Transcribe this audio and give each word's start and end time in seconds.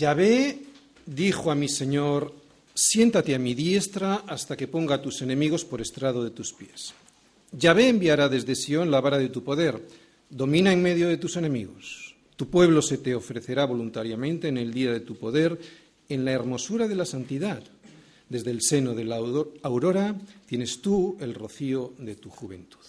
Yahvé 0.00 0.58
dijo 1.04 1.50
a 1.50 1.54
mi 1.54 1.68
Señor, 1.68 2.32
siéntate 2.72 3.34
a 3.34 3.38
mi 3.38 3.52
diestra 3.52 4.24
hasta 4.26 4.56
que 4.56 4.66
ponga 4.66 4.94
a 4.94 5.02
tus 5.02 5.20
enemigos 5.20 5.66
por 5.66 5.82
estrado 5.82 6.24
de 6.24 6.30
tus 6.30 6.54
pies. 6.54 6.94
Yahvé 7.52 7.88
enviará 7.88 8.30
desde 8.30 8.54
Sión 8.54 8.90
la 8.90 9.02
vara 9.02 9.18
de 9.18 9.28
tu 9.28 9.44
poder, 9.44 9.76
domina 10.30 10.72
en 10.72 10.80
medio 10.80 11.06
de 11.06 11.18
tus 11.18 11.36
enemigos. 11.36 12.16
Tu 12.34 12.48
pueblo 12.48 12.80
se 12.80 12.96
te 12.96 13.14
ofrecerá 13.14 13.66
voluntariamente 13.66 14.48
en 14.48 14.56
el 14.56 14.72
día 14.72 14.90
de 14.90 15.00
tu 15.00 15.16
poder, 15.16 15.60
en 16.08 16.24
la 16.24 16.32
hermosura 16.32 16.88
de 16.88 16.96
la 16.96 17.04
santidad. 17.04 17.62
Desde 18.26 18.52
el 18.52 18.62
seno 18.62 18.94
de 18.94 19.04
la 19.04 19.16
aurora 19.16 20.16
tienes 20.46 20.80
tú 20.80 21.18
el 21.20 21.34
rocío 21.34 21.92
de 21.98 22.14
tu 22.14 22.30
juventud. 22.30 22.80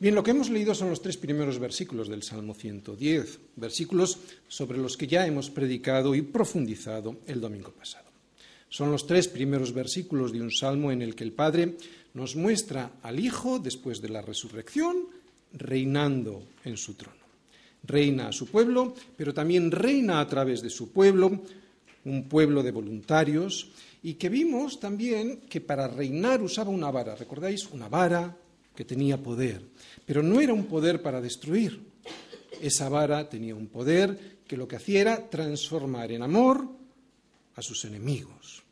Bien, 0.00 0.14
lo 0.14 0.22
que 0.22 0.30
hemos 0.30 0.48
leído 0.48 0.74
son 0.74 0.88
los 0.88 1.02
tres 1.02 1.18
primeros 1.18 1.58
versículos 1.58 2.08
del 2.08 2.22
Salmo 2.22 2.54
110, 2.54 3.38
versículos 3.56 4.16
sobre 4.48 4.78
los 4.78 4.96
que 4.96 5.06
ya 5.06 5.26
hemos 5.26 5.50
predicado 5.50 6.14
y 6.14 6.22
profundizado 6.22 7.18
el 7.26 7.38
domingo 7.38 7.70
pasado. 7.70 8.08
Son 8.70 8.90
los 8.90 9.06
tres 9.06 9.28
primeros 9.28 9.74
versículos 9.74 10.32
de 10.32 10.40
un 10.40 10.50
salmo 10.50 10.90
en 10.90 11.02
el 11.02 11.14
que 11.14 11.24
el 11.24 11.32
Padre 11.32 11.76
nos 12.14 12.34
muestra 12.34 12.92
al 13.02 13.20
Hijo, 13.20 13.58
después 13.58 14.00
de 14.00 14.08
la 14.08 14.22
resurrección, 14.22 15.04
reinando 15.52 16.44
en 16.64 16.78
su 16.78 16.94
trono. 16.94 17.20
Reina 17.82 18.28
a 18.28 18.32
su 18.32 18.46
pueblo, 18.46 18.94
pero 19.18 19.34
también 19.34 19.70
reina 19.70 20.20
a 20.20 20.26
través 20.26 20.62
de 20.62 20.70
su 20.70 20.92
pueblo, 20.92 21.42
un 22.06 22.24
pueblo 22.26 22.62
de 22.62 22.70
voluntarios, 22.70 23.70
y 24.02 24.14
que 24.14 24.30
vimos 24.30 24.80
también 24.80 25.42
que 25.42 25.60
para 25.60 25.88
reinar 25.88 26.40
usaba 26.40 26.70
una 26.70 26.90
vara, 26.90 27.16
¿recordáis? 27.16 27.66
Una 27.66 27.90
vara 27.90 28.34
que 28.74 28.84
tenía 28.84 29.22
poder. 29.22 29.62
Pero 30.06 30.22
no 30.22 30.40
era 30.40 30.52
un 30.52 30.66
poder 30.66 31.02
para 31.02 31.20
destruir. 31.20 31.80
Esa 32.60 32.88
vara 32.88 33.28
tenía 33.28 33.54
un 33.54 33.68
poder 33.68 34.40
que 34.46 34.56
lo 34.56 34.66
que 34.66 34.76
hacía 34.76 35.00
era 35.00 35.30
transformar 35.30 36.12
en 36.12 36.22
amor 36.22 36.68
a 37.54 37.62
sus 37.62 37.84
enemigos. 37.84 38.62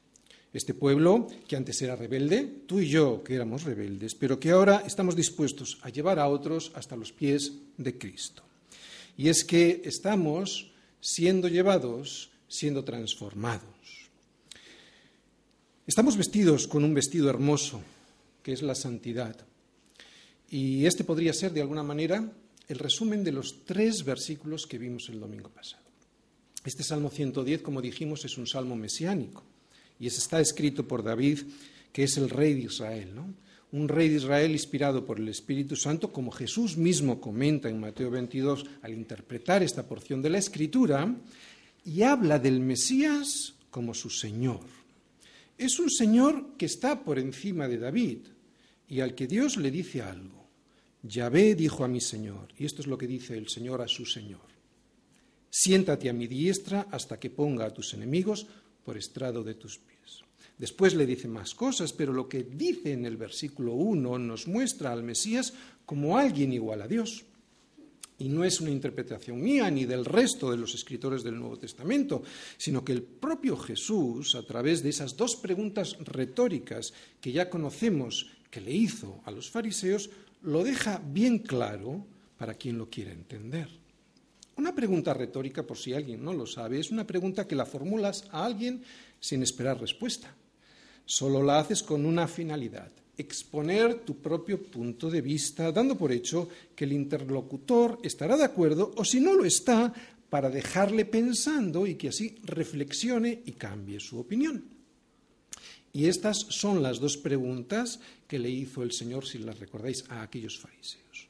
Este 0.53 0.75
pueblo, 0.75 1.29
que 1.47 1.57
antes 1.57 1.81
era 1.83 1.95
rebelde, 1.95 2.65
tú 2.67 2.81
y 2.81 2.89
yo 2.89 3.23
que 3.23 3.35
éramos 3.35 3.65
rebeldes, 3.65 4.15
pero 4.15 4.41
que 4.41 4.51
ahora 4.51 4.83
estamos 4.87 5.15
dispuestos 5.15 5.79
a 5.83 5.91
llevar 5.91 6.19
a 6.19 6.29
otros 6.29 6.73
hasta 6.75 6.97
los 6.97 7.13
pies 7.13 7.53
de 7.77 7.99
Cristo. 7.99 8.43
Y 9.17 9.29
es 9.29 9.45
que 9.45 9.83
estamos 9.85 10.73
siendo 11.01 11.49
llevados, 11.49 12.31
siendo 12.49 12.83
transformados. 12.83 14.09
Estamos 15.87 16.17
vestidos 16.17 16.67
con 16.67 16.85
un 16.85 16.95
vestido 16.95 17.29
hermoso, 17.31 17.81
que 18.43 18.53
es 18.53 18.63
la 18.63 18.75
santidad. 18.75 19.37
Y 20.51 20.87
este 20.87 21.05
podría 21.05 21.33
ser, 21.33 21.53
de 21.53 21.61
alguna 21.61 21.83
manera, 21.83 22.33
el 22.69 22.79
resumen 22.79 23.25
de 23.25 23.33
los 23.33 23.65
tres 23.65 24.05
versículos 24.05 24.67
que 24.67 24.79
vimos 24.79 25.09
el 25.09 25.21
domingo 25.21 25.51
pasado. 25.51 25.83
Este 26.65 26.83
Salmo 26.83 27.11
110, 27.11 27.63
como 27.63 27.81
dijimos, 27.81 28.25
es 28.25 28.37
un 28.37 28.47
salmo 28.47 28.77
mesiánico 28.77 29.45
y 29.99 30.07
está 30.07 30.41
escrito 30.41 30.87
por 30.87 31.03
David, 31.03 31.41
que 31.93 32.05
es 32.05 32.17
el 32.17 32.31
rey 32.31 32.55
de 32.55 32.63
Israel, 32.63 33.15
¿no? 33.15 33.35
Un 33.71 33.89
rey 33.89 34.09
de 34.09 34.17
Israel 34.17 34.53
inspirado 34.53 35.05
por 35.05 35.19
el 35.19 35.29
Espíritu 35.29 35.77
Santo, 35.77 36.11
como 36.13 36.31
Jesús 36.31 36.77
mismo 36.77 37.21
comenta 37.21 37.69
en 37.69 37.79
Mateo 37.79 38.11
22 38.11 38.65
al 38.83 38.95
interpretar 38.95 39.63
esta 39.63 39.87
porción 39.87 40.23
de 40.23 40.31
la 40.31 40.39
Escritura, 40.39 41.15
y 41.85 42.03
habla 42.03 42.39
del 42.39 42.61
Mesías 42.61 43.55
como 43.71 43.95
su 43.95 44.11
Señor. 44.11 44.61
Es 45.59 45.79
un 45.79 45.91
Señor 45.91 46.57
que 46.57 46.67
está 46.67 47.05
por 47.05 47.19
encima 47.19 47.69
de 47.69 47.79
David 47.79 48.19
y 48.89 49.01
al 49.01 49.15
que 49.15 49.27
Dios 49.27 49.57
le 49.57 49.71
dice 49.71 50.03
algo. 50.03 50.38
Yahvé 51.03 51.55
dijo 51.55 51.85
a 51.85 51.89
mi 51.89 52.01
Señor, 52.01 52.49
y 52.59 52.65
esto 52.65 52.83
es 52.83 52.89
lo 52.89 52.99
que 52.99 53.07
dice 53.07 53.37
el 53.37 53.49
Señor 53.49 53.81
a 53.83 53.89
su 53.89 54.05
Señor, 54.05 54.41
siéntate 55.51 56.09
a 56.09 56.13
mi 56.13 56.27
diestra 56.27 56.89
hasta 56.91 57.19
que 57.21 57.31
ponga 57.31 57.67
a 57.67 57.73
tus 57.73 57.95
enemigos 57.95 58.47
por 58.85 58.97
estrado 58.97 59.45
de 59.45 59.55
tus 59.55 59.79
pies. 59.79 60.23
Después 60.59 60.95
le 60.95 61.07
dice 61.07 61.29
más 61.29 61.55
cosas, 61.55 61.93
pero 61.93 62.13
lo 62.13 62.29
que 62.29 62.43
dice 62.43 62.93
en 62.93 63.07
el 63.07 63.17
versículo 63.17 63.75
1 63.75 64.19
nos 64.19 64.49
muestra 64.49 64.93
al 64.93 65.05
Mesías 65.05 65.55
como 65.87 66.19
alguien 66.19 66.53
igual 66.53 66.83
a 66.83 66.89
Dios. 66.89 67.25
Y 68.21 68.29
no 68.29 68.43
es 68.43 68.61
una 68.61 68.71
interpretación 68.71 69.41
mía 69.41 69.71
ni 69.71 69.85
del 69.85 70.05
resto 70.05 70.51
de 70.51 70.57
los 70.57 70.75
escritores 70.75 71.23
del 71.23 71.39
Nuevo 71.39 71.57
Testamento, 71.57 72.25
sino 72.57 72.85
que 72.85 72.91
el 72.91 73.05
propio 73.05 73.57
Jesús, 73.57 74.35
a 74.35 74.43
través 74.43 74.83
de 74.83 74.89
esas 74.89 75.17
dos 75.17 75.37
preguntas 75.37 75.97
retóricas 76.01 76.93
que 77.21 77.31
ya 77.31 77.49
conocemos 77.49 78.27
que 78.51 78.61
le 78.61 78.73
hizo 78.73 79.21
a 79.25 79.31
los 79.31 79.49
fariseos, 79.49 80.11
lo 80.43 80.65
deja 80.65 81.03
bien 81.05 81.39
claro 81.39 82.05
para 82.37 82.55
quien 82.55 82.79
lo 82.79 82.89
quiera 82.89 83.13
entender. 83.13 83.69
Una 84.57 84.75
pregunta 84.75 85.15
retórica, 85.15 85.65
por 85.65 85.79
si 85.79 85.93
alguien 85.93 86.25
no 86.25 86.33
lo 86.33 86.47
sabe, 86.47 86.81
es 86.81 86.91
una 86.91 87.07
pregunta 87.07 87.47
que 87.47 87.55
la 87.55 87.67
formulas 87.67 88.25
a 88.33 88.45
alguien 88.45 88.83
sin 89.21 89.43
esperar 89.43 89.81
respuesta. 89.81 90.35
Solo 91.05 91.43
la 91.43 91.61
haces 91.61 91.83
con 91.83 92.05
una 92.05 92.27
finalidad, 92.27 92.91
exponer 93.17 94.01
tu 94.01 94.17
propio 94.17 94.63
punto 94.63 95.11
de 95.11 95.21
vista, 95.21 95.71
dando 95.73 95.97
por 95.97 96.13
hecho 96.13 96.49
que 96.75 96.85
el 96.85 96.93
interlocutor 96.93 97.99
estará 98.03 98.37
de 98.37 98.45
acuerdo 98.45 98.93
o 98.97 99.05
si 99.05 99.21
no 99.21 99.35
lo 99.35 99.45
está, 99.45 99.93
para 100.29 100.51
dejarle 100.51 101.05
pensando 101.05 101.87
y 101.87 101.95
que 101.95 102.09
así 102.09 102.37
reflexione 102.45 103.43
y 103.47 103.53
cambie 103.53 103.99
su 103.99 104.19
opinión. 104.19 104.78
Y 105.93 106.07
estas 106.07 106.39
son 106.39 106.83
las 106.83 107.01
dos 107.01 107.17
preguntas 107.17 108.01
que 108.27 108.39
le 108.39 108.51
hizo 108.51 108.83
el 108.83 108.93
Señor, 108.93 109.27
si 109.27 109.39
las 109.39 109.59
recordáis, 109.59 110.05
a 110.09 110.23
aquellos 110.23 110.59
fariseos. 110.59 111.29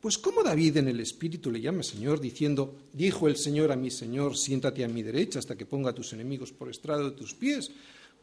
Pues 0.00 0.16
¿cómo 0.16 0.44
David 0.44 0.76
en 0.76 0.88
el 0.88 1.00
Espíritu 1.00 1.50
le 1.50 1.60
llama 1.60 1.82
Señor 1.82 2.20
diciendo, 2.20 2.76
dijo 2.92 3.26
el 3.26 3.36
Señor 3.36 3.72
a 3.72 3.76
mi 3.76 3.90
Señor, 3.90 4.36
siéntate 4.36 4.84
a 4.84 4.88
mi 4.88 5.02
derecha 5.02 5.40
hasta 5.40 5.56
que 5.56 5.66
ponga 5.66 5.90
a 5.90 5.94
tus 5.94 6.12
enemigos 6.12 6.52
por 6.52 6.70
estrado 6.70 7.10
de 7.10 7.16
tus 7.16 7.34
pies? 7.34 7.72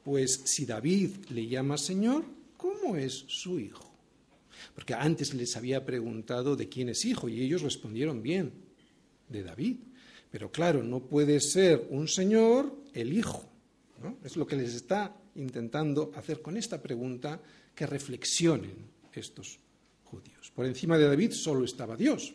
Pues 0.01 0.41
si 0.45 0.65
David 0.65 1.11
le 1.29 1.47
llama 1.47 1.77
Señor, 1.77 2.23
¿cómo 2.55 2.95
es 2.95 3.25
su 3.27 3.59
hijo? 3.59 3.91
Porque 4.73 4.93
antes 4.93 5.33
les 5.33 5.57
había 5.57 5.85
preguntado 5.85 6.55
de 6.55 6.69
quién 6.69 6.87
es 6.87 7.03
hijo 7.03 7.27
y 7.27 7.41
ellos 7.41 7.61
respondieron 7.61 8.23
bien, 8.23 8.53
de 9.27 9.43
David. 9.43 9.77
Pero 10.31 10.51
claro, 10.51 10.81
no 10.81 11.01
puede 11.01 11.41
ser 11.41 11.87
un 11.89 12.07
Señor 12.07 12.73
el 12.93 13.11
hijo. 13.11 13.49
Es 14.23 14.37
lo 14.37 14.47
que 14.47 14.55
les 14.55 14.75
está 14.75 15.15
intentando 15.35 16.11
hacer 16.15 16.41
con 16.41 16.57
esta 16.57 16.81
pregunta 16.81 17.41
que 17.73 17.85
reflexionen 17.85 18.73
estos 19.13 19.59
judíos. 20.03 20.51
Por 20.53 20.65
encima 20.65 20.97
de 20.97 21.07
David 21.07 21.31
solo 21.31 21.65
estaba 21.65 21.95
Dios. 21.95 22.33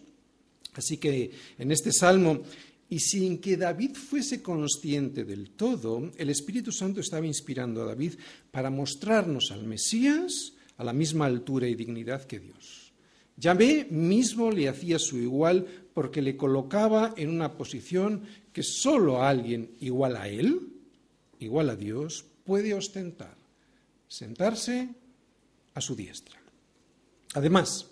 Así 0.74 0.98
que 0.98 1.30
en 1.58 1.72
este 1.72 1.92
salmo, 1.92 2.42
y 2.88 2.98
sin 2.98 3.38
que 3.38 3.56
David 3.56 3.94
fuese 3.94 4.42
consciente 4.42 5.24
del 5.24 5.50
todo, 5.50 6.10
el 6.16 6.30
Espíritu 6.30 6.72
Santo 6.72 7.00
estaba 7.00 7.26
inspirando 7.26 7.82
a 7.82 7.86
David 7.86 8.14
para 8.50 8.70
mostrarnos 8.70 9.50
al 9.50 9.64
Mesías 9.64 10.52
a 10.76 10.84
la 10.84 10.92
misma 10.92 11.26
altura 11.26 11.68
y 11.68 11.74
dignidad 11.74 12.24
que 12.24 12.40
Dios. 12.40 12.92
Yahvé 13.36 13.86
mismo 13.90 14.50
le 14.50 14.68
hacía 14.68 14.98
su 14.98 15.18
igual 15.18 15.66
porque 15.94 16.20
le 16.20 16.36
colocaba 16.36 17.14
en 17.16 17.30
una 17.30 17.56
posición 17.56 18.22
que 18.52 18.62
solo 18.62 19.22
alguien 19.22 19.70
igual 19.80 20.16
a 20.16 20.28
él, 20.28 20.60
igual 21.38 21.70
a 21.70 21.76
Dios, 21.76 22.24
puede 22.50 22.74
ostentar, 22.74 23.36
sentarse 24.08 24.88
a 25.72 25.80
su 25.80 25.94
diestra. 25.94 26.36
Además, 27.34 27.86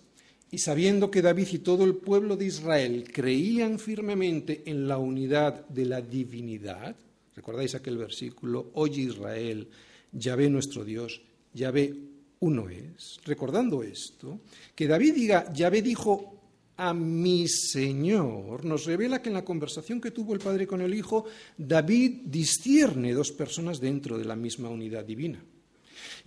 y 0.50 0.58
sabiendo 0.58 1.12
que 1.12 1.22
David 1.22 1.46
y 1.52 1.58
todo 1.58 1.84
el 1.84 1.94
pueblo 1.94 2.36
de 2.36 2.46
Israel 2.46 3.08
creían 3.12 3.78
firmemente 3.78 4.64
en 4.66 4.88
la 4.88 4.98
unidad 4.98 5.64
de 5.68 5.84
la 5.84 6.00
divinidad, 6.00 6.96
recordáis 7.36 7.76
aquel 7.76 7.98
versículo, 7.98 8.72
oye 8.74 9.02
Israel, 9.02 9.68
Yahvé 10.10 10.50
nuestro 10.50 10.84
Dios, 10.84 11.22
Yahvé 11.54 11.94
uno 12.40 12.68
es, 12.68 13.20
recordando 13.26 13.84
esto, 13.84 14.40
que 14.74 14.88
David 14.88 15.14
diga, 15.14 15.52
Yahvé 15.52 15.82
dijo 15.82 16.37
a 16.78 16.94
mi 16.94 17.48
Señor, 17.48 18.64
nos 18.64 18.86
revela 18.86 19.20
que 19.20 19.28
en 19.28 19.34
la 19.34 19.44
conversación 19.44 20.00
que 20.00 20.12
tuvo 20.12 20.32
el 20.32 20.38
Padre 20.38 20.64
con 20.64 20.80
el 20.80 20.94
Hijo, 20.94 21.24
David 21.56 22.22
discierne 22.26 23.12
dos 23.12 23.32
personas 23.32 23.80
dentro 23.80 24.16
de 24.16 24.24
la 24.24 24.36
misma 24.36 24.68
unidad 24.68 25.04
divina. 25.04 25.42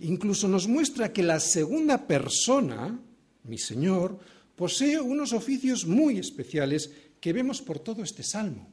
Incluso 0.00 0.48
nos 0.48 0.68
muestra 0.68 1.10
que 1.10 1.22
la 1.22 1.40
segunda 1.40 2.06
persona, 2.06 3.00
mi 3.44 3.56
Señor, 3.56 4.18
posee 4.54 5.00
unos 5.00 5.32
oficios 5.32 5.86
muy 5.86 6.18
especiales 6.18 6.90
que 7.18 7.32
vemos 7.32 7.62
por 7.62 7.78
todo 7.78 8.02
este 8.02 8.22
salmo. 8.22 8.68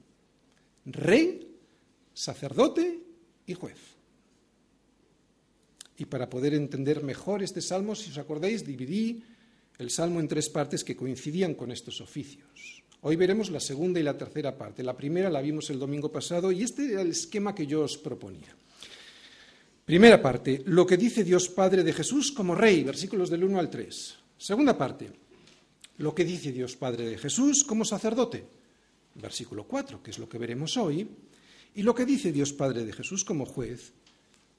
Rey, 0.83 1.47
sacerdote 2.13 2.99
y 3.47 3.53
juez. 3.53 3.79
Y 5.97 6.03
para 6.05 6.29
poder 6.29 6.53
entender 6.53 7.03
mejor 7.03 7.41
este 7.41 7.61
salmo, 7.61 7.95
si 7.95 8.11
os 8.11 8.17
acordáis, 8.17 8.65
dividí 8.65 9.23
el 9.79 9.89
salmo 9.89 10.19
en 10.19 10.27
tres 10.27 10.49
partes 10.49 10.83
que 10.83 10.95
coincidían 10.95 11.55
con 11.55 11.71
estos 11.71 12.01
oficios. 12.01 12.83
Hoy 13.01 13.15
veremos 13.15 13.49
la 13.49 13.61
segunda 13.61 13.99
y 13.99 14.03
la 14.03 14.17
tercera 14.17 14.57
parte. 14.57 14.83
La 14.83 14.95
primera 14.95 15.29
la 15.29 15.41
vimos 15.41 15.69
el 15.69 15.79
domingo 15.79 16.11
pasado 16.11 16.51
y 16.51 16.63
este 16.63 16.91
era 16.91 17.01
el 17.01 17.11
esquema 17.11 17.55
que 17.55 17.65
yo 17.65 17.81
os 17.81 17.97
proponía. 17.97 18.53
Primera 19.85 20.21
parte, 20.21 20.63
lo 20.65 20.85
que 20.85 20.97
dice 20.97 21.23
Dios 21.23 21.47
Padre 21.47 21.83
de 21.83 21.93
Jesús 21.93 22.33
como 22.33 22.55
Rey, 22.55 22.83
versículos 22.83 23.29
del 23.29 23.45
1 23.45 23.57
al 23.57 23.69
3. 23.69 24.15
Segunda 24.37 24.77
parte, 24.77 25.11
lo 25.97 26.13
que 26.13 26.25
dice 26.25 26.51
Dios 26.51 26.75
Padre 26.75 27.09
de 27.09 27.17
Jesús 27.17 27.63
como 27.63 27.85
sacerdote, 27.85 28.45
versículo 29.15 29.63
4, 29.63 30.03
que 30.03 30.11
es 30.11 30.19
lo 30.19 30.27
que 30.27 30.37
veremos 30.37 30.75
hoy, 30.75 31.07
y 31.73 31.81
lo 31.83 31.95
que 31.95 32.05
dice 32.05 32.33
Dios 32.33 32.51
Padre 32.51 32.83
de 32.83 32.93
Jesús 32.93 33.23
como 33.23 33.45
juez, 33.45 33.93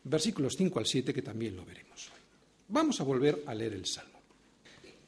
versículos 0.03 0.57
5 0.57 0.79
al 0.79 0.87
7, 0.87 1.13
que 1.13 1.23
también 1.23 1.57
lo 1.57 1.65
veremos 1.65 2.09
hoy. 2.09 2.21
Vamos 2.69 3.01
a 3.01 3.05
volver 3.05 3.43
a 3.47 3.55
leer 3.55 3.75
el 3.75 3.85
Salmo. 3.85 4.20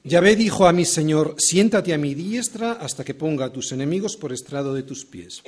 Yahvé 0.05 0.35
dijo 0.35 0.67
a 0.67 0.73
mi 0.73 0.83
Señor, 0.83 1.35
siéntate 1.37 1.93
a 1.93 1.97
mi 1.97 2.13
diestra 2.13 2.73
hasta 2.73 3.05
que 3.05 3.13
ponga 3.13 3.45
a 3.45 3.53
tus 3.53 3.71
enemigos 3.71 4.17
por 4.17 4.33
estrado 4.33 4.73
de 4.73 4.83
tus 4.83 5.05
pies. 5.05 5.41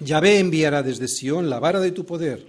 Yahvé 0.00 0.38
enviará 0.38 0.82
desde 0.82 1.08
Sión 1.08 1.48
la 1.48 1.58
vara 1.58 1.80
de 1.80 1.92
tu 1.92 2.04
poder, 2.04 2.46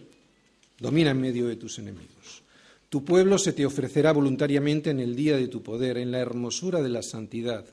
domina 0.77 1.11
en 1.11 1.21
medio 1.21 1.47
de 1.47 1.55
tus 1.55 1.79
enemigos. 1.79 2.43
Tu 2.89 3.05
pueblo 3.05 3.37
se 3.37 3.53
te 3.53 3.65
ofrecerá 3.65 4.11
voluntariamente 4.11 4.89
en 4.89 4.99
el 4.99 5.15
día 5.15 5.37
de 5.37 5.47
tu 5.47 5.63
poder, 5.63 5.97
en 5.97 6.11
la 6.11 6.19
hermosura 6.19 6.81
de 6.81 6.89
la 6.89 7.01
santidad. 7.01 7.65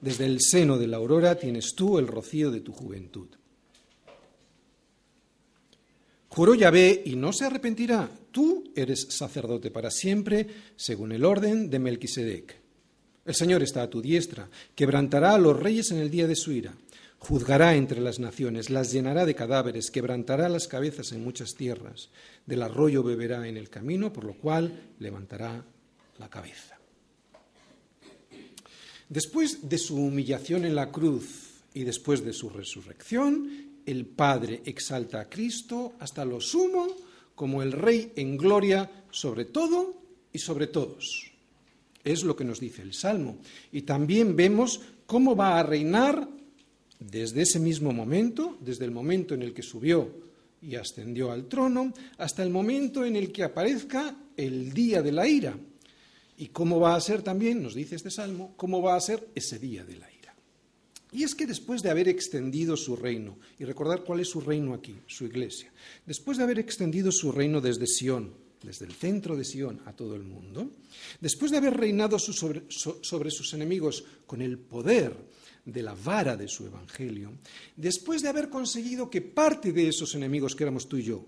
Desde 0.00 0.26
el 0.26 0.40
seno 0.40 0.76
de 0.76 0.88
la 0.88 0.96
aurora 0.96 1.36
tienes 1.36 1.74
tú 1.76 2.00
el 2.00 2.08
rocío 2.08 2.50
de 2.50 2.60
tu 2.60 2.72
juventud. 2.72 3.28
Juró 6.28 6.54
Yahvé 6.56 7.02
y 7.06 7.14
no 7.14 7.32
se 7.32 7.44
arrepentirá. 7.44 8.10
Tú 8.32 8.64
eres 8.74 9.06
sacerdote 9.10 9.70
para 9.70 9.92
siempre, 9.92 10.48
según 10.74 11.12
el 11.12 11.24
orden 11.24 11.70
de 11.70 11.78
Melquisedec. 11.78 12.63
El 13.24 13.34
Señor 13.34 13.62
está 13.62 13.82
a 13.82 13.90
tu 13.90 14.02
diestra, 14.02 14.48
quebrantará 14.74 15.34
a 15.34 15.38
los 15.38 15.58
reyes 15.58 15.90
en 15.90 15.98
el 15.98 16.10
día 16.10 16.26
de 16.26 16.36
su 16.36 16.52
ira. 16.52 16.74
Juzgará 17.18 17.74
entre 17.74 18.00
las 18.00 18.18
naciones, 18.18 18.68
las 18.68 18.92
llenará 18.92 19.24
de 19.24 19.34
cadáveres, 19.34 19.90
quebrantará 19.90 20.50
las 20.50 20.68
cabezas 20.68 21.12
en 21.12 21.24
muchas 21.24 21.54
tierras. 21.54 22.10
Del 22.44 22.62
arroyo 22.62 23.02
beberá 23.02 23.48
en 23.48 23.56
el 23.56 23.70
camino, 23.70 24.12
por 24.12 24.24
lo 24.24 24.34
cual 24.34 24.90
levantará 24.98 25.64
la 26.18 26.28
cabeza. 26.28 26.78
Después 29.08 29.68
de 29.68 29.78
su 29.78 29.96
humillación 29.96 30.66
en 30.66 30.74
la 30.74 30.90
cruz 30.90 31.62
y 31.72 31.84
después 31.84 32.22
de 32.24 32.34
su 32.34 32.50
resurrección, 32.50 33.80
el 33.86 34.04
Padre 34.06 34.60
exalta 34.66 35.20
a 35.20 35.28
Cristo 35.28 35.94
hasta 36.00 36.24
lo 36.24 36.40
sumo 36.40 36.88
como 37.34 37.62
el 37.62 37.72
Rey 37.72 38.12
en 38.16 38.36
gloria 38.36 39.04
sobre 39.10 39.46
todo 39.46 40.02
y 40.32 40.38
sobre 40.38 40.66
todos. 40.66 41.33
Es 42.04 42.22
lo 42.22 42.36
que 42.36 42.44
nos 42.44 42.60
dice 42.60 42.82
el 42.82 42.92
Salmo. 42.92 43.38
Y 43.72 43.82
también 43.82 44.36
vemos 44.36 44.80
cómo 45.06 45.34
va 45.34 45.58
a 45.58 45.62
reinar 45.62 46.28
desde 47.00 47.42
ese 47.42 47.58
mismo 47.58 47.92
momento, 47.92 48.58
desde 48.60 48.84
el 48.84 48.90
momento 48.90 49.34
en 49.34 49.42
el 49.42 49.52
que 49.52 49.62
subió 49.62 50.22
y 50.62 50.76
ascendió 50.76 51.30
al 51.30 51.46
trono, 51.46 51.92
hasta 52.18 52.42
el 52.42 52.50
momento 52.50 53.04
en 53.04 53.16
el 53.16 53.32
que 53.32 53.44
aparezca 53.44 54.16
el 54.36 54.72
día 54.72 55.02
de 55.02 55.12
la 55.12 55.26
ira. 55.26 55.58
Y 56.36 56.48
cómo 56.48 56.80
va 56.80 56.96
a 56.96 57.00
ser 57.00 57.22
también, 57.22 57.62
nos 57.62 57.74
dice 57.74 57.96
este 57.96 58.10
salmo, 58.10 58.54
cómo 58.56 58.82
va 58.82 58.96
a 58.96 59.00
ser 59.00 59.28
ese 59.34 59.58
día 59.58 59.84
de 59.84 59.96
la 59.96 60.10
ira. 60.10 60.34
Y 61.12 61.22
es 61.22 61.34
que 61.34 61.46
después 61.46 61.80
de 61.82 61.90
haber 61.90 62.08
extendido 62.08 62.76
su 62.76 62.96
reino, 62.96 63.38
y 63.58 63.64
recordar 63.64 64.02
cuál 64.02 64.20
es 64.20 64.28
su 64.28 64.40
reino 64.40 64.74
aquí, 64.74 64.96
su 65.06 65.26
iglesia, 65.26 65.72
después 66.06 66.38
de 66.38 66.44
haber 66.44 66.58
extendido 66.58 67.12
su 67.12 67.30
reino 67.30 67.60
desde 67.60 67.86
Sión, 67.86 68.32
desde 68.64 68.86
el 68.86 68.92
centro 68.92 69.36
de 69.36 69.44
Sión 69.44 69.80
a 69.86 69.92
todo 69.92 70.16
el 70.16 70.24
mundo, 70.24 70.70
después 71.20 71.50
de 71.50 71.58
haber 71.58 71.76
reinado 71.76 72.18
sobre, 72.18 72.64
sobre 72.68 73.30
sus 73.30 73.52
enemigos 73.54 74.04
con 74.26 74.42
el 74.42 74.58
poder 74.58 75.14
de 75.64 75.82
la 75.82 75.94
vara 75.94 76.36
de 76.36 76.48
su 76.48 76.66
evangelio, 76.66 77.32
después 77.76 78.22
de 78.22 78.28
haber 78.28 78.48
conseguido 78.48 79.08
que 79.08 79.22
parte 79.22 79.72
de 79.72 79.88
esos 79.88 80.14
enemigos 80.14 80.54
que 80.54 80.64
éramos 80.64 80.88
tú 80.88 80.96
y 80.96 81.04
yo, 81.04 81.26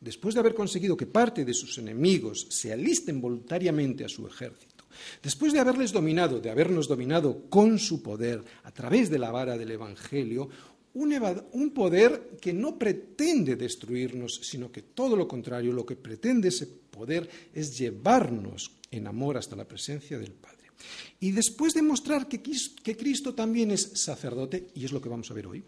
después 0.00 0.34
de 0.34 0.40
haber 0.40 0.54
conseguido 0.54 0.96
que 0.96 1.06
parte 1.06 1.44
de 1.44 1.54
sus 1.54 1.78
enemigos 1.78 2.46
se 2.50 2.72
alisten 2.72 3.20
voluntariamente 3.20 4.04
a 4.04 4.08
su 4.08 4.26
ejército, 4.26 4.84
después 5.22 5.52
de 5.52 5.60
haberles 5.60 5.92
dominado, 5.92 6.40
de 6.40 6.50
habernos 6.50 6.88
dominado 6.88 7.48
con 7.48 7.78
su 7.78 8.02
poder 8.02 8.42
a 8.62 8.70
través 8.70 9.10
de 9.10 9.18
la 9.18 9.30
vara 9.30 9.58
del 9.58 9.70
evangelio, 9.70 10.48
un, 10.94 11.70
poder 11.70 12.38
que 12.40 12.52
no 12.52 12.78
pretende 12.78 13.56
destruirnos, 13.56 14.40
sino 14.42 14.70
que 14.70 14.82
todo 14.82 15.16
lo 15.16 15.26
contrario, 15.26 15.72
lo 15.72 15.84
que 15.84 15.96
pretende 15.96 16.48
ese 16.48 16.66
poder 16.66 17.28
es 17.52 17.76
llevarnos 17.76 18.70
en 18.90 19.06
amor 19.06 19.36
hasta 19.36 19.56
la 19.56 19.66
presencia 19.66 20.18
del 20.18 20.32
Padre. 20.32 20.70
Y 21.18 21.32
después 21.32 21.74
de 21.74 21.82
mostrar 21.82 22.28
que, 22.28 22.40
que 22.40 22.96
Cristo 22.96 23.34
también 23.34 23.72
es 23.72 23.90
sacerdote, 23.94 24.68
y 24.74 24.84
es 24.84 24.92
lo 24.92 25.00
que 25.00 25.08
vamos 25.08 25.30
a 25.30 25.34
ver 25.34 25.46
hoy, 25.46 25.64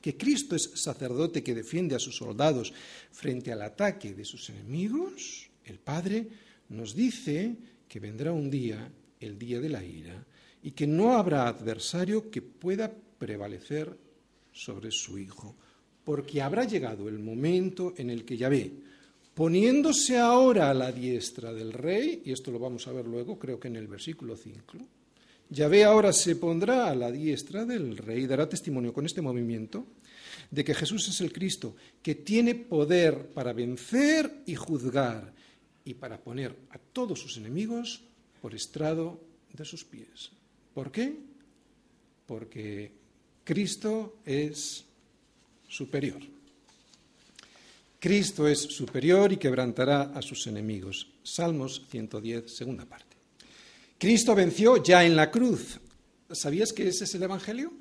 que 0.00 0.16
Cristo 0.16 0.56
es 0.56 0.70
sacerdote 0.74 1.42
que 1.42 1.54
defiende 1.54 1.94
a 1.94 1.98
sus 1.98 2.16
soldados 2.16 2.72
frente 3.12 3.52
al 3.52 3.62
ataque 3.62 4.14
de 4.14 4.24
sus 4.24 4.48
enemigos, 4.50 5.50
el 5.64 5.78
Padre 5.78 6.28
nos 6.68 6.94
dice 6.94 7.56
que 7.88 8.00
vendrá 8.00 8.32
un 8.32 8.50
día, 8.50 8.92
el 9.20 9.38
día 9.38 9.60
de 9.60 9.68
la 9.68 9.84
ira, 9.84 10.26
y 10.62 10.72
que 10.72 10.86
no 10.86 11.16
habrá 11.16 11.48
adversario 11.48 12.30
que 12.30 12.42
pueda 12.42 12.92
prevalecer 13.18 13.96
sobre 14.52 14.90
su 14.90 15.18
Hijo, 15.18 15.54
porque 16.04 16.42
habrá 16.42 16.64
llegado 16.64 17.08
el 17.08 17.18
momento 17.18 17.94
en 17.96 18.10
el 18.10 18.24
que 18.24 18.36
Yahvé, 18.36 18.72
poniéndose 19.34 20.18
ahora 20.18 20.70
a 20.70 20.74
la 20.74 20.92
diestra 20.92 21.52
del 21.52 21.72
rey, 21.72 22.22
y 22.24 22.32
esto 22.32 22.50
lo 22.50 22.58
vamos 22.58 22.86
a 22.86 22.92
ver 22.92 23.06
luego, 23.06 23.38
creo 23.38 23.58
que 23.60 23.68
en 23.68 23.76
el 23.76 23.86
versículo 23.86 24.36
5, 24.36 24.78
Yahvé 25.50 25.84
ahora 25.84 26.12
se 26.12 26.36
pondrá 26.36 26.90
a 26.90 26.94
la 26.94 27.10
diestra 27.10 27.64
del 27.64 27.96
rey, 27.96 28.26
dará 28.26 28.48
testimonio 28.48 28.92
con 28.92 29.06
este 29.06 29.20
movimiento 29.20 29.86
de 30.50 30.64
que 30.64 30.74
Jesús 30.74 31.08
es 31.08 31.20
el 31.20 31.32
Cristo, 31.32 31.74
que 32.02 32.14
tiene 32.14 32.54
poder 32.54 33.30
para 33.30 33.52
vencer 33.52 34.42
y 34.46 34.54
juzgar 34.54 35.32
y 35.84 35.94
para 35.94 36.20
poner 36.20 36.56
a 36.70 36.78
todos 36.78 37.18
sus 37.18 37.36
enemigos 37.36 38.02
por 38.40 38.54
estrado 38.54 39.20
de 39.52 39.64
sus 39.64 39.84
pies. 39.84 40.30
¿Por 40.74 40.92
qué? 40.92 41.16
Porque 42.26 42.92
Cristo 43.50 44.18
es 44.24 44.84
superior. 45.66 46.20
Cristo 47.98 48.46
es 48.46 48.60
superior 48.60 49.32
y 49.32 49.38
quebrantará 49.38 50.02
a 50.14 50.22
sus 50.22 50.46
enemigos. 50.46 51.08
Salmos 51.24 51.82
110, 51.90 52.48
segunda 52.48 52.84
parte. 52.84 53.16
Cristo 53.98 54.36
venció 54.36 54.80
ya 54.80 55.04
en 55.04 55.16
la 55.16 55.32
cruz. 55.32 55.80
¿Sabías 56.30 56.72
que 56.72 56.86
ese 56.86 57.02
es 57.02 57.14
el 57.16 57.24
Evangelio? 57.24 57.72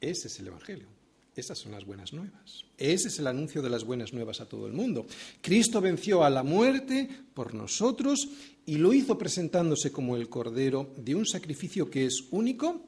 Ese 0.00 0.26
es 0.26 0.40
el 0.40 0.48
Evangelio. 0.48 0.88
Esas 1.36 1.56
son 1.56 1.70
las 1.70 1.84
buenas 1.84 2.12
nuevas. 2.12 2.64
Ese 2.76 3.06
es 3.06 3.20
el 3.20 3.28
anuncio 3.28 3.62
de 3.62 3.70
las 3.70 3.84
buenas 3.84 4.12
nuevas 4.12 4.40
a 4.40 4.48
todo 4.48 4.66
el 4.66 4.72
mundo. 4.72 5.06
Cristo 5.40 5.80
venció 5.80 6.24
a 6.24 6.30
la 6.30 6.42
muerte 6.42 7.08
por 7.34 7.54
nosotros 7.54 8.28
y 8.66 8.78
lo 8.78 8.92
hizo 8.92 9.16
presentándose 9.16 9.92
como 9.92 10.16
el 10.16 10.28
Cordero 10.28 10.92
de 10.96 11.14
un 11.14 11.24
sacrificio 11.24 11.88
que 11.88 12.06
es 12.06 12.24
único 12.32 12.82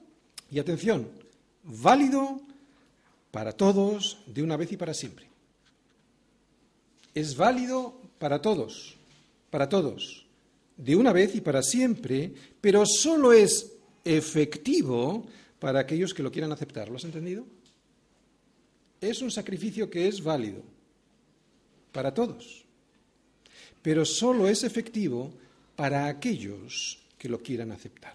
y, 0.51 0.59
atención, 0.59 1.23
válido 1.63 2.41
para 3.31 3.53
todos 3.53 4.19
de 4.27 4.43
una 4.43 4.57
vez 4.57 4.73
y 4.73 4.77
para 4.77 4.95
siempre. 4.95 5.27
Es 7.15 7.37
válido 7.37 8.01
para 8.19 8.41
todos, 8.41 8.97
para 9.51 9.69
todos, 9.69 10.27
de 10.77 10.97
una 10.97 11.13
vez 11.13 11.35
y 11.35 11.41
para 11.41 11.63
siempre, 11.63 12.33
pero 12.61 12.85
solo 12.87 13.33
es 13.33 13.73
efectivo 14.05 15.27
para 15.59 15.81
aquellos 15.81 16.15
que 16.15 16.23
lo 16.23 16.33
quieran 16.33 16.53
aceptar. 16.53 16.89
¿Lo 16.89 16.97
has 16.97 17.05
entendido? 17.05 17.45
Es 19.01 19.21
un 19.23 19.31
sacrificio 19.31 19.91
que 19.91 20.09
es 20.09 20.23
válido 20.23 20.63
para 21.93 22.15
todos, 22.15 22.65
pero 23.83 24.05
solo 24.05 24.49
es 24.49 24.63
efectivo 24.65 25.33
para 25.77 26.07
aquellos 26.07 27.01
que 27.19 27.29
lo 27.29 27.43
quieran 27.43 27.73
aceptar. 27.73 28.15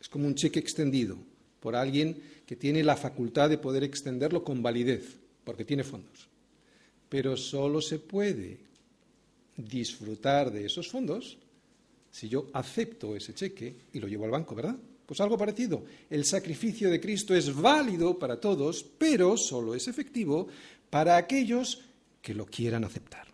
Es 0.00 0.08
como 0.08 0.26
un 0.26 0.34
cheque 0.34 0.58
extendido 0.58 1.18
por 1.68 1.76
alguien 1.76 2.16
que 2.46 2.56
tiene 2.56 2.82
la 2.82 2.96
facultad 2.96 3.50
de 3.50 3.58
poder 3.58 3.84
extenderlo 3.84 4.42
con 4.42 4.62
validez, 4.62 5.18
porque 5.44 5.66
tiene 5.66 5.84
fondos. 5.84 6.26
Pero 7.10 7.36
solo 7.36 7.82
se 7.82 7.98
puede 7.98 8.56
disfrutar 9.54 10.50
de 10.50 10.64
esos 10.64 10.88
fondos 10.88 11.36
si 12.10 12.26
yo 12.26 12.48
acepto 12.54 13.14
ese 13.14 13.34
cheque 13.34 13.74
y 13.92 14.00
lo 14.00 14.08
llevo 14.08 14.24
al 14.24 14.30
banco, 14.30 14.54
¿verdad? 14.54 14.76
Pues 15.04 15.20
algo 15.20 15.36
parecido. 15.36 15.84
El 16.08 16.24
sacrificio 16.24 16.88
de 16.88 17.02
Cristo 17.02 17.34
es 17.34 17.54
válido 17.54 18.18
para 18.18 18.40
todos, 18.40 18.82
pero 18.82 19.36
solo 19.36 19.74
es 19.74 19.88
efectivo 19.88 20.48
para 20.88 21.18
aquellos 21.18 21.82
que 22.22 22.32
lo 22.32 22.46
quieran 22.46 22.84
aceptar. 22.84 23.28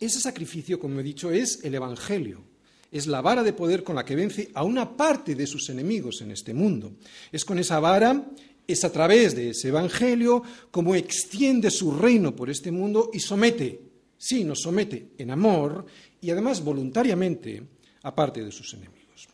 Ese 0.00 0.20
sacrificio, 0.20 0.80
como 0.80 1.00
he 1.00 1.02
dicho, 1.02 1.30
es 1.30 1.62
el 1.64 1.74
Evangelio 1.74 2.50
es 2.92 3.06
la 3.06 3.22
vara 3.22 3.42
de 3.42 3.54
poder 3.54 3.82
con 3.82 3.96
la 3.96 4.04
que 4.04 4.14
vence 4.14 4.50
a 4.52 4.62
una 4.62 4.96
parte 4.96 5.34
de 5.34 5.46
sus 5.46 5.70
enemigos 5.70 6.20
en 6.20 6.30
este 6.30 6.52
mundo. 6.52 6.92
Es 7.32 7.42
con 7.42 7.58
esa 7.58 7.80
vara, 7.80 8.30
es 8.68 8.84
a 8.84 8.92
través 8.92 9.34
de 9.34 9.50
ese 9.50 9.68
Evangelio, 9.68 10.42
como 10.70 10.94
extiende 10.94 11.70
su 11.70 11.90
reino 11.92 12.36
por 12.36 12.50
este 12.50 12.70
mundo 12.70 13.10
y 13.12 13.18
somete, 13.18 13.80
sí, 14.18 14.44
nos 14.44 14.60
somete 14.60 15.08
en 15.16 15.30
amor 15.30 15.86
y 16.20 16.30
además 16.30 16.62
voluntariamente 16.62 17.62
a 18.02 18.14
parte 18.14 18.44
de 18.44 18.52
sus 18.52 18.74
enemigos. 18.74 19.26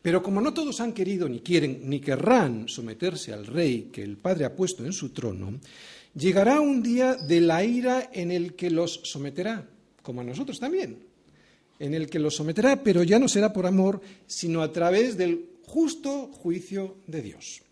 Pero 0.00 0.22
como 0.22 0.40
no 0.40 0.54
todos 0.54 0.80
han 0.80 0.92
querido, 0.92 1.28
ni 1.28 1.40
quieren, 1.40 1.80
ni 1.82 2.00
querrán 2.00 2.68
someterse 2.68 3.32
al 3.32 3.44
rey 3.44 3.90
que 3.92 4.04
el 4.04 4.18
Padre 4.18 4.44
ha 4.44 4.54
puesto 4.54 4.86
en 4.86 4.92
su 4.92 5.08
trono, 5.10 5.58
llegará 6.14 6.60
un 6.60 6.80
día 6.80 7.16
de 7.16 7.40
la 7.40 7.64
ira 7.64 8.08
en 8.12 8.30
el 8.30 8.54
que 8.54 8.70
los 8.70 9.00
someterá, 9.02 9.68
como 10.00 10.20
a 10.20 10.24
nosotros 10.24 10.60
también 10.60 11.09
en 11.80 11.94
el 11.94 12.08
que 12.08 12.20
los 12.20 12.36
someterá, 12.36 12.84
pero 12.84 13.02
ya 13.02 13.18
no 13.18 13.26
será 13.26 13.52
por 13.52 13.66
amor, 13.66 14.00
sino 14.26 14.62
a 14.62 14.70
través 14.70 15.16
del 15.16 15.46
justo 15.66 16.30
juicio 16.32 16.98
de 17.06 17.22
Dios. 17.22 17.62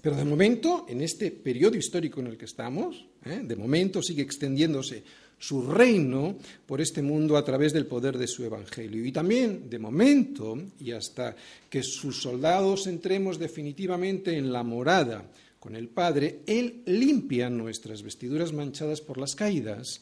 Pero 0.00 0.16
de 0.16 0.24
momento, 0.24 0.86
en 0.88 1.02
este 1.02 1.30
periodo 1.30 1.76
histórico 1.76 2.20
en 2.20 2.28
el 2.28 2.38
que 2.38 2.46
estamos, 2.46 3.06
¿eh? 3.24 3.42
de 3.44 3.56
momento 3.56 4.02
sigue 4.02 4.22
extendiéndose 4.22 5.04
su 5.38 5.62
reino 5.62 6.36
por 6.66 6.80
este 6.80 7.02
mundo 7.02 7.36
a 7.36 7.44
través 7.44 7.72
del 7.72 7.86
poder 7.86 8.16
de 8.16 8.26
su 8.26 8.44
evangelio. 8.44 9.04
Y 9.04 9.12
también, 9.12 9.68
de 9.68 9.78
momento, 9.78 10.58
y 10.78 10.92
hasta 10.92 11.36
que 11.68 11.82
sus 11.82 12.22
soldados 12.22 12.86
entremos 12.86 13.38
definitivamente 13.38 14.36
en 14.36 14.52
la 14.52 14.62
morada 14.62 15.30
con 15.58 15.76
el 15.76 15.88
Padre, 15.88 16.40
Él 16.46 16.82
limpia 16.86 17.50
nuestras 17.50 18.02
vestiduras 18.02 18.54
manchadas 18.54 19.02
por 19.02 19.18
las 19.18 19.34
caídas 19.34 20.00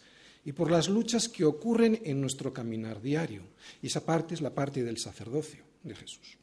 y 0.48 0.52
por 0.54 0.70
las 0.70 0.88
luchas 0.88 1.28
que 1.28 1.44
ocurren 1.44 2.00
en 2.04 2.22
nuestro 2.22 2.54
caminar 2.54 3.02
diario. 3.02 3.42
Y 3.82 3.88
esa 3.88 4.06
parte 4.06 4.32
es 4.32 4.40
la 4.40 4.54
parte 4.54 4.82
del 4.82 4.96
sacerdocio 4.96 5.62
de 5.82 5.94
Jesús. 5.94 6.38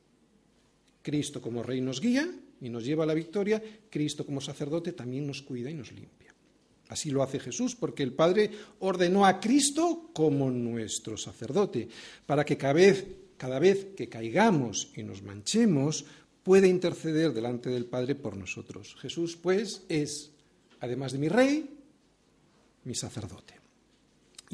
Cristo 1.02 1.42
como 1.42 1.64
Rey 1.64 1.82
nos 1.82 2.00
guía 2.00 2.30
y 2.62 2.70
nos 2.70 2.86
lleva 2.86 3.04
a 3.04 3.08
la 3.08 3.16
victoria, 3.16 3.60
Cristo 3.90 4.24
como 4.24 4.42
sacerdote 4.42 4.92
también 4.92 5.26
nos 5.26 5.42
cuida 5.42 5.72
y 5.72 5.74
nos 5.74 5.92
limpia. 5.92 6.36
Así 6.88 7.10
lo 7.10 7.24
hace 7.24 7.40
Jesús 7.40 7.76
porque 7.76 8.04
el 8.04 8.14
Padre 8.14 8.52
ordenó 8.78 9.26
a 9.26 9.40
Cristo 9.40 10.12
como 10.14 10.52
nuestro 10.52 11.18
sacerdote, 11.18 11.90
para 12.28 12.46
que 12.46 12.58
cada 12.58 12.74
vez, 12.74 13.08
cada 13.38 13.58
vez 13.58 13.88
que 13.98 14.08
caigamos 14.08 14.92
y 14.96 15.02
nos 15.02 15.24
manchemos, 15.24 16.06
pueda 16.44 16.68
interceder 16.68 17.34
delante 17.34 17.72
del 17.72 17.86
Padre 17.86 18.14
por 18.14 18.38
nosotros. 18.38 18.96
Jesús, 19.00 19.36
pues, 19.36 19.82
es, 19.90 20.30
además 20.80 21.12
de 21.12 21.18
mi 21.18 21.28
rey, 21.28 21.68
mi 22.84 22.94
sacerdote. 22.94 23.65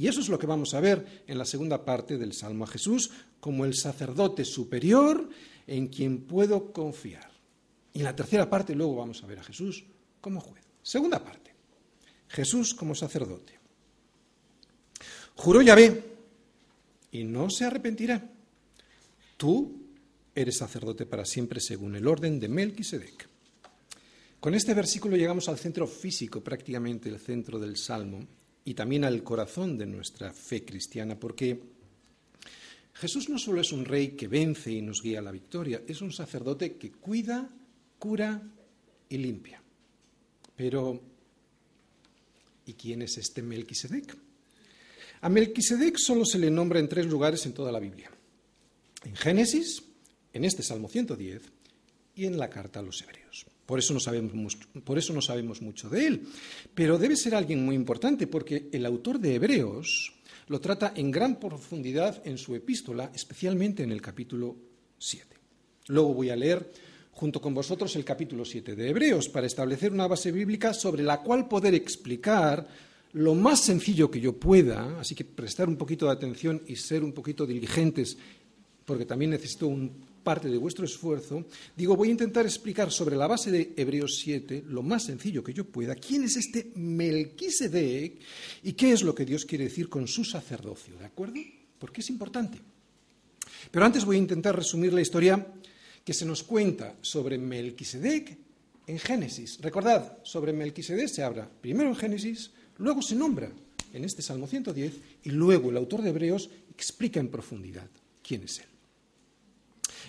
Y 0.01 0.07
eso 0.07 0.19
es 0.19 0.29
lo 0.29 0.39
que 0.39 0.47
vamos 0.47 0.73
a 0.73 0.79
ver 0.79 1.23
en 1.27 1.37
la 1.37 1.45
segunda 1.45 1.85
parte 1.85 2.17
del 2.17 2.33
Salmo 2.33 2.63
a 2.63 2.67
Jesús 2.67 3.11
como 3.39 3.65
el 3.65 3.75
sacerdote 3.75 4.45
superior 4.45 5.29
en 5.67 5.89
quien 5.89 6.23
puedo 6.23 6.73
confiar. 6.73 7.29
Y 7.93 7.99
en 7.99 8.05
la 8.05 8.15
tercera 8.15 8.49
parte 8.49 8.73
luego 8.73 8.95
vamos 8.95 9.23
a 9.23 9.27
ver 9.27 9.37
a 9.37 9.43
Jesús 9.43 9.83
como 10.19 10.41
juez. 10.41 10.63
Segunda 10.81 11.23
parte. 11.23 11.53
Jesús 12.29 12.73
como 12.73 12.95
sacerdote. 12.95 13.59
Juró 15.35 15.61
Yahvé 15.61 16.03
y 17.11 17.23
no 17.23 17.51
se 17.51 17.65
arrepentirá. 17.65 18.27
Tú 19.37 19.83
eres 20.33 20.57
sacerdote 20.57 21.05
para 21.05 21.25
siempre 21.25 21.59
según 21.59 21.95
el 21.95 22.07
orden 22.07 22.39
de 22.39 22.47
Melquisedec. 22.47 23.29
Con 24.39 24.55
este 24.55 24.73
versículo 24.73 25.15
llegamos 25.15 25.47
al 25.47 25.59
centro 25.59 25.85
físico, 25.85 26.41
prácticamente 26.41 27.07
el 27.07 27.19
centro 27.19 27.59
del 27.59 27.77
Salmo, 27.77 28.25
y 28.63 28.73
también 28.73 29.03
al 29.03 29.23
corazón 29.23 29.77
de 29.77 29.85
nuestra 29.85 30.31
fe 30.33 30.63
cristiana, 30.63 31.19
porque 31.19 31.61
Jesús 32.93 33.29
no 33.29 33.39
solo 33.39 33.61
es 33.61 33.71
un 33.71 33.85
rey 33.85 34.09
que 34.09 34.27
vence 34.27 34.71
y 34.71 34.81
nos 34.81 35.01
guía 35.01 35.19
a 35.19 35.23
la 35.23 35.31
victoria, 35.31 35.81
es 35.87 36.01
un 36.01 36.11
sacerdote 36.11 36.77
que 36.77 36.91
cuida, 36.91 37.49
cura 37.97 38.41
y 39.09 39.17
limpia. 39.17 39.61
Pero, 40.55 41.01
¿y 42.65 42.73
quién 42.73 43.01
es 43.01 43.17
este 43.17 43.41
Melquisedec? 43.41 44.15
A 45.21 45.29
Melquisedec 45.29 45.97
solo 45.97 46.25
se 46.25 46.39
le 46.39 46.51
nombra 46.51 46.79
en 46.79 46.89
tres 46.89 47.05
lugares 47.07 47.45
en 47.45 47.53
toda 47.53 47.71
la 47.71 47.79
Biblia. 47.79 48.11
En 49.03 49.15
Génesis, 49.15 49.83
en 50.33 50.45
este 50.45 50.63
Salmo 50.63 50.87
110 50.87 51.41
y 52.15 52.25
en 52.25 52.37
la 52.37 52.49
carta 52.49 52.79
a 52.79 52.83
los 52.83 53.01
Hebreos. 53.01 53.45
Por 53.65 53.79
eso, 53.79 53.93
no 53.93 53.99
sabemos, 53.99 55.61
mucho 55.61 55.89
de 55.89 56.07
él. 56.07 56.27
Pero 56.73 56.97
debe 56.97 57.15
ser 57.15 57.35
alguien 57.35 57.63
muy 57.63 57.75
importante 57.75 58.27
porque 58.27 58.69
el 58.71 58.85
autor 58.85 59.19
de 59.19 59.35
Hebreos 59.35 60.13
lo 60.47 60.59
trata 60.59 60.93
en 60.95 61.11
gran 61.11 61.39
profundidad 61.39 62.21
en 62.25 62.37
su 62.37 62.55
epístola, 62.55 63.11
especialmente 63.13 63.83
en 63.83 63.91
el 63.91 64.01
capítulo 64.01 64.57
7. 64.97 65.35
Luego 65.87 66.13
voy 66.13 66.29
a 66.29 66.35
leer 66.35 66.71
junto 67.11 67.39
con 67.39 67.53
vosotros 67.53 67.95
el 67.95 68.03
capítulo 68.03 68.43
7 68.43 68.75
de 68.75 68.89
Hebreos 68.89 69.29
para 69.29 69.47
establecer 69.47 69.91
una 69.91 70.07
base 70.07 70.31
bíblica 70.31 70.73
sobre 70.73 71.03
la 71.03 71.21
cual 71.21 71.47
poder 71.47 71.73
explicar 71.75 72.67
lo 73.13 73.35
más 73.35 73.61
sencillo 73.61 74.09
que 74.09 74.21
yo 74.21 74.33
pueda, 74.33 74.99
así 74.99 75.15
que 75.15 75.25
prestar 75.25 75.67
un 75.67 75.77
poquito 75.77 76.05
de 76.05 76.13
atención 76.13 76.61
y 76.67 76.77
ser 76.77 77.03
un 77.03 77.11
poquito 77.11 77.45
diligentes, 77.45 78.17
porque 78.85 79.05
también 79.05 79.31
necesito 79.31 79.67
un 79.67 80.10
parte 80.23 80.49
de 80.49 80.57
vuestro 80.57 80.85
esfuerzo, 80.85 81.45
digo, 81.75 81.95
voy 81.95 82.09
a 82.09 82.11
intentar 82.11 82.45
explicar 82.45 82.91
sobre 82.91 83.15
la 83.15 83.27
base 83.27 83.51
de 83.51 83.73
Hebreos 83.75 84.19
7, 84.19 84.65
lo 84.67 84.83
más 84.83 85.03
sencillo 85.03 85.43
que 85.43 85.53
yo 85.53 85.65
pueda, 85.65 85.95
quién 85.95 86.23
es 86.23 86.37
este 86.37 86.71
Melquisedec 86.75 88.19
y 88.63 88.73
qué 88.73 88.91
es 88.91 89.03
lo 89.03 89.15
que 89.15 89.25
Dios 89.25 89.45
quiere 89.45 89.65
decir 89.65 89.89
con 89.89 90.07
su 90.07 90.23
sacerdocio, 90.23 90.97
¿de 90.97 91.05
acuerdo? 91.05 91.39
Porque 91.79 92.01
es 92.01 92.09
importante. 92.09 92.59
Pero 93.69 93.85
antes 93.85 94.05
voy 94.05 94.15
a 94.15 94.19
intentar 94.19 94.55
resumir 94.55 94.93
la 94.93 95.01
historia 95.01 95.45
que 96.03 96.13
se 96.13 96.25
nos 96.25 96.43
cuenta 96.43 96.95
sobre 97.01 97.37
Melquisedec 97.37 98.37
en 98.87 98.99
Génesis. 98.99 99.59
Recordad, 99.61 100.17
sobre 100.23 100.53
Melquisedec 100.53 101.07
se 101.07 101.23
habla 101.23 101.49
primero 101.49 101.89
en 101.89 101.95
Génesis, 101.95 102.51
luego 102.77 103.01
se 103.01 103.15
nombra 103.15 103.51
en 103.93 104.03
este 104.03 104.21
Salmo 104.21 104.47
110 104.47 104.93
y 105.23 105.29
luego 105.29 105.69
el 105.69 105.77
autor 105.77 106.01
de 106.01 106.09
Hebreos 106.09 106.49
explica 106.73 107.19
en 107.19 107.29
profundidad 107.29 107.89
quién 108.23 108.43
es 108.43 108.59
él. 108.59 108.70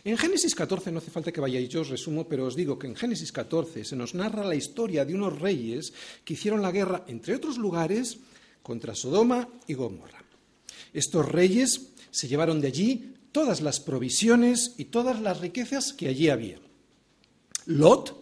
En 0.05 0.19
Génesis 0.19 0.55
14, 0.55 0.91
no 0.91 0.99
hace 0.99 1.13
falta 1.13 1.31
que 1.31 1.41
vayáis, 1.41 1.69
yo 1.69 1.83
os 1.83 1.89
resumo, 1.89 2.27
pero 2.27 2.47
os 2.47 2.57
digo 2.57 2.77
que 2.77 2.89
en 2.91 2.97
Génesis 2.97 3.31
14 3.31 3.85
se 3.85 3.95
nos 3.95 4.15
narra 4.15 4.43
la 4.43 4.59
historia 4.59 5.05
de 5.05 5.15
unos 5.15 5.39
reyes 5.39 5.93
que 6.25 6.35
hicieron 6.35 6.61
la 6.61 6.73
guerra, 6.73 7.05
entre 7.07 7.37
otros 7.37 7.57
lugares, 7.57 8.19
contra 8.63 8.97
Sodoma 8.97 9.49
y 9.69 9.75
Gomorra. 9.75 10.25
Estos 10.93 11.31
reyes 11.31 11.93
se 12.11 12.27
llevaron 12.27 12.61
de 12.61 12.67
allí 12.67 13.15
todas 13.31 13.61
las 13.61 13.79
provisiones 13.79 14.75
y 14.77 14.87
todas 14.87 15.21
las 15.21 15.41
riquezas 15.41 15.93
que 15.93 16.09
allí 16.09 16.29
había. 16.29 16.59
Lot, 17.67 18.19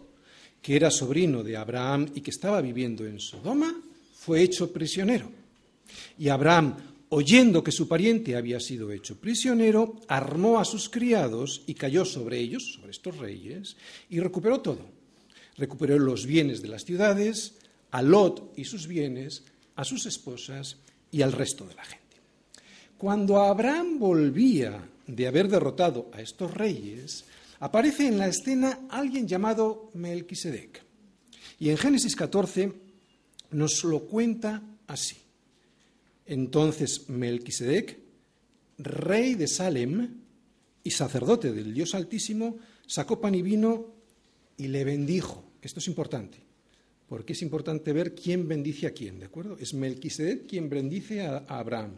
que 0.60 0.76
era 0.76 0.90
sobrino 0.90 1.42
de 1.42 1.56
Abraham 1.56 2.10
y 2.14 2.20
que 2.20 2.30
estaba 2.30 2.60
viviendo 2.60 3.06
en 3.06 3.18
Sodoma, 3.20 3.74
fue 4.14 4.42
hecho 4.42 4.70
prisionero. 4.70 5.32
Y 6.18 6.28
Abraham 6.28 6.76
oyendo 7.10 7.62
que 7.62 7.72
su 7.72 7.88
pariente 7.88 8.36
había 8.36 8.60
sido 8.60 8.90
hecho 8.92 9.20
prisionero, 9.20 9.96
armó 10.08 10.58
a 10.58 10.64
sus 10.64 10.88
criados 10.88 11.62
y 11.66 11.74
cayó 11.74 12.04
sobre 12.04 12.38
ellos, 12.38 12.72
sobre 12.74 12.92
estos 12.92 13.18
reyes, 13.18 13.76
y 14.08 14.20
recuperó 14.20 14.60
todo. 14.60 14.88
Recuperó 15.56 15.98
los 15.98 16.24
bienes 16.24 16.62
de 16.62 16.68
las 16.68 16.84
ciudades, 16.84 17.56
a 17.90 18.00
Lot 18.02 18.52
y 18.56 18.64
sus 18.64 18.86
bienes, 18.86 19.42
a 19.74 19.84
sus 19.84 20.06
esposas 20.06 20.76
y 21.10 21.22
al 21.22 21.32
resto 21.32 21.66
de 21.66 21.74
la 21.74 21.84
gente. 21.84 22.00
Cuando 22.96 23.40
Abraham 23.40 23.98
volvía 23.98 24.88
de 25.06 25.26
haber 25.26 25.48
derrotado 25.48 26.10
a 26.12 26.20
estos 26.20 26.54
reyes, 26.54 27.24
aparece 27.58 28.06
en 28.06 28.18
la 28.18 28.28
escena 28.28 28.86
alguien 28.88 29.26
llamado 29.26 29.90
Melquisedec. 29.94 30.84
Y 31.58 31.70
en 31.70 31.76
Génesis 31.76 32.14
14 32.14 32.72
nos 33.50 33.82
lo 33.82 34.00
cuenta 34.00 34.62
así. 34.86 35.16
Entonces 36.30 37.08
Melquisedec, 37.08 37.98
rey 38.78 39.34
de 39.34 39.48
Salem 39.48 40.20
y 40.84 40.92
sacerdote 40.92 41.52
del 41.52 41.74
Dios 41.74 41.96
Altísimo, 41.96 42.56
sacó 42.86 43.20
pan 43.20 43.34
y 43.34 43.42
vino 43.42 43.86
y 44.56 44.68
le 44.68 44.84
bendijo. 44.84 45.42
Esto 45.60 45.80
es 45.80 45.88
importante, 45.88 46.38
porque 47.08 47.32
es 47.32 47.42
importante 47.42 47.92
ver 47.92 48.14
quién 48.14 48.46
bendice 48.46 48.86
a 48.86 48.92
quién, 48.92 49.18
¿de 49.18 49.26
acuerdo? 49.26 49.56
Es 49.58 49.74
Melquisedec 49.74 50.46
quien 50.46 50.70
bendice 50.70 51.22
a 51.22 51.38
Abraham. 51.48 51.94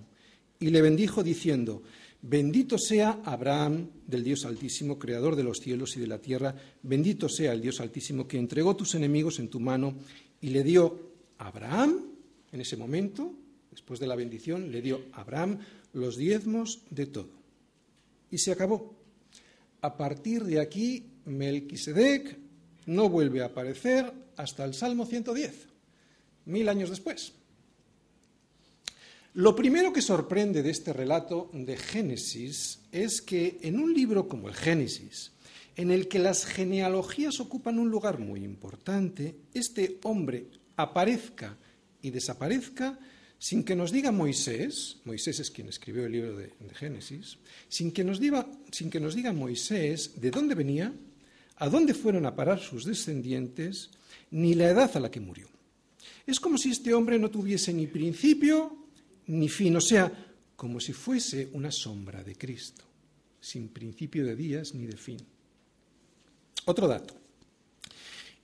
Y 0.58 0.70
le 0.70 0.80
bendijo 0.80 1.22
diciendo, 1.22 1.82
bendito 2.22 2.78
sea 2.78 3.20
Abraham 3.26 3.90
del 4.06 4.24
Dios 4.24 4.46
Altísimo, 4.46 4.98
creador 4.98 5.36
de 5.36 5.44
los 5.44 5.58
cielos 5.58 5.94
y 5.98 6.00
de 6.00 6.06
la 6.06 6.22
tierra, 6.22 6.56
bendito 6.82 7.28
sea 7.28 7.52
el 7.52 7.60
Dios 7.60 7.80
Altísimo 7.80 8.26
que 8.26 8.38
entregó 8.38 8.76
tus 8.76 8.94
enemigos 8.94 9.38
en 9.40 9.48
tu 9.48 9.60
mano 9.60 9.94
y 10.40 10.48
le 10.48 10.64
dio 10.64 11.12
a 11.36 11.48
Abraham, 11.48 12.06
en 12.50 12.60
ese 12.62 12.78
momento, 12.78 13.41
Después 13.72 13.98
de 13.98 14.06
la 14.06 14.16
bendición 14.16 14.70
le 14.70 14.82
dio 14.82 15.00
a 15.12 15.22
Abraham 15.22 15.58
los 15.94 16.18
diezmos 16.18 16.82
de 16.90 17.06
todo. 17.06 17.30
Y 18.30 18.36
se 18.36 18.52
acabó. 18.52 18.94
A 19.80 19.96
partir 19.96 20.44
de 20.44 20.60
aquí, 20.60 21.06
Melquisedec 21.24 22.38
no 22.86 23.08
vuelve 23.08 23.42
a 23.42 23.46
aparecer 23.46 24.12
hasta 24.36 24.64
el 24.64 24.74
Salmo 24.74 25.06
110, 25.06 25.68
mil 26.44 26.68
años 26.68 26.90
después. 26.90 27.32
Lo 29.34 29.56
primero 29.56 29.90
que 29.90 30.02
sorprende 30.02 30.62
de 30.62 30.70
este 30.70 30.92
relato 30.92 31.48
de 31.54 31.78
Génesis 31.78 32.80
es 32.92 33.22
que 33.22 33.58
en 33.62 33.80
un 33.80 33.94
libro 33.94 34.28
como 34.28 34.48
el 34.48 34.54
Génesis, 34.54 35.32
en 35.76 35.90
el 35.90 36.08
que 36.08 36.18
las 36.18 36.44
genealogías 36.44 37.40
ocupan 37.40 37.78
un 37.78 37.90
lugar 37.90 38.18
muy 38.18 38.44
importante, 38.44 39.34
este 39.54 39.98
hombre 40.02 40.48
aparezca 40.76 41.56
y 42.02 42.10
desaparezca 42.10 42.98
sin 43.42 43.64
que 43.64 43.74
nos 43.74 43.90
diga 43.90 44.12
Moisés, 44.12 44.98
Moisés 45.02 45.40
es 45.40 45.50
quien 45.50 45.68
escribió 45.68 46.06
el 46.06 46.12
libro 46.12 46.36
de, 46.36 46.52
Génesis, 46.74 47.38
sin 47.68 47.90
que, 47.90 48.04
nos 48.04 48.20
diga, 48.20 48.46
sin 48.70 48.88
que 48.88 49.00
nos 49.00 49.16
diga 49.16 49.32
Moisés 49.32 50.12
de 50.20 50.30
dónde 50.30 50.54
venía, 50.54 50.94
a 51.56 51.68
dónde 51.68 51.92
fueron 51.92 52.24
a 52.24 52.36
parar 52.36 52.60
sus 52.60 52.84
descendientes, 52.84 53.90
ni 54.30 54.54
la 54.54 54.68
edad 54.70 54.96
a 54.96 55.00
la 55.00 55.10
que 55.10 55.18
murió. 55.18 55.48
Es 56.24 56.38
como 56.38 56.56
si 56.56 56.70
este 56.70 56.94
hombre 56.94 57.18
no 57.18 57.32
tuviese 57.32 57.74
ni 57.74 57.88
principio 57.88 58.76
ni 59.26 59.48
fin, 59.48 59.74
o 59.74 59.80
sea, 59.80 60.12
como 60.54 60.78
si 60.78 60.92
fuese 60.92 61.48
una 61.52 61.72
sombra 61.72 62.22
de 62.22 62.36
Cristo, 62.36 62.84
sin 63.40 63.70
principio 63.70 64.24
de 64.24 64.36
días 64.36 64.72
ni 64.72 64.86
de 64.86 64.96
fin. 64.96 65.18
Otro 66.66 66.86
dato. 66.86 67.16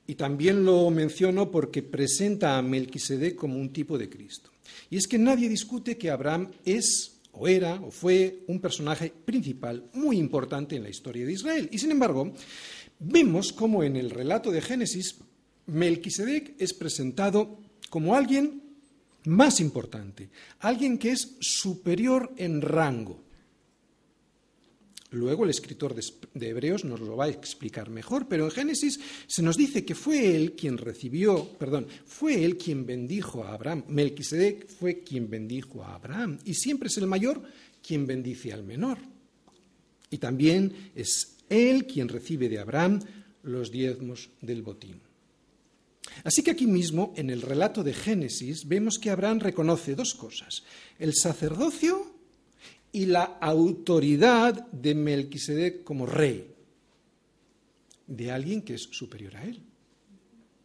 y 0.09 0.17
también 0.17 0.65
lo 0.65 0.91
menciono 0.91 1.53
porque 1.53 1.85
presenta 1.85 2.59
a 2.59 2.63
Melquisedec 2.63 3.37
como 3.37 3.61
un 3.61 3.73
tipo 3.73 3.97
de 3.97 4.09
Cristo. 4.09 4.51
Y 4.91 4.97
es 4.97 5.07
que 5.07 5.19
nadie 5.19 5.49
discute 5.49 5.97
que 5.97 6.11
Abraham 6.11 6.51
es 6.65 7.21
o 7.33 7.47
era 7.47 7.75
o 7.75 7.91
fue 7.91 8.45
un 8.49 8.61
personaje 8.61 9.13
principal 9.25 9.89
muy 9.95 10.19
importante 10.19 10.77
en 10.77 10.83
la 10.83 10.91
historia 10.91 11.25
de 11.27 11.33
Israel. 11.33 11.69
Y 11.71 11.79
sin 11.79 11.91
embargo, 11.91 12.33
vemos 12.99 13.53
como 13.53 13.83
en 13.83 13.97
el 13.97 14.11
relato 14.11 14.51
de 14.51 14.61
Génesis 14.61 15.17
Melquisedec 15.67 16.55
es 16.59 16.73
presentado 16.73 17.61
como 17.91 18.15
alguien 18.15 18.63
más 19.25 19.61
importante, 19.61 20.31
alguien 20.61 20.99
que 20.99 21.13
es 21.13 21.37
superior 21.41 22.33
en 22.37 22.63
rango. 22.63 23.28
Luego 25.11 25.45
el 25.45 25.51
escritor 25.51 25.95
de 25.95 26.49
Hebreos 26.49 26.85
nos 26.85 27.01
lo 27.01 27.17
va 27.17 27.25
a 27.25 27.31
explicar 27.31 27.89
mejor, 27.89 28.29
pero 28.29 28.45
en 28.45 28.51
Génesis 28.51 29.01
se 29.27 29.43
nos 29.43 29.57
dice 29.57 29.85
que 29.85 29.95
fue 29.95 30.37
él 30.37 30.53
quien 30.53 30.77
recibió, 30.77 31.49
perdón, 31.59 31.87
fue 32.05 32.45
él 32.45 32.59
quien 32.59 32.85
bendijo 32.85 33.43
a 33.43 33.55
Abraham. 33.55 33.85
Melquisedec 33.89 34.69
fue 34.69 35.01
quien 35.01 35.31
bendijo 35.31 35.83
a 35.83 35.95
Abraham 35.95 36.39
y 36.45 36.55
siempre 36.55 36.89
es 36.89 36.99
el 36.99 37.07
mayor 37.07 37.43
quien 37.83 38.07
bendice 38.07 38.53
al 38.53 38.65
menor. 38.65 38.99
Y 40.11 40.19
también 40.19 40.91
es 40.95 41.37
él 41.49 41.87
quien 41.87 42.09
recibe 42.09 42.51
de 42.51 42.59
Abraham 42.59 43.01
los 43.45 43.71
diezmos 43.71 44.29
del 44.43 44.63
botín. 44.63 45.01
Así 46.25 46.43
que 46.43 46.51
aquí 46.51 46.67
mismo, 46.67 47.15
en 47.17 47.31
el 47.31 47.43
relato 47.43 47.83
de 47.83 47.95
Génesis, 47.95 48.67
vemos 48.67 48.99
que 48.99 49.11
Abraham 49.11 49.41
reconoce 49.41 49.95
dos 49.95 50.15
cosas, 50.15 50.65
el 50.99 51.15
sacerdocio 51.15 52.08
y 52.93 53.07
la 53.07 53.25
autoridad 53.41 54.67
de 54.71 54.95
Melquisedec 54.95 55.85
como 55.85 56.07
rey, 56.07 56.55
de 58.07 58.31
alguien 58.31 58.63
que 58.63 58.75
es 58.75 58.83
superior 58.83 59.37
a 59.37 59.45
él. 59.45 59.61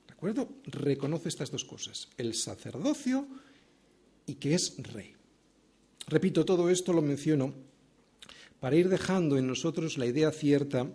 ¿De 0.08 0.14
acuerdo? 0.14 0.50
Reconoce 0.66 1.30
estas 1.30 1.52
dos 1.52 1.66
cosas, 1.66 2.10
el 2.18 2.34
sacerdocio 2.34 3.28
y 4.26 4.36
que 4.36 4.56
es 4.56 4.76
rey. 4.78 5.14
Repito, 6.08 6.46
todo 6.46 6.70
esto 6.70 6.94
lo 6.94 7.02
menciono 7.02 7.54
para 8.60 8.78
ir 8.78 8.88
dejando 8.88 9.38
en 9.38 9.48
nosotros 9.48 9.98
la 9.98 10.06
idea 10.06 10.32
cierta 10.32 10.90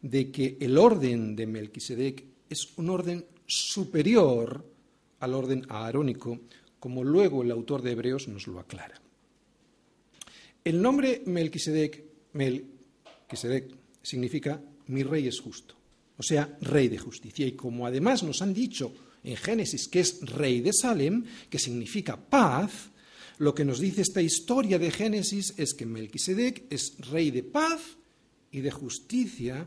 de 0.00 0.30
que 0.30 0.56
el 0.60 0.78
orden 0.78 1.34
de 1.34 1.46
Melquisedec 1.46 2.24
es 2.48 2.76
un 2.76 2.90
orden 2.90 3.24
superior 3.46 4.64
al 5.18 5.34
orden 5.34 5.66
aarónico, 5.68 6.38
como 6.78 7.02
luego 7.02 7.42
el 7.42 7.50
autor 7.50 7.82
de 7.82 7.92
Hebreos 7.92 8.28
nos 8.28 8.46
lo 8.46 8.60
aclara. 8.60 9.01
El 10.64 10.80
nombre 10.80 11.22
Melquisedec, 11.26 12.04
significa 14.02 14.62
mi 14.86 15.02
rey 15.02 15.26
es 15.26 15.40
justo, 15.40 15.74
o 16.16 16.22
sea, 16.22 16.56
rey 16.60 16.88
de 16.88 16.98
justicia. 16.98 17.46
Y 17.46 17.52
como 17.52 17.86
además 17.86 18.22
nos 18.22 18.42
han 18.42 18.54
dicho 18.54 18.92
en 19.24 19.36
Génesis 19.36 19.88
que 19.88 20.00
es 20.00 20.20
rey 20.20 20.60
de 20.60 20.72
Salem, 20.72 21.24
que 21.50 21.58
significa 21.58 22.16
paz, 22.16 22.90
lo 23.38 23.54
que 23.54 23.64
nos 23.64 23.80
dice 23.80 24.02
esta 24.02 24.22
historia 24.22 24.78
de 24.78 24.90
Génesis 24.90 25.54
es 25.56 25.74
que 25.74 25.86
Melquisedec 25.86 26.64
es 26.70 26.96
rey 27.10 27.30
de 27.30 27.42
paz 27.42 27.80
y 28.52 28.60
de 28.60 28.70
justicia, 28.70 29.66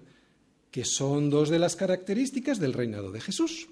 que 0.72 0.86
son 0.86 1.30
dos 1.30 1.50
de 1.50 1.60
las 1.60 1.76
características 1.76 2.60
del 2.60 2.74
reinado 2.74 3.12
de 3.12 3.20
Jesús. 3.20 3.68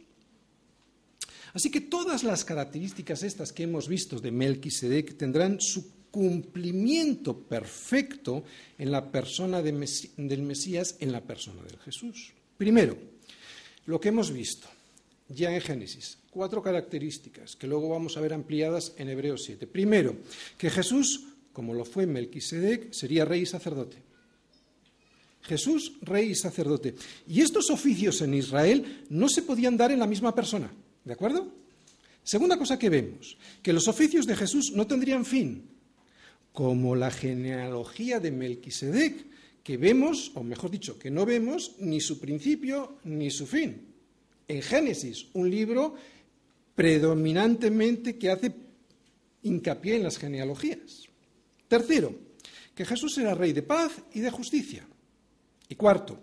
Así 1.53 1.69
que 1.69 1.81
todas 1.81 2.23
las 2.23 2.43
características 2.43 3.23
estas 3.23 3.53
que 3.53 3.63
hemos 3.63 3.87
visto 3.87 4.19
de 4.19 4.31
Melquisedec 4.31 5.15
tendrán 5.15 5.61
su 5.61 6.02
cumplimiento 6.13 7.35
perfecto 7.35 8.43
en 8.77 8.91
la 8.91 9.11
persona 9.11 9.63
del 9.63 9.73
Mesías, 9.73 10.95
en 10.99 11.11
la 11.11 11.21
persona 11.21 11.63
del 11.63 11.79
Jesús. 11.79 12.33
Primero, 12.55 12.95
lo 13.87 13.99
que 13.99 14.09
hemos 14.09 14.31
visto 14.31 14.67
ya 15.27 15.51
en 15.51 15.59
Génesis, 15.59 16.19
cuatro 16.29 16.61
características 16.61 17.55
que 17.55 17.65
luego 17.65 17.89
vamos 17.89 18.15
a 18.15 18.21
ver 18.21 18.31
ampliadas 18.31 18.93
en 18.97 19.09
Hebreos 19.09 19.41
7. 19.45 19.65
Primero, 19.65 20.17
que 20.55 20.69
Jesús, 20.69 21.25
como 21.51 21.73
lo 21.73 21.83
fue 21.83 22.05
Melquisedec, 22.05 22.93
sería 22.93 23.25
rey 23.25 23.41
y 23.41 23.47
sacerdote. 23.47 23.97
Jesús, 25.41 25.93
rey 26.01 26.29
y 26.29 26.35
sacerdote. 26.35 26.93
Y 27.27 27.41
estos 27.41 27.71
oficios 27.71 28.21
en 28.21 28.35
Israel 28.35 29.05
no 29.09 29.27
se 29.29 29.41
podían 29.41 29.77
dar 29.77 29.91
en 29.91 29.97
la 29.97 30.05
misma 30.05 30.35
persona, 30.35 30.71
¿de 31.03 31.13
acuerdo? 31.13 31.51
Segunda 32.23 32.55
cosa 32.55 32.77
que 32.77 32.89
vemos, 32.89 33.35
que 33.63 33.73
los 33.73 33.87
oficios 33.87 34.27
de 34.27 34.35
Jesús 34.35 34.73
no 34.75 34.85
tendrían 34.85 35.25
fin, 35.25 35.72
como 36.53 36.95
la 36.95 37.11
genealogía 37.11 38.19
de 38.19 38.31
Melquisedec, 38.31 39.25
que 39.63 39.77
vemos, 39.77 40.31
o 40.35 40.43
mejor 40.43 40.69
dicho, 40.69 40.99
que 40.99 41.09
no 41.09 41.25
vemos 41.25 41.75
ni 41.79 41.99
su 41.99 42.19
principio 42.19 42.97
ni 43.03 43.31
su 43.31 43.47
fin. 43.47 43.93
En 44.47 44.61
Génesis, 44.61 45.27
un 45.33 45.49
libro 45.49 45.95
predominantemente 46.75 48.17
que 48.17 48.29
hace 48.29 48.53
hincapié 49.41 49.95
en 49.95 50.03
las 50.03 50.17
genealogías. 50.17 51.07
Tercero, 51.67 52.13
que 52.75 52.85
Jesús 52.85 53.17
era 53.17 53.33
rey 53.33 53.53
de 53.53 53.63
paz 53.63 53.93
y 54.13 54.19
de 54.19 54.31
justicia. 54.31 54.85
Y 55.69 55.75
cuarto, 55.75 56.19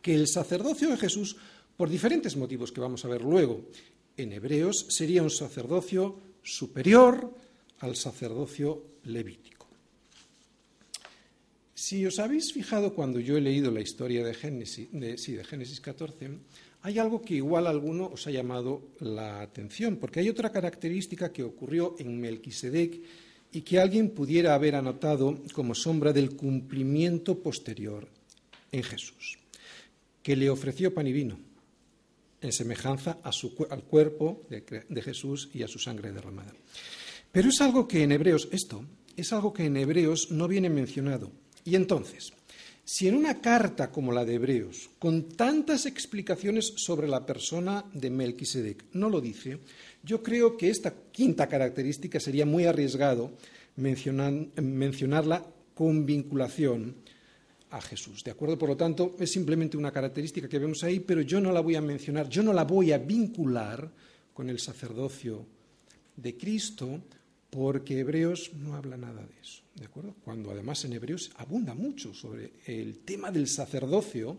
que 0.00 0.14
el 0.14 0.28
sacerdocio 0.28 0.88
de 0.88 0.96
Jesús, 0.96 1.36
por 1.76 1.90
diferentes 1.90 2.36
motivos 2.36 2.72
que 2.72 2.80
vamos 2.80 3.04
a 3.04 3.08
ver 3.08 3.22
luego 3.22 3.68
en 4.16 4.32
Hebreos, 4.32 4.86
sería 4.88 5.22
un 5.22 5.30
sacerdocio 5.30 6.18
superior 6.42 7.34
al 7.82 7.96
sacerdocio 7.96 8.98
levítico. 9.04 9.66
Si 11.74 12.06
os 12.06 12.20
habéis 12.20 12.52
fijado 12.52 12.94
cuando 12.94 13.18
yo 13.18 13.36
he 13.36 13.40
leído 13.40 13.72
la 13.72 13.80
historia 13.80 14.24
de 14.24 14.34
Génesis, 14.34 14.86
de, 14.92 15.16
de 15.16 15.44
Génesis 15.44 15.80
14, 15.80 16.30
hay 16.82 16.98
algo 16.98 17.22
que 17.22 17.34
igual 17.34 17.66
alguno 17.66 18.06
os 18.06 18.26
ha 18.26 18.30
llamado 18.30 18.82
la 19.00 19.42
atención, 19.42 19.96
porque 19.96 20.20
hay 20.20 20.28
otra 20.28 20.52
característica 20.52 21.32
que 21.32 21.42
ocurrió 21.42 21.96
en 21.98 22.20
Melquisedec 22.20 23.00
y 23.50 23.62
que 23.62 23.80
alguien 23.80 24.10
pudiera 24.10 24.54
haber 24.54 24.76
anotado 24.76 25.42
como 25.52 25.74
sombra 25.74 26.12
del 26.12 26.36
cumplimiento 26.36 27.42
posterior 27.42 28.06
en 28.70 28.84
Jesús, 28.84 29.38
que 30.22 30.36
le 30.36 30.50
ofreció 30.50 30.94
pan 30.94 31.08
y 31.08 31.12
vino 31.12 31.36
en 32.40 32.52
semejanza 32.52 33.18
al 33.22 33.82
cuerpo 33.82 34.46
de 34.48 35.02
Jesús 35.02 35.50
y 35.52 35.64
a 35.64 35.68
su 35.68 35.80
sangre 35.80 36.12
derramada. 36.12 36.52
Pero 37.32 37.48
es 37.48 37.60
algo 37.60 37.88
que 37.88 38.02
en 38.02 38.12
Hebreos, 38.12 38.48
esto, 38.52 38.84
es 39.16 39.32
algo 39.32 39.52
que 39.52 39.64
en 39.64 39.76
Hebreos 39.76 40.30
no 40.30 40.46
viene 40.46 40.68
mencionado. 40.68 41.32
Y 41.64 41.76
entonces, 41.76 42.32
si 42.84 43.08
en 43.08 43.16
una 43.16 43.40
carta 43.40 43.90
como 43.90 44.12
la 44.12 44.24
de 44.24 44.34
Hebreos, 44.34 44.90
con 44.98 45.30
tantas 45.30 45.86
explicaciones 45.86 46.74
sobre 46.76 47.08
la 47.08 47.24
persona 47.24 47.84
de 47.94 48.10
Melquisedec, 48.10 48.84
no 48.92 49.08
lo 49.08 49.20
dice, 49.20 49.60
yo 50.02 50.22
creo 50.22 50.56
que 50.56 50.68
esta 50.68 50.92
quinta 51.10 51.48
característica 51.48 52.20
sería 52.20 52.44
muy 52.44 52.66
arriesgado 52.66 53.32
mencionarla 53.76 55.46
con 55.74 56.04
vinculación 56.04 56.96
a 57.70 57.80
Jesús. 57.80 58.22
¿De 58.24 58.32
acuerdo? 58.32 58.58
Por 58.58 58.68
lo 58.68 58.76
tanto, 58.76 59.16
es 59.18 59.32
simplemente 59.32 59.76
una 59.76 59.90
característica 59.90 60.48
que 60.48 60.58
vemos 60.58 60.84
ahí, 60.84 61.00
pero 61.00 61.22
yo 61.22 61.40
no 61.40 61.50
la 61.50 61.60
voy 61.60 61.76
a 61.76 61.80
mencionar, 61.80 62.28
yo 62.28 62.42
no 62.42 62.52
la 62.52 62.64
voy 62.64 62.92
a 62.92 62.98
vincular 62.98 63.90
con 64.34 64.50
el 64.50 64.58
sacerdocio 64.58 65.46
de 66.16 66.36
Cristo, 66.36 67.00
porque 67.52 68.00
Hebreos 68.00 68.50
no 68.54 68.74
habla 68.76 68.96
nada 68.96 69.20
de 69.26 69.34
eso, 69.42 69.60
¿de 69.74 69.84
acuerdo? 69.84 70.14
Cuando 70.24 70.50
además 70.50 70.86
en 70.86 70.94
Hebreos 70.94 71.30
abunda 71.36 71.74
mucho 71.74 72.14
sobre 72.14 72.52
el 72.64 73.00
tema 73.00 73.30
del 73.30 73.46
sacerdocio 73.46 74.38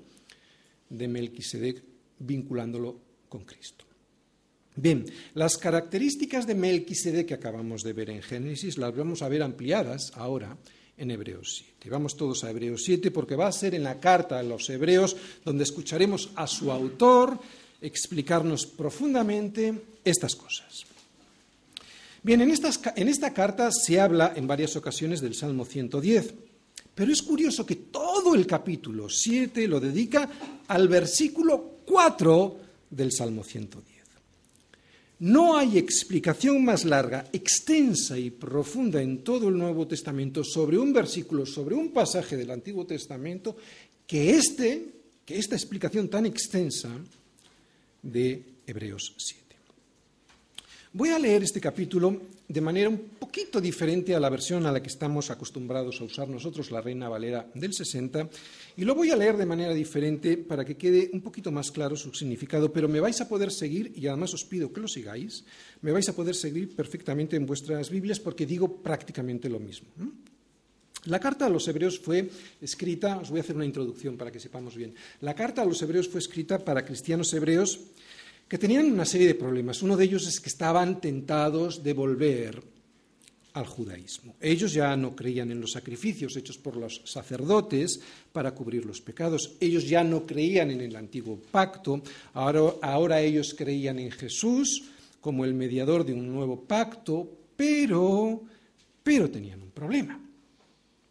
de 0.90 1.08
Melquisedec 1.08 1.84
vinculándolo 2.18 3.00
con 3.30 3.46
Cristo. 3.46 3.86
Bien, 4.76 5.06
las 5.36 5.58
características 5.58 6.48
de 6.48 6.56
Melquisedec 6.56 7.28
que 7.28 7.34
acabamos 7.36 7.84
de 7.84 7.94
ver 7.94 8.10
en 8.10 8.24
Génesis 8.24 8.80
las 8.80 8.96
vamos 8.96 9.22
a 9.22 9.30
ver 9.30 9.44
ampliadas 9.44 10.12
ahora 10.16 10.58
en 10.98 11.12
Hebreos 11.12 11.62
7. 11.64 11.92
Vamos 11.92 12.18
todos 12.18 12.44
a 12.44 12.50
Hebreos 12.50 12.82
7 12.84 13.12
porque 13.12 13.36
va 13.36 13.46
a 13.46 13.52
ser 13.52 13.76
en 13.76 13.84
la 13.84 14.00
carta 14.00 14.40
a 14.40 14.44
los 14.44 14.68
Hebreos 14.72 15.16
donde 15.46 15.66
escucharemos 15.66 16.32
a 16.36 16.48
su 16.48 16.72
autor 16.72 17.40
explicarnos 17.80 18.66
profundamente 18.66 20.00
estas 20.04 20.36
cosas. 20.36 20.93
Bien, 22.24 22.40
en, 22.40 22.52
esta 23.10 23.34
carta 23.34 23.70
se 23.70 24.00
habla 24.00 24.32
en 24.34 24.48
varias 24.48 24.78
ocasiones 24.78 25.20
del 25.20 25.36
Salmo 25.36 25.66
110, 25.66 26.34
pero 26.96 27.12
es 27.12 27.22
curioso 27.22 27.66
que 27.66 27.76
todo 27.76 28.34
el 28.34 28.48
capítulo 28.48 29.10
7 29.10 29.68
lo 29.68 29.82
dedica 29.82 30.30
al 30.68 30.88
versículo 30.88 31.82
4 31.86 32.58
del 32.90 33.12
Salmo 33.12 33.44
110. 33.44 34.04
No 35.20 35.58
hay 35.58 35.78
explicación 35.78 36.64
más 36.64 36.86
larga, 36.86 37.28
extensa 37.34 38.18
y 38.18 38.30
profunda 38.30 39.02
en 39.02 39.22
todo 39.22 39.50
el 39.50 39.58
Nuevo 39.58 39.86
Testamento 39.86 40.46
sobre 40.46 40.78
un 40.78 40.94
versículo, 40.94 41.46
sobre 41.46 41.76
un 41.76 41.92
pasaje 41.92 42.38
del 42.38 42.52
Antiguo 42.52 42.86
Testamento, 42.86 43.58
que, 44.08 44.38
este, 44.38 44.86
que 45.26 45.38
esta 45.38 45.56
explicación 45.56 46.08
tan 46.08 46.26
extensa 46.26 46.90
de 48.02 48.44
Hebreos 48.66 49.14
7. 49.18 49.43
Voy 50.96 51.10
a 51.10 51.18
leer 51.18 51.42
este 51.42 51.60
capítulo 51.60 52.22
de 52.48 52.62
manera 52.62 52.88
un 52.88 53.18
poquito 53.18 53.60
diferente 53.60 54.14
a 54.14 54.20
la 54.20 54.30
versión 54.30 54.68
a 54.68 54.72
la 54.72 54.80
que 54.80 54.90
estamos 54.90 55.32
acostumbrados 55.32 56.00
a 56.00 56.04
usar 56.04 56.30
nosotros, 56.30 56.70
la 56.70 56.82
Reina 56.82 57.10
Valera 57.10 57.50
del 57.56 57.74
60, 57.74 58.30
y 58.78 58.86
lo 58.86 58.94
voy 58.94 59.10
a 59.10 59.16
leer 59.16 59.36
de 59.36 59.48
manera 59.48 59.74
diferente 59.74 60.38
para 60.38 60.64
que 60.64 60.78
quede 60.78 61.10
un 61.12 61.22
poquito 61.22 61.52
más 61.52 61.72
claro 61.72 61.96
su 61.96 62.14
significado, 62.14 62.72
pero 62.72 62.88
me 62.88 63.00
vais 63.00 63.20
a 63.22 63.28
poder 63.28 63.52
seguir, 63.52 63.92
y 63.96 64.06
además 64.06 64.36
os 64.36 64.46
pido 64.46 64.72
que 64.72 64.82
lo 64.82 64.88
sigáis, 64.88 65.46
me 65.82 65.92
vais 65.92 66.08
a 66.10 66.16
poder 66.16 66.36
seguir 66.36 66.76
perfectamente 66.76 67.36
en 67.38 67.48
vuestras 67.48 67.90
Biblias 67.90 68.20
porque 68.20 68.46
digo 68.46 68.78
prácticamente 68.78 69.50
lo 69.50 69.60
mismo. 69.60 69.90
La 71.06 71.20
carta 71.20 71.48
a 71.48 71.50
los 71.50 71.68
hebreos 71.68 71.98
fue 71.98 72.30
escrita, 72.62 73.18
os 73.18 73.32
voy 73.32 73.40
a 73.40 73.42
hacer 73.42 73.56
una 73.56 73.66
introducción 73.66 74.16
para 74.16 74.32
que 74.32 74.40
sepamos 74.40 74.76
bien. 74.76 74.94
La 75.22 75.34
carta 75.34 75.64
a 75.64 75.66
los 75.66 75.82
hebreos 75.82 76.08
fue 76.08 76.20
escrita 76.20 76.60
para 76.60 76.86
cristianos 76.86 77.34
hebreos 77.34 77.80
que 78.48 78.58
tenían 78.58 78.92
una 78.92 79.06
serie 79.06 79.28
de 79.28 79.36
problemas. 79.36 79.82
Uno 79.82 79.98
de 79.98 80.06
ellos 80.06 80.28
es 80.28 80.40
que 80.40 80.50
estaban 80.50 81.02
tentados 81.02 81.84
de 81.84 81.94
volver 81.94 82.62
al 83.54 83.66
judaísmo. 83.68 84.36
Ellos 84.42 84.74
ya 84.74 84.96
no 84.98 85.16
creían 85.16 85.52
en 85.52 85.62
los 85.62 85.72
sacrificios 85.72 86.36
hechos 86.36 86.58
por 86.58 86.76
los 86.76 87.02
sacerdotes 87.06 88.00
para 88.32 88.54
cubrir 88.54 88.86
los 88.86 89.02
pecados. 89.02 89.54
Ellos 89.60 89.88
ya 89.88 90.04
no 90.04 90.26
creían 90.26 90.72
en 90.72 90.82
el 90.82 90.96
antiguo 90.96 91.40
pacto. 91.52 92.02
Ahora, 92.34 92.74
ahora 92.82 93.22
ellos 93.22 93.54
creían 93.56 94.00
en 94.00 94.12
Jesús 94.12 94.84
como 95.22 95.46
el 95.46 95.54
mediador 95.54 96.06
de 96.06 96.14
un 96.14 96.34
nuevo 96.34 96.62
pacto, 96.62 97.30
pero, 97.56 98.42
pero 99.04 99.30
tenían 99.30 99.62
un 99.62 99.72
problema. 99.72 100.20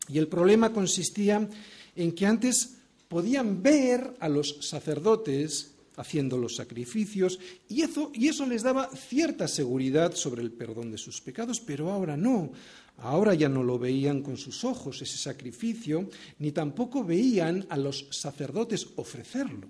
Y 0.08 0.18
el 0.18 0.28
problema 0.28 0.72
consistía 0.72 1.48
en 1.94 2.12
que 2.12 2.26
antes 2.26 2.76
podían 3.08 3.62
ver 3.62 4.14
a 4.18 4.28
los 4.28 4.58
sacerdotes 4.60 5.72
haciendo 5.96 6.38
los 6.38 6.56
sacrificios 6.56 7.38
y 7.68 7.82
eso, 7.82 8.10
y 8.14 8.28
eso 8.28 8.46
les 8.46 8.62
daba 8.62 8.88
cierta 8.94 9.48
seguridad 9.48 10.14
sobre 10.14 10.42
el 10.42 10.52
perdón 10.52 10.90
de 10.90 10.98
sus 10.98 11.20
pecados, 11.20 11.60
pero 11.60 11.90
ahora 11.90 12.16
no. 12.16 12.52
Ahora 12.98 13.34
ya 13.34 13.48
no 13.48 13.62
lo 13.62 13.78
veían 13.78 14.22
con 14.22 14.36
sus 14.36 14.64
ojos 14.64 15.02
ese 15.02 15.16
sacrificio, 15.16 16.08
ni 16.38 16.52
tampoco 16.52 17.04
veían 17.04 17.66
a 17.68 17.76
los 17.76 18.06
sacerdotes 18.10 18.86
ofrecerlo. 18.96 19.66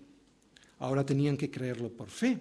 Ahora 0.80 1.06
tenían 1.06 1.36
que 1.36 1.50
creerlo 1.50 1.88
por 1.90 2.10
fe. 2.10 2.38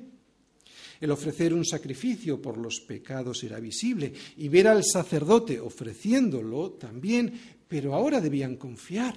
El 0.99 1.11
ofrecer 1.11 1.53
un 1.53 1.65
sacrificio 1.65 2.41
por 2.41 2.57
los 2.57 2.79
pecados 2.81 3.43
era 3.43 3.59
visible 3.59 4.13
y 4.37 4.49
ver 4.49 4.67
al 4.67 4.83
sacerdote 4.83 5.59
ofreciéndolo 5.59 6.71
también 6.71 7.59
pero 7.71 7.95
ahora 7.95 8.19
debían 8.19 8.57
confiar. 8.57 9.15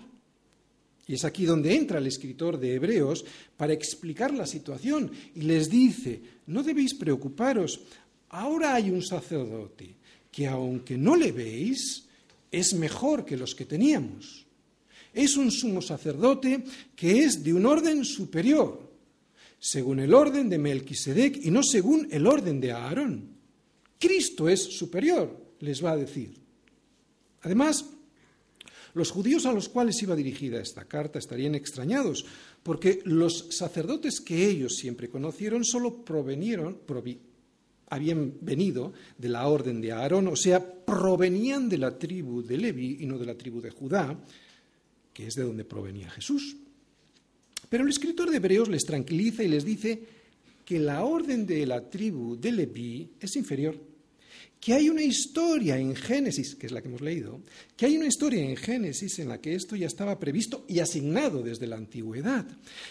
Y 1.06 1.14
es 1.14 1.24
aquí 1.24 1.44
donde 1.44 1.74
entra 1.74 1.98
el 1.98 2.06
escritor 2.06 2.58
de 2.58 2.74
Hebreos 2.74 3.24
para 3.56 3.72
explicar 3.72 4.32
la 4.32 4.46
situación 4.46 5.10
y 5.34 5.42
les 5.42 5.68
dice, 5.68 6.20
no 6.46 6.62
debéis 6.62 6.94
preocuparos, 6.94 7.80
ahora 8.30 8.74
hay 8.74 8.90
un 8.90 9.02
sacerdote 9.02 9.96
que 10.30 10.46
aunque 10.46 10.96
no 10.96 11.14
le 11.14 11.30
veis, 11.32 12.06
es 12.50 12.74
mejor 12.74 13.24
que 13.24 13.36
los 13.36 13.54
que 13.54 13.66
teníamos. 13.66 14.46
Es 15.12 15.36
un 15.36 15.50
sumo 15.50 15.80
sacerdote 15.80 16.64
que 16.96 17.22
es 17.22 17.44
de 17.44 17.52
un 17.52 17.66
orden 17.66 18.04
superior, 18.04 18.90
según 19.60 20.00
el 20.00 20.12
orden 20.12 20.48
de 20.48 20.58
Melquisedec 20.58 21.44
y 21.44 21.50
no 21.50 21.62
según 21.62 22.08
el 22.10 22.26
orden 22.26 22.60
de 22.60 22.72
Aarón. 22.72 23.28
Cristo 23.98 24.48
es 24.48 24.62
superior, 24.62 25.54
les 25.60 25.84
va 25.84 25.92
a 25.92 25.96
decir. 25.96 26.34
Además, 27.42 27.84
los 28.94 29.10
judíos 29.10 29.44
a 29.44 29.52
los 29.52 29.68
cuales 29.68 30.00
iba 30.02 30.16
dirigida 30.16 30.60
esta 30.60 30.84
carta 30.84 31.18
estarían 31.18 31.54
extrañados, 31.54 32.24
porque 32.62 33.00
los 33.04 33.48
sacerdotes 33.50 34.20
que 34.20 34.46
ellos 34.46 34.76
siempre 34.76 35.10
conocieron 35.10 35.64
solo 35.64 36.04
provenieron, 36.04 36.78
habían 37.90 38.34
venido 38.40 38.92
de 39.18 39.28
la 39.28 39.46
orden 39.48 39.80
de 39.80 39.92
Aarón, 39.92 40.28
o 40.28 40.36
sea, 40.36 40.64
provenían 40.84 41.68
de 41.68 41.78
la 41.78 41.98
tribu 41.98 42.42
de 42.42 42.56
Levi 42.56 42.98
y 43.00 43.06
no 43.06 43.18
de 43.18 43.26
la 43.26 43.36
tribu 43.36 43.60
de 43.60 43.70
Judá, 43.70 44.16
que 45.12 45.26
es 45.26 45.34
de 45.34 45.42
donde 45.42 45.64
provenía 45.64 46.10
Jesús. 46.10 46.56
Pero 47.68 47.84
el 47.84 47.90
escritor 47.90 48.30
de 48.30 48.36
Hebreos 48.36 48.68
les 48.68 48.84
tranquiliza 48.84 49.42
y 49.42 49.48
les 49.48 49.64
dice 49.64 50.00
que 50.64 50.78
la 50.78 51.04
orden 51.04 51.46
de 51.46 51.66
la 51.66 51.88
tribu 51.90 52.36
de 52.36 52.52
Levi 52.52 53.10
es 53.20 53.36
inferior 53.36 53.93
que 54.64 54.72
hay 54.72 54.88
una 54.88 55.02
historia 55.02 55.76
en 55.76 55.94
Génesis, 55.94 56.54
que 56.54 56.64
es 56.64 56.72
la 56.72 56.80
que 56.80 56.88
hemos 56.88 57.02
leído, 57.02 57.38
que 57.76 57.84
hay 57.84 57.98
una 57.98 58.06
historia 58.06 58.42
en 58.42 58.56
Génesis 58.56 59.18
en 59.18 59.28
la 59.28 59.38
que 59.38 59.54
esto 59.54 59.76
ya 59.76 59.86
estaba 59.86 60.18
previsto 60.18 60.64
y 60.66 60.78
asignado 60.78 61.42
desde 61.42 61.66
la 61.66 61.76
antigüedad, 61.76 62.46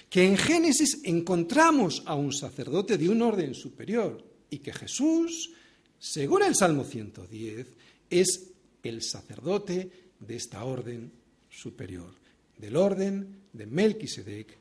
que 0.07 0.23
en 0.23 0.37
Génesis 0.37 0.99
encontramos 1.03 2.03
a 2.05 2.13
un 2.13 2.31
sacerdote 2.31 2.99
de 2.99 3.09
un 3.09 3.23
orden 3.23 3.55
superior 3.55 4.23
y 4.51 4.59
que 4.59 4.71
Jesús, 4.71 5.51
según 5.97 6.43
el 6.43 6.53
Salmo 6.53 6.83
110, 6.83 7.65
es 8.07 8.51
el 8.83 9.01
sacerdote 9.01 9.89
de 10.19 10.35
esta 10.35 10.63
orden 10.65 11.11
superior, 11.49 12.13
del 12.55 12.75
orden 12.75 13.45
de 13.51 13.65
Melquisedec. 13.65 14.59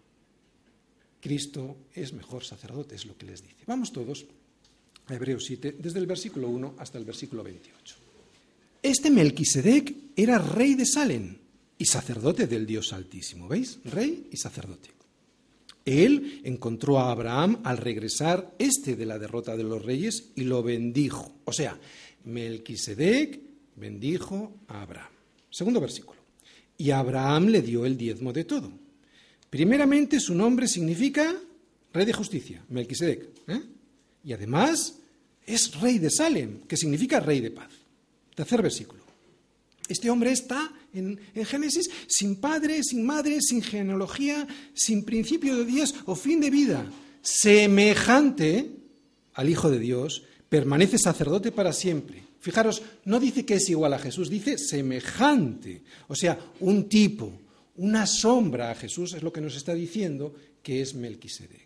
Cristo 1.21 1.77
es 1.93 2.15
mejor 2.15 2.43
sacerdote, 2.43 2.95
es 2.95 3.05
lo 3.05 3.19
que 3.19 3.27
les 3.27 3.43
dice. 3.43 3.65
Vamos 3.67 3.93
todos 3.93 4.25
Hebreos 5.15 5.45
7, 5.45 5.77
desde 5.79 5.99
el 5.99 6.07
versículo 6.07 6.49
1 6.49 6.77
hasta 6.79 6.99
el 6.99 7.05
versículo 7.05 7.43
28. 7.43 7.97
Este 8.83 9.11
Melquisedec 9.11 9.95
era 10.17 10.39
rey 10.39 10.75
de 10.75 10.87
Salem 10.87 11.37
y 11.79 11.85
sacerdote 11.85 12.47
del 12.47 12.67
Dios 12.67 12.93
Altísimo. 12.93 13.49
¿Veis? 13.49 13.79
Rey 13.85 14.29
y 14.31 14.37
sacerdote. 14.37 14.91
Él 15.85 16.41
encontró 16.45 16.99
a 16.99 17.11
Abraham 17.11 17.61
al 17.65 17.79
regresar 17.79 18.55
este 18.59 18.97
de 18.97 19.07
la 19.07 19.19
derrota 19.19 19.57
de 19.57 19.65
los 19.65 19.83
reyes 19.85 20.31
y 20.37 20.43
lo 20.43 20.63
bendijo. 20.63 21.33
O 21.45 21.53
sea, 21.53 21.79
Melquisedec 22.25 23.41
bendijo 23.77 24.55
a 24.69 24.83
Abraham. 24.83 25.11
Segundo 25.51 25.81
versículo. 25.81 26.21
Y 26.79 26.91
Abraham 26.91 27.49
le 27.49 27.63
dio 27.63 27.85
el 27.85 27.97
diezmo 27.97 28.33
de 28.33 28.45
todo. 28.45 28.73
Primeramente, 29.51 30.19
su 30.19 30.35
nombre 30.35 30.67
significa 30.67 31.35
rey 31.93 32.07
de 32.07 32.13
justicia, 32.13 32.65
Melquisedec. 32.69 33.29
¿eh? 33.49 33.63
Y 34.25 34.33
además 34.33 34.99
es 35.47 35.81
rey 35.81 35.99
de 35.99 36.11
Salem, 36.11 36.61
que 36.69 36.77
significa 36.77 37.21
rey 37.21 37.41
de 37.41 37.51
paz. 37.51 37.71
Tercer 38.35 38.63
versículo. 38.63 39.03
Este 39.89 40.09
hombre 40.09 40.33
está 40.33 40.73
en, 40.95 41.19
Génesis 41.45 41.91
sin 42.07 42.37
padre, 42.37 42.83
sin 42.83 43.05
madre, 43.05 43.39
sin 43.41 43.63
genealogía, 43.63 44.47
sin 44.75 45.05
principio 45.05 45.57
de 45.57 45.65
días 45.65 45.95
o 46.07 46.15
fin 46.15 46.41
de 46.41 46.51
vida. 46.51 46.87
Semejante 47.21 48.71
al 49.35 49.49
Hijo 49.49 49.71
de 49.71 49.79
Dios, 49.79 50.23
permanece 50.49 50.99
sacerdote 50.99 51.53
para 51.53 51.73
siempre. 51.73 52.23
Fijaros, 52.41 52.83
no 53.05 53.21
dice 53.21 53.45
que 53.45 53.55
es 53.55 53.71
igual 53.71 53.95
a 53.95 53.99
Jesús, 53.99 54.29
dice 54.29 54.59
semejante. 54.59 55.83
O 56.09 56.15
sea, 56.15 56.39
un 56.61 56.89
tipo, 56.89 57.33
una 57.77 58.07
sombra 58.07 58.71
a 58.71 58.75
Jesús 58.75 59.15
es 59.15 59.23
lo 59.23 59.33
que 59.33 59.41
nos 59.41 59.57
está 59.57 59.75
diciendo 59.75 60.35
que 60.63 60.83
es 60.83 60.95
Melquisedec. 60.95 61.62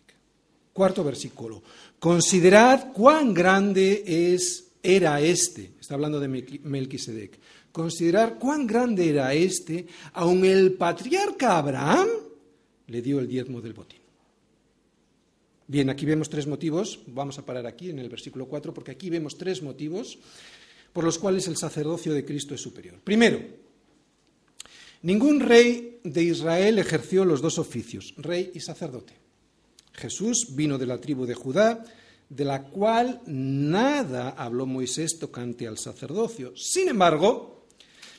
Cuarto 0.77 1.03
versículo. 1.03 1.63
Considerad 1.97 2.93
cuán 2.93 3.33
grande 3.33 4.03
es, 4.05 4.73
era 4.83 5.19
este. 5.19 5.71
Está 5.81 5.95
hablando 5.95 6.19
de 6.19 6.27
Melquisedec. 6.27 7.39
Considerad 7.71 8.37
cuán 8.37 8.67
grande 8.67 9.09
era 9.09 9.33
este, 9.33 9.87
aun 10.13 10.45
el 10.45 10.73
patriarca 10.73 11.57
Abraham 11.57 12.07
le 12.85 13.01
dio 13.01 13.17
el 13.17 13.27
diezmo 13.27 13.59
del 13.59 13.73
botín. 13.73 14.01
Bien, 15.65 15.89
aquí 15.89 16.05
vemos 16.05 16.29
tres 16.29 16.45
motivos. 16.45 16.99
Vamos 17.07 17.39
a 17.39 17.45
parar 17.45 17.65
aquí 17.65 17.89
en 17.89 17.97
el 17.97 18.09
versículo 18.09 18.45
4 18.45 18.71
porque 18.71 18.91
aquí 18.91 19.09
vemos 19.09 19.35
tres 19.35 19.63
motivos 19.63 20.19
por 20.93 21.03
los 21.03 21.17
cuales 21.17 21.47
el 21.47 21.57
sacerdocio 21.57 22.13
de 22.13 22.23
Cristo 22.23 22.53
es 22.53 22.61
superior. 22.61 22.99
Primero, 23.03 23.41
ningún 25.01 25.39
rey 25.39 26.01
de 26.03 26.21
Israel 26.21 26.77
ejerció 26.77 27.25
los 27.25 27.41
dos 27.41 27.57
oficios, 27.57 28.13
rey 28.17 28.51
y 28.53 28.59
sacerdote. 28.59 29.26
Jesús 29.97 30.55
vino 30.55 30.77
de 30.77 30.85
la 30.85 31.01
tribu 31.01 31.25
de 31.25 31.33
Judá, 31.33 31.83
de 32.29 32.45
la 32.45 32.63
cual 32.63 33.21
nada 33.25 34.29
habló 34.29 34.65
Moisés 34.65 35.17
tocante 35.17 35.67
al 35.67 35.77
sacerdocio. 35.77 36.53
Sin 36.55 36.87
embargo, 36.87 37.65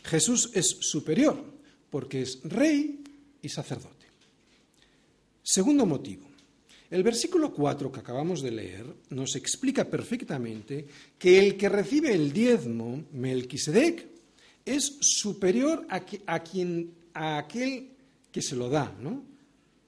Jesús 0.02 0.50
es 0.54 0.66
superior, 0.80 1.42
porque 1.88 2.22
es 2.22 2.40
rey 2.42 3.04
y 3.40 3.48
sacerdote. 3.48 4.06
Segundo 5.42 5.86
motivo. 5.86 6.26
El 6.90 7.02
versículo 7.02 7.52
4 7.52 7.92
que 7.92 8.00
acabamos 8.00 8.42
de 8.42 8.50
leer 8.50 8.86
nos 9.10 9.36
explica 9.36 9.84
perfectamente 9.84 10.86
que 11.18 11.38
el 11.38 11.56
que 11.56 11.68
recibe 11.68 12.14
el 12.14 12.32
diezmo, 12.32 13.04
Melquisedec, 13.12 14.06
es 14.64 14.96
superior 15.00 15.86
a, 15.90 16.00
quien, 16.00 16.94
a 17.12 17.38
aquel 17.38 17.90
que 18.32 18.42
se 18.42 18.56
lo 18.56 18.68
da, 18.68 18.94
¿no? 19.00 19.22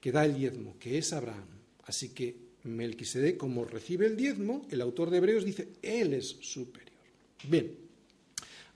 que 0.01 0.13
da 0.13 0.25
el 0.25 0.35
diezmo, 0.35 0.77
que 0.79 0.99
es 0.99 1.13
Abraham. 1.13 1.50
Así 1.91 2.11
que 2.11 2.37
Melquisedec, 2.63 3.37
como 3.37 3.65
recibe 3.65 4.07
el 4.07 4.17
diezmo, 4.17 4.65
el 4.71 4.81
autor 4.81 5.11
de 5.11 5.17
Hebreos 5.17 5.45
dice, 5.45 5.71
Él 5.83 6.15
es 6.15 6.37
superior. 6.41 6.95
Bien, 7.49 7.75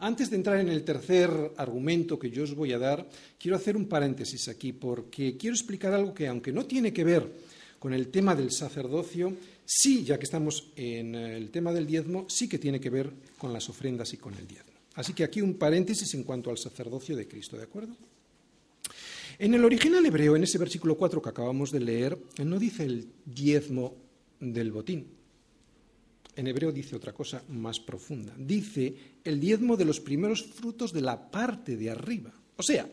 antes 0.00 0.30
de 0.30 0.36
entrar 0.36 0.58
en 0.58 0.68
el 0.68 0.82
tercer 0.82 1.30
argumento 1.56 2.18
que 2.18 2.28
yo 2.28 2.42
os 2.42 2.56
voy 2.56 2.72
a 2.72 2.78
dar, 2.80 3.08
quiero 3.38 3.56
hacer 3.56 3.76
un 3.76 3.86
paréntesis 3.86 4.48
aquí, 4.48 4.72
porque 4.72 5.36
quiero 5.36 5.54
explicar 5.54 5.92
algo 5.92 6.12
que, 6.12 6.26
aunque 6.26 6.50
no 6.50 6.66
tiene 6.66 6.92
que 6.92 7.04
ver 7.04 7.30
con 7.78 7.94
el 7.94 8.08
tema 8.08 8.34
del 8.34 8.50
sacerdocio, 8.50 9.32
sí, 9.64 10.02
ya 10.02 10.18
que 10.18 10.24
estamos 10.24 10.72
en 10.74 11.14
el 11.14 11.52
tema 11.52 11.72
del 11.72 11.86
diezmo, 11.86 12.26
sí 12.28 12.48
que 12.48 12.58
tiene 12.58 12.80
que 12.80 12.90
ver 12.90 13.12
con 13.38 13.52
las 13.52 13.68
ofrendas 13.68 14.12
y 14.12 14.16
con 14.16 14.34
el 14.34 14.48
diezmo. 14.48 14.72
Así 14.96 15.12
que 15.12 15.22
aquí 15.22 15.40
un 15.40 15.54
paréntesis 15.54 16.12
en 16.14 16.24
cuanto 16.24 16.50
al 16.50 16.58
sacerdocio 16.58 17.16
de 17.16 17.28
Cristo, 17.28 17.56
¿de 17.56 17.62
acuerdo? 17.62 17.94
En 19.38 19.54
el 19.54 19.64
original 19.64 20.04
hebreo, 20.06 20.36
en 20.36 20.44
ese 20.44 20.58
versículo 20.58 20.96
4 20.96 21.20
que 21.20 21.28
acabamos 21.28 21.70
de 21.70 21.80
leer, 21.80 22.18
no 22.44 22.58
dice 22.58 22.84
el 22.84 23.08
diezmo 23.24 23.96
del 24.40 24.72
botín. 24.72 25.06
En 26.36 26.46
hebreo 26.46 26.72
dice 26.72 26.96
otra 26.96 27.12
cosa 27.12 27.42
más 27.48 27.80
profunda. 27.80 28.34
Dice 28.36 28.94
el 29.22 29.38
diezmo 29.40 29.76
de 29.76 29.84
los 29.84 30.00
primeros 30.00 30.42
frutos 30.42 30.92
de 30.92 31.00
la 31.00 31.30
parte 31.30 31.76
de 31.76 31.90
arriba. 31.90 32.32
O 32.56 32.62
sea, 32.62 32.88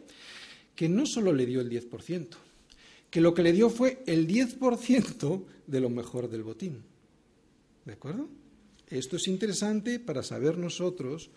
que 0.76 0.90
no 0.90 1.06
solo 1.06 1.34
le 1.34 1.46
dio 1.46 1.62
el 1.62 1.70
10%, 1.70 2.28
que 3.10 3.22
lo 3.22 3.34
que 3.34 3.44
le 3.44 3.54
dio 3.54 3.70
fue 3.70 4.04
el 4.06 4.28
10% 4.28 5.44
de 5.68 5.80
lo 5.80 5.90
mejor 5.90 6.30
del 6.30 6.44
botín. 6.44 6.84
¿De 7.86 7.94
acuerdo? 7.94 8.28
Esto 8.90 9.16
es 9.16 9.28
interesante 9.28 10.00
para 10.00 10.22
saber 10.22 10.58
nosotros 10.58 11.30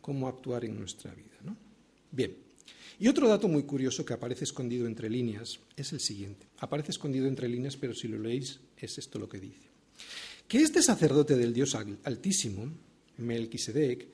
cómo 0.00 0.28
actuar 0.28 0.64
en 0.64 0.78
nuestra 0.78 1.14
vida. 1.14 1.28
Bien. 2.10 2.41
Y 3.02 3.08
otro 3.08 3.28
dato 3.28 3.48
muy 3.48 3.64
curioso 3.64 4.04
que 4.04 4.12
aparece 4.12 4.44
escondido 4.44 4.86
entre 4.86 5.10
líneas 5.10 5.58
es 5.74 5.92
el 5.92 5.98
siguiente. 5.98 6.46
Aparece 6.60 6.92
escondido 6.92 7.26
entre 7.26 7.48
líneas, 7.48 7.76
pero 7.76 7.94
si 7.94 8.06
lo 8.06 8.16
leéis 8.16 8.60
es 8.76 8.96
esto 8.96 9.18
lo 9.18 9.28
que 9.28 9.40
dice. 9.40 9.72
Que 10.46 10.58
este 10.58 10.80
sacerdote 10.84 11.36
del 11.36 11.52
Dios 11.52 11.74
Altísimo, 11.74 12.72
Melquisedec, 13.16 14.06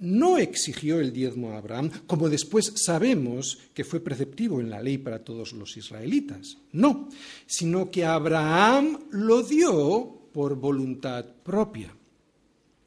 no 0.00 0.36
exigió 0.36 1.00
el 1.00 1.10
diezmo 1.10 1.52
a 1.52 1.56
Abraham, 1.56 1.90
como 2.06 2.28
después 2.28 2.70
sabemos 2.76 3.60
que 3.72 3.82
fue 3.82 4.00
preceptivo 4.00 4.60
en 4.60 4.68
la 4.68 4.82
ley 4.82 4.98
para 4.98 5.24
todos 5.24 5.54
los 5.54 5.78
israelitas. 5.78 6.58
No, 6.72 7.08
sino 7.46 7.90
que 7.90 8.04
Abraham 8.04 9.06
lo 9.10 9.42
dio 9.42 10.28
por 10.34 10.56
voluntad 10.56 11.24
propia. 11.42 11.96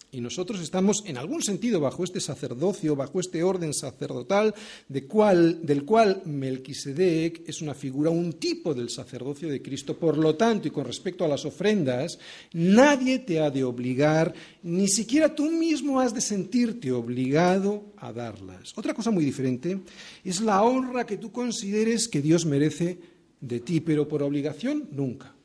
Y 0.09 0.21
nosotros 0.21 0.61
estamos, 0.61 1.03
en 1.05 1.17
algún 1.17 1.43
sentido, 1.43 1.81
bajo 1.81 2.05
este 2.05 2.21
sacerdocio, 2.21 2.95
bajo 2.95 3.19
este 3.19 3.43
orden 3.43 3.73
sacerdotal, 3.73 4.55
del 4.87 5.05
cual 5.05 6.21
Melquisedec 6.23 7.47
es 7.47 7.61
una 7.61 7.73
figura, 7.73 8.09
un 8.09 8.33
tipo 8.33 8.73
del 8.73 8.89
sacerdocio 8.89 9.49
de 9.49 9.61
Cristo. 9.61 9.97
Por 9.97 10.17
lo 10.17 10.35
tanto, 10.35 10.69
y 10.69 10.71
con 10.71 10.85
respecto 10.85 11.25
a 11.25 11.27
las 11.27 11.43
ofrendas, 11.43 12.19
nadie 12.53 13.19
te 13.19 13.41
ha 13.41 13.51
de 13.51 13.65
obligar, 13.65 14.33
ni 14.63 14.87
siquiera 14.87 15.35
tú 15.35 15.51
mismo 15.51 15.99
has 15.99 16.13
de 16.13 16.21
sentirte 16.21 16.91
obligado 16.91 17.91
a 17.97 18.13
darlas. 18.13 18.73
Otra 18.77 18.93
cosa 18.93 19.11
muy 19.11 19.25
diferente 19.25 19.81
es 20.23 20.39
la 20.39 20.63
honra 20.63 21.05
que 21.05 21.17
tú 21.17 21.33
consideres 21.33 22.07
que 22.07 22.21
Dios 22.21 22.45
merece 22.45 22.97
de 23.41 23.59
ti, 23.59 23.81
pero 23.81 24.07
por 24.07 24.23
obligación 24.23 24.87
nunca. 24.91 25.36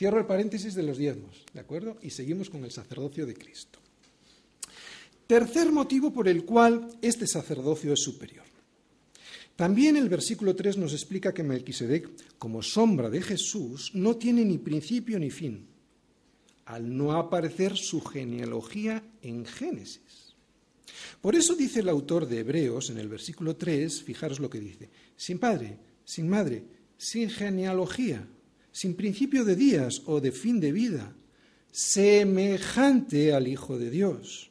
Cierro 0.00 0.18
el 0.18 0.24
paréntesis 0.24 0.74
de 0.74 0.82
los 0.82 0.96
diezmos, 0.96 1.44
¿de 1.52 1.60
acuerdo? 1.60 1.98
Y 2.00 2.08
seguimos 2.08 2.48
con 2.48 2.64
el 2.64 2.70
sacerdocio 2.70 3.26
de 3.26 3.34
Cristo. 3.34 3.80
Tercer 5.26 5.70
motivo 5.70 6.10
por 6.10 6.26
el 6.26 6.46
cual 6.46 6.88
este 7.02 7.26
sacerdocio 7.26 7.92
es 7.92 8.00
superior. 8.00 8.46
También 9.56 9.98
el 9.98 10.08
versículo 10.08 10.56
3 10.56 10.78
nos 10.78 10.94
explica 10.94 11.34
que 11.34 11.42
Melquisedec, 11.42 12.38
como 12.38 12.62
sombra 12.62 13.10
de 13.10 13.20
Jesús, 13.20 13.90
no 13.92 14.16
tiene 14.16 14.42
ni 14.42 14.56
principio 14.56 15.18
ni 15.18 15.28
fin, 15.28 15.66
al 16.64 16.96
no 16.96 17.12
aparecer 17.12 17.76
su 17.76 18.00
genealogía 18.00 19.04
en 19.20 19.44
Génesis. 19.44 20.34
Por 21.20 21.36
eso 21.36 21.54
dice 21.54 21.80
el 21.80 21.90
autor 21.90 22.26
de 22.26 22.38
Hebreos 22.38 22.88
en 22.88 22.96
el 22.96 23.08
versículo 23.10 23.54
3, 23.54 24.02
fijaros 24.02 24.40
lo 24.40 24.48
que 24.48 24.60
dice, 24.60 24.88
sin 25.14 25.38
padre, 25.38 25.76
sin 26.06 26.26
madre, 26.26 26.64
sin 26.96 27.28
genealogía, 27.28 28.26
sin 28.72 28.94
principio 28.94 29.44
de 29.44 29.56
días 29.56 30.02
o 30.06 30.20
de 30.20 30.32
fin 30.32 30.60
de 30.60 30.72
vida, 30.72 31.12
semejante 31.70 33.32
al 33.32 33.48
Hijo 33.48 33.78
de 33.78 33.90
Dios. 33.90 34.50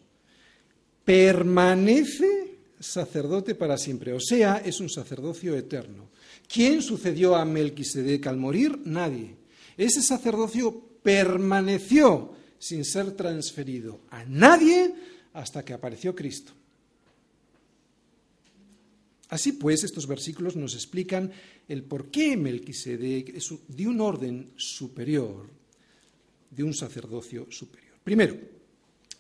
Permanece 1.04 2.58
sacerdote 2.80 3.56
para 3.56 3.78
siempre, 3.78 4.14
o 4.14 4.20
sea, 4.20 4.58
es 4.58 4.80
un 4.80 4.90
sacerdocio 4.90 5.56
eterno. 5.56 6.10
¿Quién 6.52 6.82
sucedió 6.82 7.36
a 7.36 7.46
Melquisedec 7.46 8.26
al 8.28 8.38
morir? 8.38 8.80
Nadie. 8.86 9.36
Ese 9.78 10.02
sacerdocio 10.02 10.90
permaneció 11.04 12.34
sin 12.58 12.84
ser 12.84 13.12
transferido 13.12 14.02
a 14.10 14.24
nadie 14.26 14.94
hasta 15.34 15.64
que 15.64 15.74
apareció 15.74 16.16
Cristo. 16.16 16.54
Así 19.30 19.54
pues, 19.54 19.84
estos 19.84 20.08
versículos 20.08 20.56
nos 20.56 20.74
explican 20.74 21.32
el 21.68 21.84
por 21.84 22.10
qué 22.10 22.36
Melquisedec 22.36 23.30
es 23.30 23.54
de 23.68 23.88
un 23.88 24.02
orden 24.02 24.52
superior, 24.56 25.48
de 26.50 26.64
un 26.64 26.74
sacerdocio 26.74 27.46
superior. 27.52 27.94
Primero, 28.04 28.36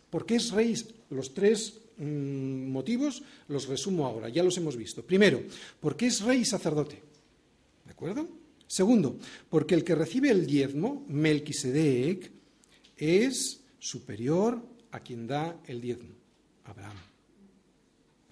porque 0.09 0.35
es 0.35 0.51
rey, 0.51 0.73
los 1.11 1.33
tres 1.33 1.79
mm, 1.97 2.71
motivos 2.71 3.21
los 3.47 3.67
resumo 3.67 4.05
ahora, 4.05 4.29
ya 4.29 4.43
los 4.43 4.57
hemos 4.57 4.75
visto. 4.75 5.03
Primero, 5.03 5.43
porque 5.79 6.07
es 6.07 6.21
rey 6.21 6.41
y 6.41 6.45
sacerdote. 6.45 7.01
¿De 7.85 7.91
acuerdo? 7.91 8.27
Segundo, 8.65 9.17
porque 9.49 9.75
el 9.75 9.83
que 9.83 9.95
recibe 9.95 10.31
el 10.31 10.45
diezmo, 10.45 11.05
Melquisedec, 11.07 12.31
es 12.97 13.61
superior 13.77 14.61
a 14.91 14.99
quien 15.01 15.27
da 15.27 15.61
el 15.67 15.81
diezmo, 15.81 16.13
Abraham. 16.65 17.08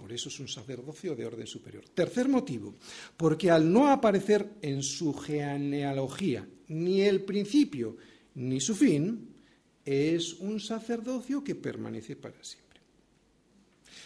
Por 0.07 0.13
eso 0.13 0.29
es 0.29 0.39
un 0.39 0.47
sacerdocio 0.47 1.17
de 1.17 1.25
orden 1.25 1.45
superior. 1.45 1.83
Tercer 1.93 2.29
motivo, 2.29 2.75
porque 3.17 3.51
al 3.51 3.69
no 3.69 3.89
aparecer 3.89 4.53
en 4.61 4.81
su 4.81 5.13
genealogía 5.13 6.47
ni 6.69 7.01
el 7.01 7.25
principio 7.25 7.97
ni 8.35 8.61
su 8.61 8.73
fin, 8.73 9.27
es 9.83 10.35
un 10.35 10.61
sacerdocio 10.61 11.43
que 11.43 11.55
permanece 11.55 12.15
para 12.15 12.41
siempre. 12.41 12.79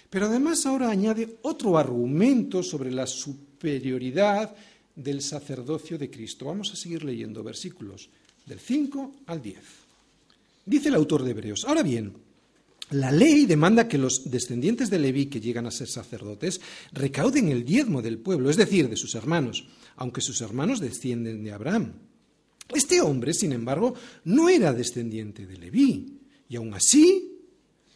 Pero 0.09 0.25
además 0.25 0.65
ahora 0.65 0.89
añade 0.89 1.37
otro 1.43 1.77
argumento 1.77 2.63
sobre 2.63 2.89
la 2.89 3.05
superioridad 3.05 4.55
del 4.95 5.21
sacerdocio 5.21 5.99
de 5.99 6.09
Cristo. 6.09 6.45
Vamos 6.45 6.73
a 6.73 6.77
seguir 6.77 7.03
leyendo 7.03 7.43
versículos 7.43 8.09
del 8.47 8.59
5 8.59 9.17
al 9.27 9.39
10. 9.39 9.59
Dice 10.65 10.89
el 10.89 10.95
autor 10.95 11.21
de 11.21 11.29
Hebreos, 11.29 11.63
ahora 11.65 11.83
bien, 11.83 12.30
la 12.91 13.11
ley 13.11 13.45
demanda 13.45 13.87
que 13.87 13.97
los 13.97 14.29
descendientes 14.29 14.89
de 14.89 14.99
Leví 14.99 15.27
que 15.27 15.41
llegan 15.41 15.65
a 15.65 15.71
ser 15.71 15.87
sacerdotes 15.87 16.61
recauden 16.91 17.49
el 17.49 17.63
diezmo 17.63 18.01
del 18.01 18.19
pueblo, 18.19 18.49
es 18.49 18.57
decir, 18.57 18.89
de 18.89 18.97
sus 18.97 19.15
hermanos, 19.15 19.67
aunque 19.95 20.21
sus 20.21 20.41
hermanos 20.41 20.79
descienden 20.79 21.43
de 21.43 21.51
Abraham. 21.51 21.93
Este 22.73 23.01
hombre, 23.01 23.33
sin 23.33 23.51
embargo, 23.53 23.95
no 24.25 24.49
era 24.49 24.73
descendiente 24.73 25.45
de 25.45 25.57
Leví, 25.57 26.19
y 26.47 26.55
aun 26.55 26.73
así 26.73 27.31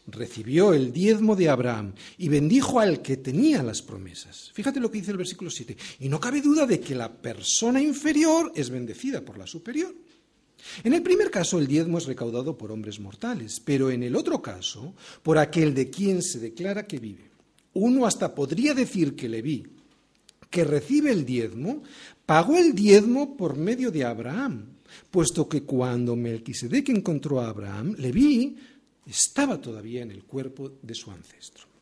recibió 0.08 0.74
el 0.74 0.94
diezmo 0.94 1.36
de 1.36 1.50
Abraham 1.50 1.94
y 2.18 2.30
bendijo 2.30 2.80
al 2.80 3.02
que 3.02 3.18
tenía 3.18 3.64
las 3.64 3.82
promesas. 3.82 4.52
Fíjate 4.54 4.80
lo 4.80 4.92
que 4.92 5.00
dice 5.00 5.12
el 5.12 5.18
versículo 5.18 5.50
7. 5.50 5.76
Y 6.00 6.10
no 6.10 6.20
cabe 6.20 6.42
duda 6.42 6.66
de 6.66 6.80
que 6.80 6.96
la 6.96 7.12
persona 7.12 7.82
inferior 7.82 8.52
es 8.56 8.70
bendecida 8.70 9.22
por 9.22 9.38
la 9.38 9.48
superior. 9.48 9.96
En 10.84 10.94
el 10.94 11.02
primer 11.02 11.32
caso, 11.32 11.60
el 11.60 11.68
diezmo 11.68 11.98
es 11.98 12.06
recaudado 12.06 12.58
por 12.58 12.72
hombres 12.72 13.00
mortales, 13.00 13.62
pero 13.64 13.90
en 13.90 14.04
el 14.04 14.16
otro 14.16 14.42
caso, 14.42 14.94
por 15.24 15.38
aquel 15.38 15.74
de 15.74 15.90
quien 15.90 16.22
se 16.22 16.40
declara 16.40 16.88
que 16.88 17.00
vive. 17.00 17.30
Uno 17.74 18.06
hasta 18.06 18.34
podría 18.34 18.74
decir 18.74 19.16
que 19.16 19.30
Leví, 19.30 19.68
que 20.50 20.64
recibe 20.64 21.12
el 21.12 21.26
diezmo, 21.26 21.84
pagó 22.26 22.58
el 22.58 22.74
diezmo 22.74 23.36
por 23.36 23.58
medio 23.58 23.92
de 23.92 24.06
Abraham, 24.06 24.76
puesto 25.12 25.50
que 25.50 25.64
cuando 25.64 26.16
Melquisedec 26.16 26.90
encontró 26.90 27.42
a 27.42 27.50
Abraham, 27.50 27.96
Leví 27.98 28.56
estaba 29.06 29.60
todavía 29.60 30.02
en 30.02 30.12
el 30.12 30.24
cuerpo 30.24 30.72
de 30.82 30.96
su 30.96 31.12
ancestro. 31.12 31.75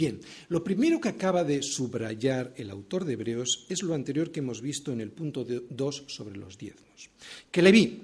Bien, 0.00 0.18
lo 0.48 0.64
primero 0.64 0.98
que 0.98 1.10
acaba 1.10 1.44
de 1.44 1.62
subrayar 1.62 2.54
el 2.56 2.70
autor 2.70 3.04
de 3.04 3.12
Hebreos 3.12 3.66
es 3.68 3.82
lo 3.82 3.92
anterior 3.92 4.32
que 4.32 4.40
hemos 4.40 4.62
visto 4.62 4.94
en 4.94 5.02
el 5.02 5.10
punto 5.10 5.44
2 5.44 6.04
sobre 6.06 6.38
los 6.38 6.56
diezmos. 6.56 7.10
Que 7.50 7.60
Leví, 7.60 8.00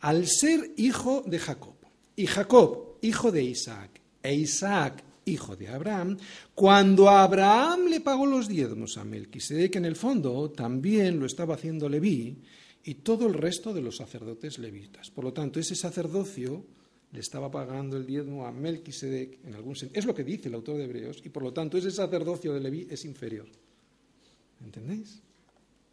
al 0.00 0.26
ser 0.26 0.72
hijo 0.76 1.24
de 1.26 1.38
Jacob, 1.38 1.72
y 2.16 2.26
Jacob, 2.26 2.98
hijo 3.00 3.32
de 3.32 3.44
Isaac, 3.44 3.98
e 4.22 4.34
Isaac, 4.34 5.02
hijo 5.24 5.56
de 5.56 5.68
Abraham, 5.68 6.18
cuando 6.54 7.08
Abraham 7.08 7.86
le 7.88 8.02
pagó 8.02 8.26
los 8.26 8.46
diezmos 8.46 8.98
a 8.98 9.04
Melquisedec, 9.04 9.76
en 9.76 9.86
el 9.86 9.96
fondo 9.96 10.50
también 10.50 11.18
lo 11.18 11.24
estaba 11.24 11.54
haciendo 11.54 11.88
Leví 11.88 12.42
y 12.84 12.96
todo 12.96 13.26
el 13.26 13.32
resto 13.32 13.72
de 13.72 13.80
los 13.80 13.96
sacerdotes 13.96 14.58
levitas. 14.58 15.08
Por 15.08 15.24
lo 15.24 15.32
tanto, 15.32 15.60
ese 15.60 15.74
sacerdocio 15.74 16.62
le 17.12 17.20
estaba 17.20 17.50
pagando 17.50 17.96
el 17.96 18.06
diezmo 18.06 18.46
a 18.46 18.52
Melquisedec 18.52 19.44
en 19.46 19.54
algún 19.54 19.76
sentido. 19.76 19.98
Es 19.98 20.06
lo 20.06 20.14
que 20.14 20.24
dice 20.24 20.48
el 20.48 20.54
autor 20.54 20.76
de 20.76 20.84
Hebreos, 20.84 21.22
y 21.24 21.28
por 21.30 21.42
lo 21.42 21.52
tanto 21.52 21.78
ese 21.78 21.90
sacerdocio 21.90 22.52
de 22.52 22.60
Leví 22.60 22.86
es 22.90 23.04
inferior. 23.04 23.46
¿Entendéis? 24.64 25.22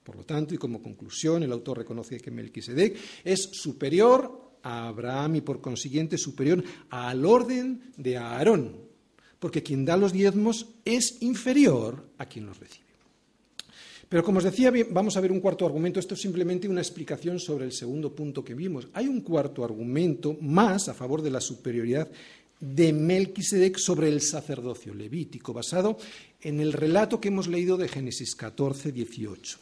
Por 0.04 0.16
lo 0.18 0.24
tanto, 0.24 0.54
y 0.54 0.58
como 0.58 0.82
conclusión, 0.82 1.44
el 1.44 1.52
autor 1.52 1.80
reconoce 1.80 2.20
que 2.20 2.32
Melquisedec 2.32 2.98
es 3.24 3.50
superior 3.54 4.52
a 4.62 4.88
Abraham 4.88 5.38
y 5.38 5.42
por 5.42 5.62
consiguiente 5.62 6.18
superior 6.18 6.64
al 6.90 7.26
orden 7.26 7.82
de 7.98 8.18
Aarón, 8.18 8.78
porque 9.40 9.64
quien 9.64 9.86
da 9.86 9.98
los 9.98 10.14
diezmos 10.14 10.68
es 10.86 11.22
inferior 11.22 12.10
a 12.18 12.28
quien 12.28 12.46
los 12.46 12.60
recibe. 12.60 12.85
Pero 14.08 14.24
como 14.24 14.38
os 14.38 14.44
decía, 14.44 14.72
vamos 14.92 15.18
a 15.18 15.22
ver 15.22 15.32
un 15.32 15.40
cuarto 15.40 15.66
argumento. 15.66 16.00
Esto 16.00 16.14
es 16.14 16.22
simplemente 16.22 16.70
una 16.70 16.82
explicación 16.82 17.40
sobre 17.40 17.66
el 17.66 17.72
segundo 17.72 18.14
punto 18.14 18.44
que 18.44 18.54
vimos. 18.54 18.88
Hay 18.94 19.08
un 19.08 19.22
cuarto 19.22 19.64
argumento 19.64 20.38
más 20.42 20.90
a 20.90 20.94
favor 20.94 21.22
de 21.22 21.32
la 21.32 21.42
superioridad 21.42 22.10
de 22.60 22.94
Melquisedec 22.94 23.78
sobre 23.78 24.10
el 24.10 24.22
sacerdocio 24.22 24.94
levítico, 24.94 25.54
basado 25.54 25.98
en 26.42 26.60
el 26.60 26.74
relato 26.74 27.20
que 27.20 27.28
hemos 27.28 27.48
leído 27.48 27.78
de 27.78 27.88
Génesis 27.88 28.36
14, 28.36 28.92
18. 28.92 29.60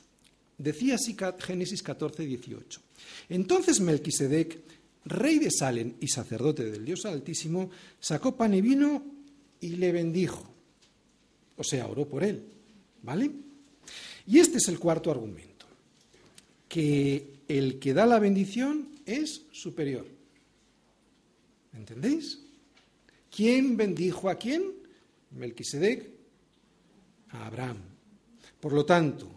Decía 0.57 0.95
así 0.95 1.15
Génesis 1.39 1.81
14, 1.81 2.25
18. 2.25 2.81
Entonces 3.29 3.79
Melquisedec, 3.79 4.59
rey 5.05 5.39
de 5.39 5.51
Salem 5.51 5.93
y 5.99 6.07
sacerdote 6.07 6.69
del 6.69 6.85
Dios 6.85 7.05
Altísimo, 7.05 7.71
sacó 7.99 8.35
pan 8.35 8.53
y 8.53 8.61
vino 8.61 9.03
y 9.59 9.69
le 9.69 9.91
bendijo. 9.91 10.49
O 11.57 11.63
sea, 11.63 11.87
oró 11.87 12.07
por 12.07 12.23
él. 12.23 12.43
¿Vale? 13.01 13.31
Y 14.27 14.39
este 14.39 14.57
es 14.57 14.67
el 14.67 14.79
cuarto 14.79 15.11
argumento, 15.11 15.65
que 16.69 17.33
el 17.47 17.79
que 17.79 17.93
da 17.93 18.05
la 18.05 18.19
bendición 18.19 18.89
es 19.05 19.43
superior. 19.51 20.05
¿Entendéis? 21.73 22.39
¿Quién 23.29 23.75
bendijo 23.75 24.29
a 24.29 24.35
quién? 24.35 24.63
Melquisedec 25.31 26.09
a 27.29 27.47
Abraham. 27.47 27.77
Por 28.59 28.73
lo 28.73 28.85
tanto, 28.85 29.29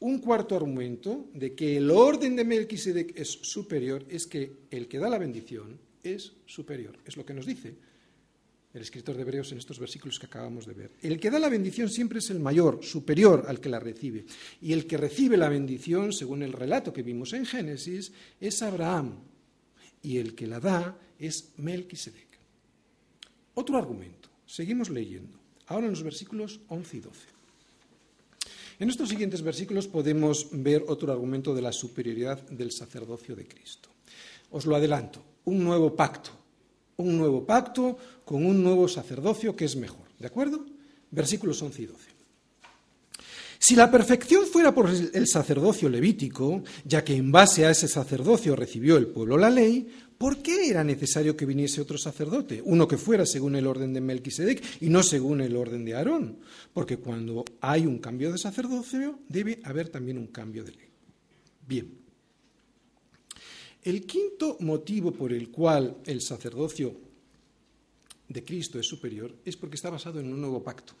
un 0.00 0.18
cuarto 0.18 0.54
argumento 0.54 1.28
de 1.34 1.54
que 1.54 1.78
el 1.78 1.90
orden 1.90 2.36
de 2.36 2.44
Melquisedec 2.44 3.18
es 3.18 3.28
superior 3.42 4.04
es 4.08 4.26
que 4.26 4.52
el 4.70 4.86
que 4.86 4.98
da 4.98 5.08
la 5.08 5.18
bendición 5.18 5.78
es 6.02 6.32
superior. 6.46 6.96
Es 7.04 7.16
lo 7.16 7.24
que 7.24 7.34
nos 7.34 7.46
dice 7.46 7.87
el 8.74 8.82
escritor 8.82 9.16
de 9.16 9.22
Hebreos 9.22 9.50
en 9.52 9.58
estos 9.58 9.78
versículos 9.78 10.18
que 10.18 10.26
acabamos 10.26 10.66
de 10.66 10.74
ver. 10.74 10.92
El 11.00 11.18
que 11.18 11.30
da 11.30 11.38
la 11.38 11.48
bendición 11.48 11.88
siempre 11.88 12.18
es 12.18 12.30
el 12.30 12.38
mayor, 12.38 12.84
superior 12.84 13.46
al 13.48 13.60
que 13.60 13.68
la 13.68 13.80
recibe. 13.80 14.26
Y 14.60 14.72
el 14.72 14.86
que 14.86 14.96
recibe 14.96 15.36
la 15.36 15.48
bendición, 15.48 16.12
según 16.12 16.42
el 16.42 16.52
relato 16.52 16.92
que 16.92 17.02
vimos 17.02 17.32
en 17.32 17.46
Génesis, 17.46 18.12
es 18.40 18.62
Abraham. 18.62 19.20
Y 20.02 20.18
el 20.18 20.34
que 20.34 20.46
la 20.46 20.60
da 20.60 20.98
es 21.18 21.52
Melquisedec. 21.56 22.28
Otro 23.54 23.76
argumento. 23.76 24.28
Seguimos 24.46 24.90
leyendo. 24.90 25.38
Ahora 25.66 25.86
en 25.86 25.92
los 25.92 26.02
versículos 26.02 26.60
11 26.68 26.96
y 26.96 27.00
12. 27.00 27.20
En 28.80 28.90
estos 28.90 29.08
siguientes 29.08 29.42
versículos 29.42 29.88
podemos 29.88 30.48
ver 30.52 30.84
otro 30.86 31.12
argumento 31.12 31.54
de 31.54 31.62
la 31.62 31.72
superioridad 31.72 32.40
del 32.48 32.70
sacerdocio 32.70 33.34
de 33.34 33.46
Cristo. 33.46 33.88
Os 34.50 34.66
lo 34.66 34.76
adelanto, 34.76 35.22
un 35.44 35.64
nuevo 35.64 35.96
pacto, 35.96 36.30
un 36.98 37.16
nuevo 37.16 37.46
pacto 37.46 37.96
con 38.24 38.44
un 38.44 38.62
nuevo 38.62 38.88
sacerdocio 38.88 39.54
que 39.54 39.64
es 39.64 39.76
mejor. 39.76 40.06
¿De 40.18 40.26
acuerdo? 40.26 40.66
Versículos 41.10 41.62
11 41.62 41.82
y 41.82 41.86
12. 41.86 42.18
Si 43.60 43.74
la 43.74 43.90
perfección 43.90 44.46
fuera 44.46 44.74
por 44.74 44.88
el 44.88 45.26
sacerdocio 45.26 45.88
levítico, 45.88 46.62
ya 46.84 47.02
que 47.02 47.16
en 47.16 47.32
base 47.32 47.66
a 47.66 47.70
ese 47.70 47.88
sacerdocio 47.88 48.54
recibió 48.54 48.96
el 48.96 49.08
pueblo 49.08 49.36
la 49.36 49.50
ley, 49.50 49.88
¿Por 50.18 50.38
qué 50.38 50.68
era 50.68 50.82
necesario 50.82 51.36
que 51.36 51.46
viniese 51.46 51.80
otro 51.80 51.96
sacerdote? 51.96 52.60
Uno 52.64 52.88
que 52.88 52.98
fuera 52.98 53.24
según 53.24 53.54
el 53.54 53.68
orden 53.68 53.94
de 53.94 54.00
Melquisedec 54.00 54.82
y 54.82 54.88
no 54.88 55.04
según 55.04 55.40
el 55.40 55.54
orden 55.54 55.84
de 55.84 55.94
Aarón. 55.94 56.40
Porque 56.72 56.96
cuando 56.96 57.44
hay 57.60 57.86
un 57.86 58.00
cambio 58.00 58.32
de 58.32 58.38
sacerdocio, 58.38 59.20
debe 59.28 59.60
haber 59.62 59.90
también 59.90 60.18
un 60.18 60.26
cambio 60.26 60.64
de 60.64 60.72
ley. 60.72 60.88
Bien. 61.68 62.07
El 63.82 64.06
quinto 64.06 64.56
motivo 64.60 65.12
por 65.12 65.32
el 65.32 65.50
cual 65.50 65.96
el 66.04 66.20
sacerdocio 66.20 66.94
de 68.28 68.44
Cristo 68.44 68.78
es 68.78 68.86
superior 68.86 69.34
es 69.44 69.56
porque 69.56 69.76
está 69.76 69.90
basado 69.90 70.20
en 70.20 70.32
un 70.32 70.40
nuevo 70.40 70.62
pacto. 70.62 70.92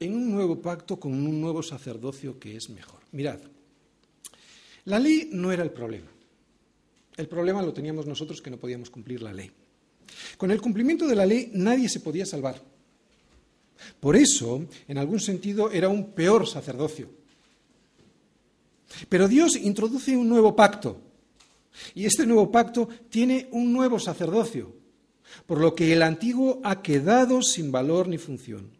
En 0.00 0.14
un 0.14 0.30
nuevo 0.30 0.60
pacto 0.60 0.98
con 0.98 1.12
un 1.12 1.40
nuevo 1.40 1.62
sacerdocio 1.62 2.38
que 2.38 2.56
es 2.56 2.68
mejor. 2.70 3.00
Mirad, 3.12 3.40
la 4.84 4.98
ley 4.98 5.30
no 5.32 5.52
era 5.52 5.62
el 5.62 5.70
problema. 5.70 6.08
El 7.16 7.28
problema 7.28 7.62
lo 7.62 7.72
teníamos 7.72 8.06
nosotros 8.06 8.40
que 8.40 8.50
no 8.50 8.58
podíamos 8.58 8.90
cumplir 8.90 9.22
la 9.22 9.32
ley. 9.32 9.50
Con 10.36 10.50
el 10.50 10.60
cumplimiento 10.60 11.06
de 11.06 11.16
la 11.16 11.26
ley 11.26 11.50
nadie 11.54 11.88
se 11.88 12.00
podía 12.00 12.24
salvar. 12.24 12.62
Por 14.00 14.16
eso, 14.16 14.66
en 14.86 14.98
algún 14.98 15.20
sentido, 15.20 15.70
era 15.70 15.88
un 15.88 16.12
peor 16.12 16.46
sacerdocio. 16.46 17.08
Pero 19.08 19.28
Dios 19.28 19.56
introduce 19.56 20.16
un 20.16 20.28
nuevo 20.28 20.54
pacto. 20.54 21.00
Y 21.94 22.06
este 22.06 22.26
nuevo 22.26 22.50
pacto 22.50 22.88
tiene 23.08 23.48
un 23.52 23.72
nuevo 23.72 23.98
sacerdocio, 23.98 24.74
por 25.46 25.60
lo 25.60 25.74
que 25.74 25.92
el 25.92 26.02
antiguo 26.02 26.60
ha 26.64 26.82
quedado 26.82 27.42
sin 27.42 27.70
valor 27.70 28.08
ni 28.08 28.18
función. 28.18 28.70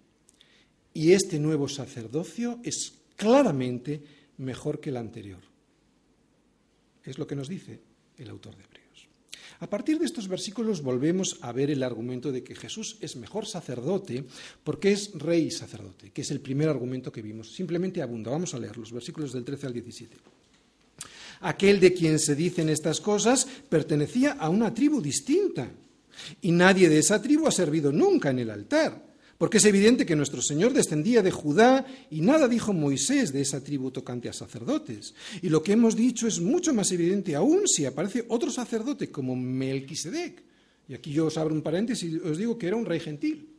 Y 0.95 1.13
este 1.13 1.39
nuevo 1.39 1.69
sacerdocio 1.69 2.59
es 2.65 2.95
claramente 3.17 4.03
mejor 4.39 4.81
que 4.81 4.91
el 4.91 4.97
anterior. 4.97 5.41
Es 7.05 7.19
lo 7.19 7.27
que 7.27 7.37
nos 7.37 7.49
dice 7.49 7.81
el 8.17 8.31
autor 8.31 8.57
de 8.57 8.65
Hebreos. 8.65 9.09
A 9.61 9.69
partir 9.69 9.99
de 9.99 10.05
estos 10.05 10.29
versículos 10.29 10.83
volvemos 10.83 11.39
a 11.41 11.53
ver 11.53 11.71
el 11.71 11.83
argumento 11.83 12.31
de 12.31 12.45
que 12.45 12.55
Jesús 12.55 12.97
es 13.01 13.17
mejor 13.17 13.47
sacerdote 13.47 14.25
porque 14.63 14.93
es 14.93 15.13
rey 15.15 15.47
y 15.47 15.51
sacerdote, 15.51 16.11
que 16.11 16.23
es 16.23 16.31
el 16.31 16.41
primer 16.41 16.69
argumento 16.69 17.11
que 17.11 17.23
vimos. 17.23 17.53
Simplemente 17.53 18.01
abunda. 18.01 18.31
Vamos 18.31 18.55
a 18.55 18.59
leer 18.59 18.77
los 18.77 18.93
versículos 18.93 19.33
del 19.33 19.45
13 19.45 19.67
al 19.67 19.73
17. 19.73 20.17
Aquel 21.41 21.81
de 21.81 21.93
quien 21.93 22.19
se 22.19 22.35
dicen 22.35 22.69
estas 22.69 23.01
cosas 23.01 23.47
pertenecía 23.69 24.33
a 24.33 24.49
una 24.49 24.73
tribu 24.75 25.01
distinta 25.01 25.71
y 26.41 26.53
nadie 26.53 26.89
de 26.89 26.99
esa 26.99 27.23
tribu 27.23 27.47
ha 27.47 27.53
servido 27.53 27.93
nunca 27.93 28.31
en 28.31 28.41
el 28.41 28.51
altar. 28.51 29.07
Porque 29.39 29.59
es 29.59 29.65
evidente 29.67 30.05
que 30.05 30.17
nuestro 30.17 30.43
Señor 30.43 30.73
descendía 30.73 31.23
de 31.23 31.31
Judá 31.31 31.87
y 32.11 32.23
nada 32.23 32.49
dijo 32.49 32.73
Moisés 32.73 33.33
de 33.33 33.41
esa 33.41 33.63
tribu 33.63 33.93
tocante 33.93 34.29
a 34.29 34.33
sacerdotes. 34.33 35.15
Y 35.43 35.49
lo 35.49 35.63
que 35.63 35.73
hemos 35.73 35.95
dicho 35.95 36.27
es 36.27 36.41
mucho 36.41 36.75
más 36.75 36.91
evidente 36.91 37.37
aún 37.37 37.69
si 37.69 37.87
aparece 37.87 38.25
otro 38.29 38.51
sacerdote 38.51 39.13
como 39.13 39.37
Melquisedec. 39.37 40.43
Y 40.89 40.95
aquí 40.95 41.13
yo 41.13 41.27
os 41.27 41.39
abro 41.39 41.55
un 41.55 41.63
paréntesis 41.63 42.13
y 42.13 42.17
os 42.17 42.37
digo 42.37 42.59
que 42.59 42.67
era 42.67 42.75
un 42.75 42.85
rey 42.85 42.99
gentil. 42.99 43.58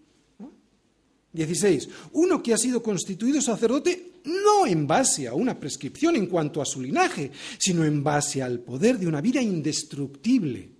16. 1.34 1.90
Uno 2.14 2.42
que 2.42 2.54
ha 2.54 2.58
sido 2.58 2.82
constituido 2.82 3.42
sacerdote 3.42 4.14
no 4.26 4.68
en 4.68 4.88
base 4.88 5.28
a 5.28 5.34
una 5.34 5.60
prescripción 5.60 6.16
en 6.16 6.28
cuanto 6.28 6.62
a 6.62 6.66
su 6.66 6.82
linaje, 6.82 7.32
sino 7.58 7.86
en 7.86 8.04
base 8.04 8.42
al 8.42 8.60
poder 8.60 8.98
de 8.98 9.08
una 9.08 9.22
vida 9.22 9.42
indestructible 9.42 10.80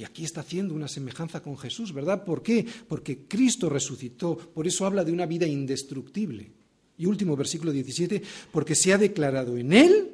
y 0.00 0.04
aquí 0.04 0.24
está 0.24 0.40
haciendo 0.40 0.72
una 0.72 0.88
semejanza 0.88 1.42
con 1.42 1.58
Jesús, 1.58 1.92
¿verdad? 1.92 2.24
¿Por 2.24 2.42
qué? 2.42 2.64
Porque 2.88 3.26
Cristo 3.26 3.68
resucitó, 3.68 4.34
por 4.36 4.66
eso 4.66 4.86
habla 4.86 5.04
de 5.04 5.12
una 5.12 5.26
vida 5.26 5.46
indestructible. 5.46 6.50
Y 6.96 7.06
último 7.06 7.36
versículo 7.36 7.70
17, 7.70 8.22
porque 8.52 8.74
se 8.74 8.92
ha 8.92 8.98
declarado 8.98 9.58
en 9.58 9.72
Él, 9.72 10.10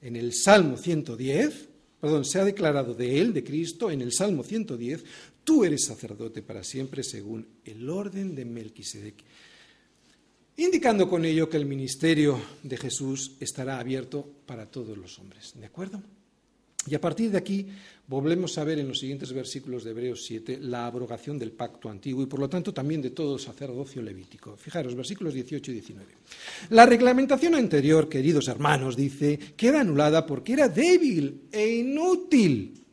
en 0.00 0.16
el 0.16 0.32
Salmo 0.32 0.76
110, 0.76 1.68
perdón, 2.00 2.24
se 2.24 2.38
ha 2.38 2.44
declarado 2.44 2.94
de 2.94 3.20
Él, 3.20 3.34
de 3.34 3.42
Cristo, 3.42 3.90
en 3.90 4.00
el 4.00 4.12
Salmo 4.12 4.42
110, 4.42 5.04
tú 5.44 5.64
eres 5.64 5.84
sacerdote 5.84 6.42
para 6.42 6.64
siempre 6.64 7.02
según 7.02 7.46
el 7.64 7.88
orden 7.88 8.34
de 8.34 8.44
Melquisedec. 8.44 9.14
Indicando 10.56 11.08
con 11.08 11.24
ello 11.24 11.48
que 11.48 11.56
el 11.56 11.66
ministerio 11.66 12.40
de 12.62 12.76
Jesús 12.76 13.36
estará 13.40 13.78
abierto 13.78 14.24
para 14.46 14.66
todos 14.66 14.96
los 14.96 15.18
hombres. 15.18 15.52
¿De 15.58 15.66
acuerdo? 15.66 16.02
Y 16.86 16.94
a 16.94 17.00
partir 17.00 17.30
de 17.30 17.38
aquí 17.38 17.66
volvemos 18.06 18.58
a 18.58 18.64
ver 18.64 18.78
en 18.78 18.88
los 18.88 18.98
siguientes 18.98 19.32
versículos 19.32 19.84
de 19.84 19.90
Hebreos 19.90 20.24
7 20.26 20.58
la 20.60 20.86
abrogación 20.86 21.38
del 21.38 21.52
pacto 21.52 21.88
antiguo 21.88 22.22
y 22.22 22.26
por 22.26 22.40
lo 22.40 22.48
tanto 22.48 22.74
también 22.74 23.00
de 23.00 23.10
todo 23.10 23.38
sacerdocio 23.38 24.02
levítico. 24.02 24.56
Fijaros, 24.56 24.94
versículos 24.94 25.32
18 25.32 25.70
y 25.70 25.74
19. 25.74 26.12
La 26.70 26.84
reglamentación 26.84 27.54
anterior, 27.54 28.08
queridos 28.08 28.48
hermanos, 28.48 28.96
dice, 28.96 29.38
queda 29.56 29.80
anulada 29.80 30.26
porque 30.26 30.52
era 30.52 30.68
débil 30.68 31.48
e 31.50 31.66
inútil, 31.76 32.83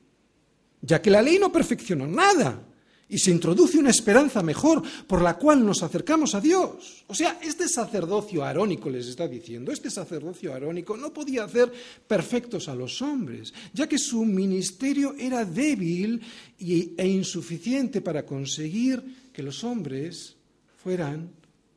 ya 0.82 1.02
que 1.02 1.10
la 1.10 1.22
ley 1.22 1.38
no 1.40 1.52
perfeccionó 1.52 2.08
nada 2.08 2.68
y 3.12 3.20
se 3.20 3.30
introduce 3.30 3.78
una 3.78 3.90
esperanza 3.90 4.42
mejor 4.42 4.82
por 5.06 5.22
la 5.22 5.38
cual 5.38 5.66
nos 5.66 5.84
acercamos 5.84 6.34
a 6.34 6.40
Dios. 6.40 7.04
O 7.08 7.14
sea, 7.14 7.40
este 7.44 7.68
sacerdocio 7.68 8.42
arónico 8.46 8.90
les 8.90 9.08
está 9.08 9.28
diciendo, 9.28 9.74
este 9.74 9.90
sacerdocio 9.90 10.54
arónico 10.54 10.96
no 10.96 11.12
podía 11.12 11.44
hacer 11.44 11.70
perfectos 12.08 12.70
a 12.70 12.76
los 12.76 13.02
hombres, 13.02 13.54
ya 13.74 13.88
que 13.88 13.98
su 13.98 14.24
ministerio 14.24 15.14
era 15.20 15.44
débil 15.44 16.22
e 16.58 17.06
insuficiente 17.06 18.00
para 18.00 18.26
conseguir 18.26 19.30
que 19.34 19.44
los 19.44 19.62
hombres 19.66 20.38
fueran 20.82 21.32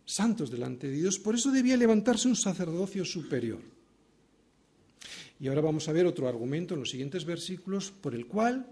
santos 0.05 0.53
delante 0.53 0.87
de 0.87 0.99
Dios. 0.99 1.19
Por 1.19 1.35
eso 1.35 1.51
debía 1.51 1.77
levantarse 1.77 2.29
un 2.29 2.37
sacerdocio 2.37 3.05
superior. 3.05 3.59
Y 5.41 5.49
ahora 5.49 5.63
vamos 5.63 5.89
a 5.89 5.93
ver 5.93 6.07
otro 6.07 6.29
argumento 6.29 6.75
en 6.75 6.81
los 6.81 6.91
siguientes 6.91 7.25
versículos 7.25 7.91
por 7.91 8.15
el 8.15 8.27
cual 8.27 8.71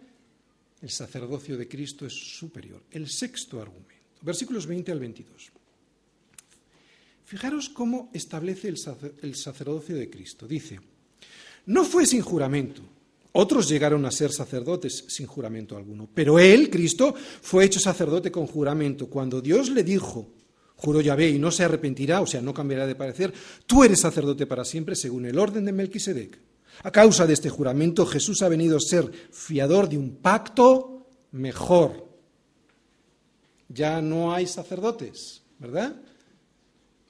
el 0.83 0.91
sacerdocio 0.91 1.57
de 1.57 1.69
Cristo 1.69 2.05
es 2.05 2.13
superior. 2.13 2.83
El 2.91 3.09
sexto 3.09 3.63
argumento, 3.63 3.95
versículos 4.21 4.67
20 4.67 4.93
al 4.93 4.99
22. 4.99 5.53
Fijaros 7.25 7.69
cómo 7.71 8.11
establece 8.13 8.69
el, 8.69 9.35
sacerdocio 9.37 9.97
de 9.97 10.11
Cristo. 10.11 10.47
Dice, 10.47 10.81
no 11.67 11.85
fue 11.85 12.05
sin 12.05 12.21
juramento. 12.21 12.83
Otros 13.33 13.69
llegaron 13.69 14.05
a 14.05 14.11
ser 14.11 14.33
sacerdotes 14.33 15.05
sin 15.09 15.27
juramento 15.27 15.77
alguno. 15.77 16.09
Pero 16.13 16.39
él, 16.39 16.69
Cristo, 16.69 17.15
fue 17.41 17.65
hecho 17.65 17.81
sacerdote 17.81 18.31
con 18.31 18.47
juramento 18.47 19.07
cuando 19.07 19.41
Dios 19.41 19.71
le 19.71 19.83
dijo, 19.85 20.29
juró 20.77 21.01
Yahvé, 21.01 21.31
y 21.31 21.39
no 21.39 21.51
se 21.51 21.65
arrepentirá, 21.65 22.21
o 22.21 22.27
sea, 22.27 22.43
no 22.43 22.53
cambiará 22.53 22.87
de 22.87 22.97
parecer, 22.97 23.33
tú 23.65 23.83
eres 23.85 24.01
sacerdote 24.01 24.47
para 24.47 24.65
siempre 24.65 24.95
según 24.95 25.25
el 25.25 25.39
orden 25.39 25.65
de 25.65 25.73
Melquisedec. 25.73 26.39
A 26.83 26.91
causa 26.91 27.27
de 27.27 27.35
este 27.35 27.51
juramento, 27.51 28.07
Jesús 28.07 28.43
ha 28.43 28.49
venido 28.49 28.77
a 28.77 28.81
ser 28.81 29.11
fiador 29.31 29.89
de 29.89 29.99
un 29.99 30.17
pacto 30.17 31.07
mejor. 31.33 32.09
Ya 33.69 34.03
no 34.03 34.35
hay 34.35 34.47
sacerdotes, 34.47 35.43
¿verdad? 35.59 35.97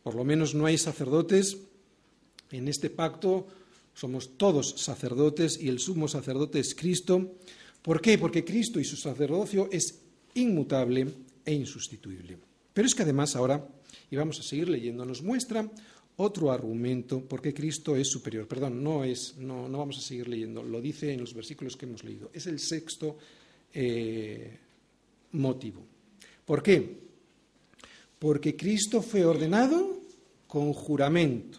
Por 0.03 0.15
lo 0.15 0.25
menos 0.25 0.55
no 0.55 0.67
hay 0.67 0.79
sacerdotes 0.79 1.59
en 2.51 2.69
este 2.69 2.91
pacto. 2.91 3.47
Somos 3.95 4.37
todos 4.37 4.75
sacerdotes 4.79 5.59
y 5.61 5.69
el 5.69 5.79
sumo 5.79 6.09
sacerdote 6.09 6.61
es 6.61 6.75
Cristo. 6.75 7.37
¿Por 7.83 8.01
qué? 8.01 8.19
Porque 8.19 8.45
Cristo 8.45 8.81
y 8.81 8.85
su 8.85 8.97
sacerdocio 8.97 9.69
es 9.71 10.01
inmutable 10.35 11.09
e 11.45 11.53
insustituible. 11.53 12.39
Pero 12.73 12.87
es 12.87 12.95
que 12.95 13.03
además 13.03 13.37
ahora, 13.37 13.67
y 14.11 14.17
vamos 14.17 14.39
a 14.41 14.43
seguir 14.43 14.69
leyendo, 14.69 15.05
nos 15.05 15.23
muestra 15.23 15.71
otro 16.17 16.53
argumento 16.53 17.21
por 17.21 17.41
qué 17.41 17.55
Cristo 17.55 17.97
es 17.97 18.09
superior. 18.09 18.47
Perdón, 18.47 18.83
no 18.83 19.05
es, 19.05 19.37
no, 19.39 19.69
no, 19.69 19.79
vamos 19.79 19.99
a 19.99 20.01
seguir 20.01 20.29
leyendo, 20.29 20.63
lo 20.63 20.81
dice 20.81 21.13
en 21.13 21.21
los 21.21 21.35
versículos 21.35 21.77
que 21.77 21.87
hemos 21.87 22.05
leído. 22.05 22.31
Es 22.33 22.47
el 22.47 22.59
sexto 22.59 23.17
eh, 23.73 24.59
motivo. 25.33 25.83
¿Por 26.45 26.63
qué? 26.63 26.99
Porque 28.19 28.57
Cristo 28.57 29.03
fue 29.03 29.25
ordenado 29.25 30.01
con 30.47 30.73
juramento 30.73 31.59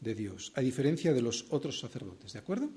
de 0.00 0.14
Dios, 0.14 0.52
a 0.54 0.60
diferencia 0.60 1.12
de 1.12 1.22
los 1.22 1.46
otros 1.50 1.78
sacerdotes. 1.78 2.32
¿De 2.32 2.38
acuerdo? 2.38 2.70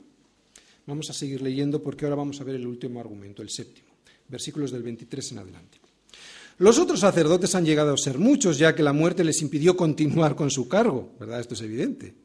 Vamos 0.86 1.10
a 1.10 1.14
seguir 1.14 1.42
leyendo 1.42 1.82
porque 1.82 2.06
ahora 2.06 2.16
vamos 2.16 2.40
a 2.42 2.44
ver 2.44 2.56
el 2.56 2.68
último 2.68 3.00
argumento, 3.00 3.42
el 3.42 3.50
séptimo, 3.50 3.88
versículos 4.28 4.72
del 4.72 4.84
23 4.84 5.32
en 5.32 5.40
adelante. 5.40 5.85
Los 6.58 6.80
otros 6.80 7.02
sacerdotes 7.02 7.54
han 7.54 7.66
llegado 7.66 7.94
a 7.94 7.98
ser 7.98 8.18
muchos, 8.18 8.58
ya 8.58 8.74
que 8.74 8.84
la 8.84 8.94
muerte 8.94 9.26
les 9.26 9.42
impidió 9.42 9.76
continuar 9.76 10.36
con 10.36 10.50
su 10.50 10.70
cargo, 10.70 11.14
¿verdad? 11.20 11.42
Esto 11.42 11.54
es 11.54 11.62
evidente. 11.62 12.16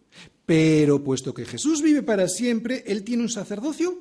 Pero 0.47 1.03
puesto 1.03 1.35
que 1.35 1.45
Jesús 1.45 1.83
vive 1.83 2.03
para 2.03 2.29
siempre, 2.29 2.85
Él 2.87 3.03
tiene 3.03 3.25
un 3.25 3.29
sacerdocio 3.29 3.99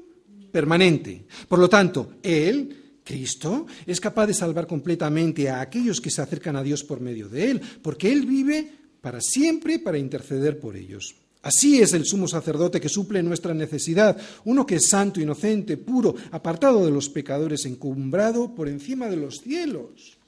permanente. 0.52 1.26
Por 1.48 1.58
lo 1.58 1.68
tanto, 1.68 2.14
Él, 2.22 3.00
Cristo, 3.04 3.66
es 3.88 4.00
capaz 4.00 4.28
de 4.28 4.36
salvar 4.36 4.68
completamente 4.68 5.50
a 5.50 5.62
aquellos 5.62 6.00
que 6.00 6.12
se 6.12 6.22
acercan 6.22 6.56
a 6.56 6.64
Dios 6.64 6.84
por 6.84 7.00
medio 7.00 7.28
de 7.28 7.50
Él, 7.50 7.62
porque 7.82 8.12
Él 8.12 8.28
vive 8.28 8.72
para 9.02 9.22
siempre 9.22 9.80
para 9.80 9.98
interceder 9.98 10.60
por 10.60 10.76
ellos. 10.76 11.16
Así 11.42 11.82
es 11.82 11.94
el 11.94 12.06
sumo 12.06 12.28
sacerdote 12.28 12.80
que 12.80 12.90
suple 12.90 13.24
nuestra 13.24 13.56
necesidad, 13.56 14.16
uno 14.46 14.66
que 14.66 14.76
es 14.76 14.90
santo, 14.90 15.22
inocente, 15.22 15.78
puro, 15.78 16.14
apartado 16.32 16.86
de 16.86 16.92
los 16.92 17.10
pecadores, 17.10 17.66
encumbrado 17.66 18.54
por 18.54 18.68
encima 18.68 19.08
de 19.08 19.16
los 19.16 19.40
cielos. 19.40 20.19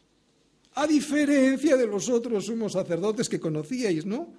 A 0.76 0.88
diferencia 0.88 1.76
de 1.76 1.88
los 1.88 2.10
otros 2.10 2.46
sumos 2.46 2.74
sacerdotes 2.74 3.28
que 3.28 3.40
conocíais, 3.40 4.06
¿no? 4.06 4.34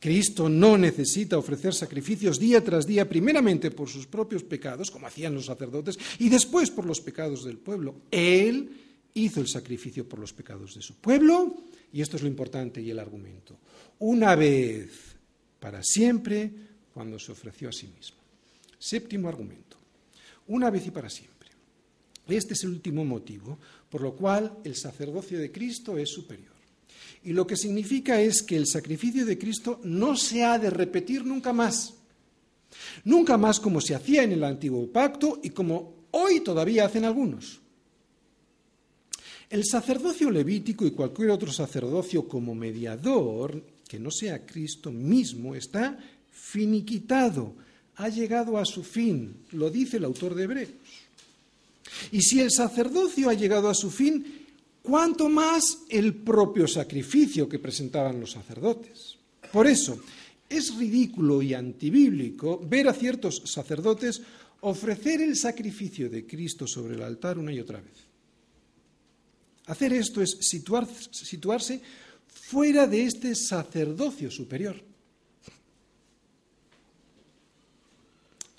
Cristo 0.00 0.48
no 0.48 0.78
necesita 0.78 1.36
ofrecer 1.36 1.74
sacrificios 1.74 2.38
día 2.38 2.64
tras 2.64 2.86
día, 2.86 3.08
primeramente 3.08 3.70
por 3.70 3.88
sus 3.88 4.06
propios 4.06 4.42
pecados, 4.42 4.90
como 4.90 5.06
hacían 5.06 5.34
los 5.34 5.46
sacerdotes, 5.46 5.98
y 6.18 6.30
después 6.30 6.70
por 6.70 6.86
los 6.86 7.00
pecados 7.00 7.44
del 7.44 7.58
pueblo. 7.58 7.96
Él 8.10 8.70
hizo 9.12 9.40
el 9.40 9.48
sacrificio 9.48 10.08
por 10.08 10.18
los 10.18 10.32
pecados 10.32 10.74
de 10.74 10.80
su 10.80 10.94
pueblo, 10.94 11.54
y 11.92 12.00
esto 12.00 12.16
es 12.16 12.22
lo 12.22 12.28
importante 12.28 12.80
y 12.80 12.90
el 12.90 12.98
argumento. 12.98 13.58
Una 13.98 14.34
vez 14.36 15.16
para 15.58 15.82
siempre, 15.82 16.50
cuando 16.94 17.18
se 17.18 17.32
ofreció 17.32 17.68
a 17.68 17.72
sí 17.72 17.86
mismo. 17.88 18.16
Séptimo 18.78 19.28
argumento. 19.28 19.76
Una 20.48 20.70
vez 20.70 20.86
y 20.86 20.90
para 20.90 21.10
siempre. 21.10 21.50
Este 22.26 22.54
es 22.54 22.64
el 22.64 22.70
último 22.70 23.04
motivo 23.04 23.58
por 23.90 24.00
lo 24.02 24.14
cual 24.14 24.58
el 24.64 24.76
sacerdocio 24.76 25.38
de 25.38 25.50
Cristo 25.50 25.98
es 25.98 26.08
superior. 26.08 26.48
Y 27.22 27.32
lo 27.32 27.46
que 27.46 27.56
significa 27.56 28.20
es 28.20 28.42
que 28.42 28.56
el 28.56 28.66
sacrificio 28.66 29.26
de 29.26 29.36
Cristo 29.36 29.80
no 29.84 30.16
se 30.16 30.42
ha 30.44 30.58
de 30.58 30.70
repetir 30.70 31.24
nunca 31.24 31.52
más. 31.52 31.94
Nunca 33.04 33.36
más 33.36 33.60
como 33.60 33.80
se 33.80 33.94
hacía 33.94 34.22
en 34.22 34.32
el 34.32 34.44
antiguo 34.44 34.90
pacto 34.90 35.40
y 35.42 35.50
como 35.50 36.06
hoy 36.12 36.40
todavía 36.40 36.86
hacen 36.86 37.04
algunos. 37.04 37.60
El 39.50 39.64
sacerdocio 39.64 40.30
levítico 40.30 40.86
y 40.86 40.92
cualquier 40.92 41.30
otro 41.30 41.52
sacerdocio 41.52 42.28
como 42.28 42.54
mediador, 42.54 43.62
que 43.86 43.98
no 43.98 44.10
sea 44.12 44.46
Cristo 44.46 44.92
mismo, 44.92 45.56
está 45.56 45.98
finiquitado, 46.30 47.54
ha 47.96 48.08
llegado 48.08 48.56
a 48.56 48.64
su 48.64 48.84
fin, 48.84 49.44
lo 49.50 49.68
dice 49.68 49.96
el 49.96 50.04
autor 50.04 50.36
de 50.36 50.44
Hebreos. 50.44 50.70
Y 52.12 52.22
si 52.22 52.40
el 52.40 52.50
sacerdocio 52.50 53.28
ha 53.28 53.34
llegado 53.34 53.68
a 53.68 53.74
su 53.74 53.90
fin, 53.90 54.46
¿cuánto 54.82 55.28
más 55.28 55.78
el 55.88 56.14
propio 56.14 56.66
sacrificio 56.66 57.48
que 57.48 57.58
presentaban 57.58 58.20
los 58.20 58.32
sacerdotes? 58.32 59.16
Por 59.52 59.66
eso, 59.66 60.00
es 60.48 60.74
ridículo 60.76 61.42
y 61.42 61.54
antibíblico 61.54 62.60
ver 62.64 62.88
a 62.88 62.92
ciertos 62.92 63.42
sacerdotes 63.44 64.20
ofrecer 64.62 65.22
el 65.22 65.36
sacrificio 65.36 66.10
de 66.10 66.26
Cristo 66.26 66.66
sobre 66.66 66.94
el 66.94 67.02
altar 67.02 67.38
una 67.38 67.52
y 67.52 67.60
otra 67.60 67.80
vez. 67.80 67.94
Hacer 69.66 69.92
esto 69.92 70.20
es 70.20 70.36
situarse 71.20 71.80
fuera 72.26 72.86
de 72.86 73.04
este 73.04 73.34
sacerdocio 73.34 74.30
superior. 74.30 74.89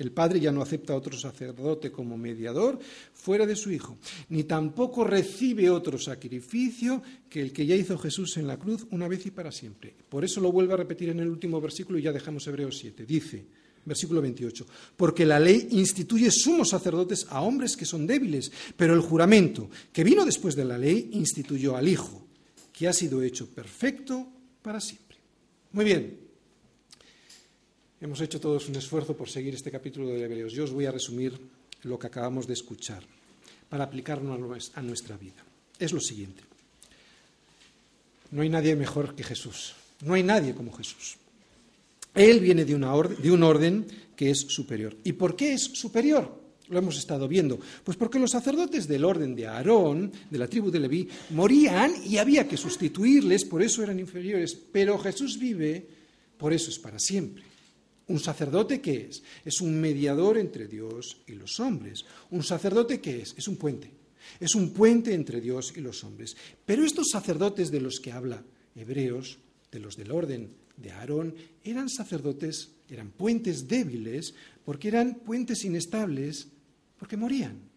El 0.02 0.12
Padre 0.12 0.40
ya 0.40 0.52
no 0.52 0.64
acepta 0.64 0.94
a 0.94 0.96
otro 0.96 1.16
sacerdote 1.16 1.92
como 1.92 2.18
mediador 2.18 2.80
fuera 3.14 3.46
de 3.46 3.56
su 3.56 3.72
Hijo, 3.72 4.00
ni 4.30 4.46
tampoco 4.46 5.04
recibe 5.04 5.70
otro 5.70 6.00
sacrificio 6.00 7.04
que 7.30 7.40
el 7.40 7.54
que 7.54 7.68
ya 7.68 7.76
hizo 7.76 8.00
Jesús 8.00 8.38
en 8.38 8.48
la 8.48 8.58
cruz 8.58 8.88
una 8.90 9.08
vez 9.08 9.28
y 9.28 9.32
para 9.32 9.52
siempre. 9.52 9.94
Por 10.10 10.26
eso 10.26 10.42
lo 10.42 10.52
vuelve 10.52 10.74
a 10.74 10.78
repetir 10.78 11.10
en 11.10 11.20
el 11.20 11.28
último 11.28 11.62
versículo 11.62 12.00
y 12.00 12.02
ya 12.02 12.12
dejamos 12.12 12.48
Hebreos 12.48 12.80
7. 12.80 13.06
Dice, 13.06 13.46
versículo 13.86 14.24
28, 14.24 14.66
porque 14.98 15.24
la 15.24 15.40
ley 15.40 15.68
instituye 15.70 16.32
sumos 16.32 16.70
sacerdotes 16.70 17.28
a 17.30 17.42
hombres 17.42 17.78
que 17.78 17.86
son 17.86 18.08
débiles, 18.08 18.52
pero 18.76 18.96
el 18.96 19.02
juramento 19.02 19.70
que 19.94 20.04
vino 20.04 20.26
después 20.26 20.56
de 20.56 20.66
la 20.66 20.80
ley 20.80 21.12
instituyó 21.14 21.78
al 21.78 21.88
Hijo, 21.88 22.26
que 22.74 22.88
ha 22.88 22.94
sido 22.94 23.22
hecho 23.22 23.48
perfecto 23.48 24.28
para 24.64 24.82
siempre. 24.82 25.18
Muy 25.74 25.86
bien, 25.86 26.31
Hemos 28.02 28.20
hecho 28.20 28.40
todos 28.40 28.68
un 28.68 28.76
esfuerzo 28.76 29.16
por 29.16 29.30
seguir 29.30 29.54
este 29.54 29.70
capítulo 29.70 30.08
de 30.08 30.24
Hebreos. 30.24 30.54
Yo 30.54 30.64
os 30.64 30.72
voy 30.72 30.88
a 30.88 30.92
resumir 30.92 31.40
lo 31.84 32.00
que 32.00 32.08
acabamos 32.08 32.48
de 32.48 32.54
escuchar 32.54 33.04
para 33.70 33.84
aplicarlo 33.84 34.34
a 34.34 34.82
nuestra 34.82 35.18
vida. 35.18 35.46
Es 35.78 35.94
lo 35.94 36.00
siguiente. 36.00 36.42
No 38.32 38.42
hay 38.42 38.50
nadie 38.50 38.76
mejor 38.76 39.14
que 39.14 39.24
Jesús. 39.24 39.76
No 40.04 40.16
hay 40.16 40.24
nadie 40.24 40.56
como 40.56 40.74
Jesús. 40.74 41.18
Él 42.16 42.40
viene 42.40 42.66
de, 42.66 42.74
una 42.74 42.92
de 42.92 43.30
un 43.30 43.44
orden 43.44 43.86
que 44.16 44.32
es 44.32 44.40
superior. 44.40 44.98
¿Y 45.04 45.14
por 45.14 45.36
qué 45.36 45.54
es 45.54 45.62
superior? 45.62 46.42
Lo 46.70 46.80
hemos 46.80 46.98
estado 46.98 47.28
viendo. 47.28 47.60
Pues 47.84 47.98
porque 47.98 48.18
los 48.18 48.32
sacerdotes 48.32 48.88
del 48.88 49.06
orden 49.06 49.36
de 49.36 49.46
Aarón, 49.46 50.12
de 50.28 50.40
la 50.40 50.48
tribu 50.48 50.72
de 50.72 50.80
Leví, 50.80 51.08
morían 51.30 51.94
y 52.04 52.18
había 52.18 52.48
que 52.48 52.58
sustituirles, 52.58 53.46
por 53.46 53.62
eso 53.62 53.84
eran 53.84 54.00
inferiores. 54.00 54.58
Pero 54.72 54.98
Jesús 54.98 55.38
vive, 55.38 55.86
por 56.40 56.52
eso 56.52 56.72
es 56.72 56.80
para 56.80 56.98
siempre. 56.98 57.51
¿Un 58.12 58.20
sacerdote 58.20 58.82
qué 58.82 59.08
es? 59.10 59.24
Es 59.46 59.62
un 59.62 59.80
mediador 59.80 60.38
entre 60.38 60.68
Dios 60.68 61.22
y 61.28 61.32
los 61.32 61.62
hombres. 61.62 62.04
¿Un 62.32 62.44
sacerdote 62.44 63.00
qué 63.00 63.22
es? 63.22 63.34
Es 63.38 63.48
un 63.48 63.56
puente. 63.56 63.90
Es 64.38 64.54
un 64.54 64.74
puente 64.74 65.14
entre 65.14 65.40
Dios 65.40 65.72
y 65.78 65.80
los 65.80 66.04
hombres. 66.04 66.36
Pero 66.66 66.84
estos 66.84 67.08
sacerdotes 67.10 67.72
de 67.72 67.80
los 67.80 68.02
que 68.02 68.12
habla 68.12 68.44
Hebreos, 68.76 69.40
de 69.72 69.80
los 69.80 69.96
del 69.96 70.12
orden 70.12 70.50
de 70.76 70.92
Aarón, 70.92 71.36
eran 71.64 71.88
sacerdotes, 71.88 72.72
eran 72.90 73.12
puentes 73.12 73.70
débiles, 73.70 74.36
porque 74.66 74.90
eran 74.90 75.16
puentes 75.16 75.64
inestables, 75.64 76.50
porque 77.00 77.16
morían. 77.16 77.71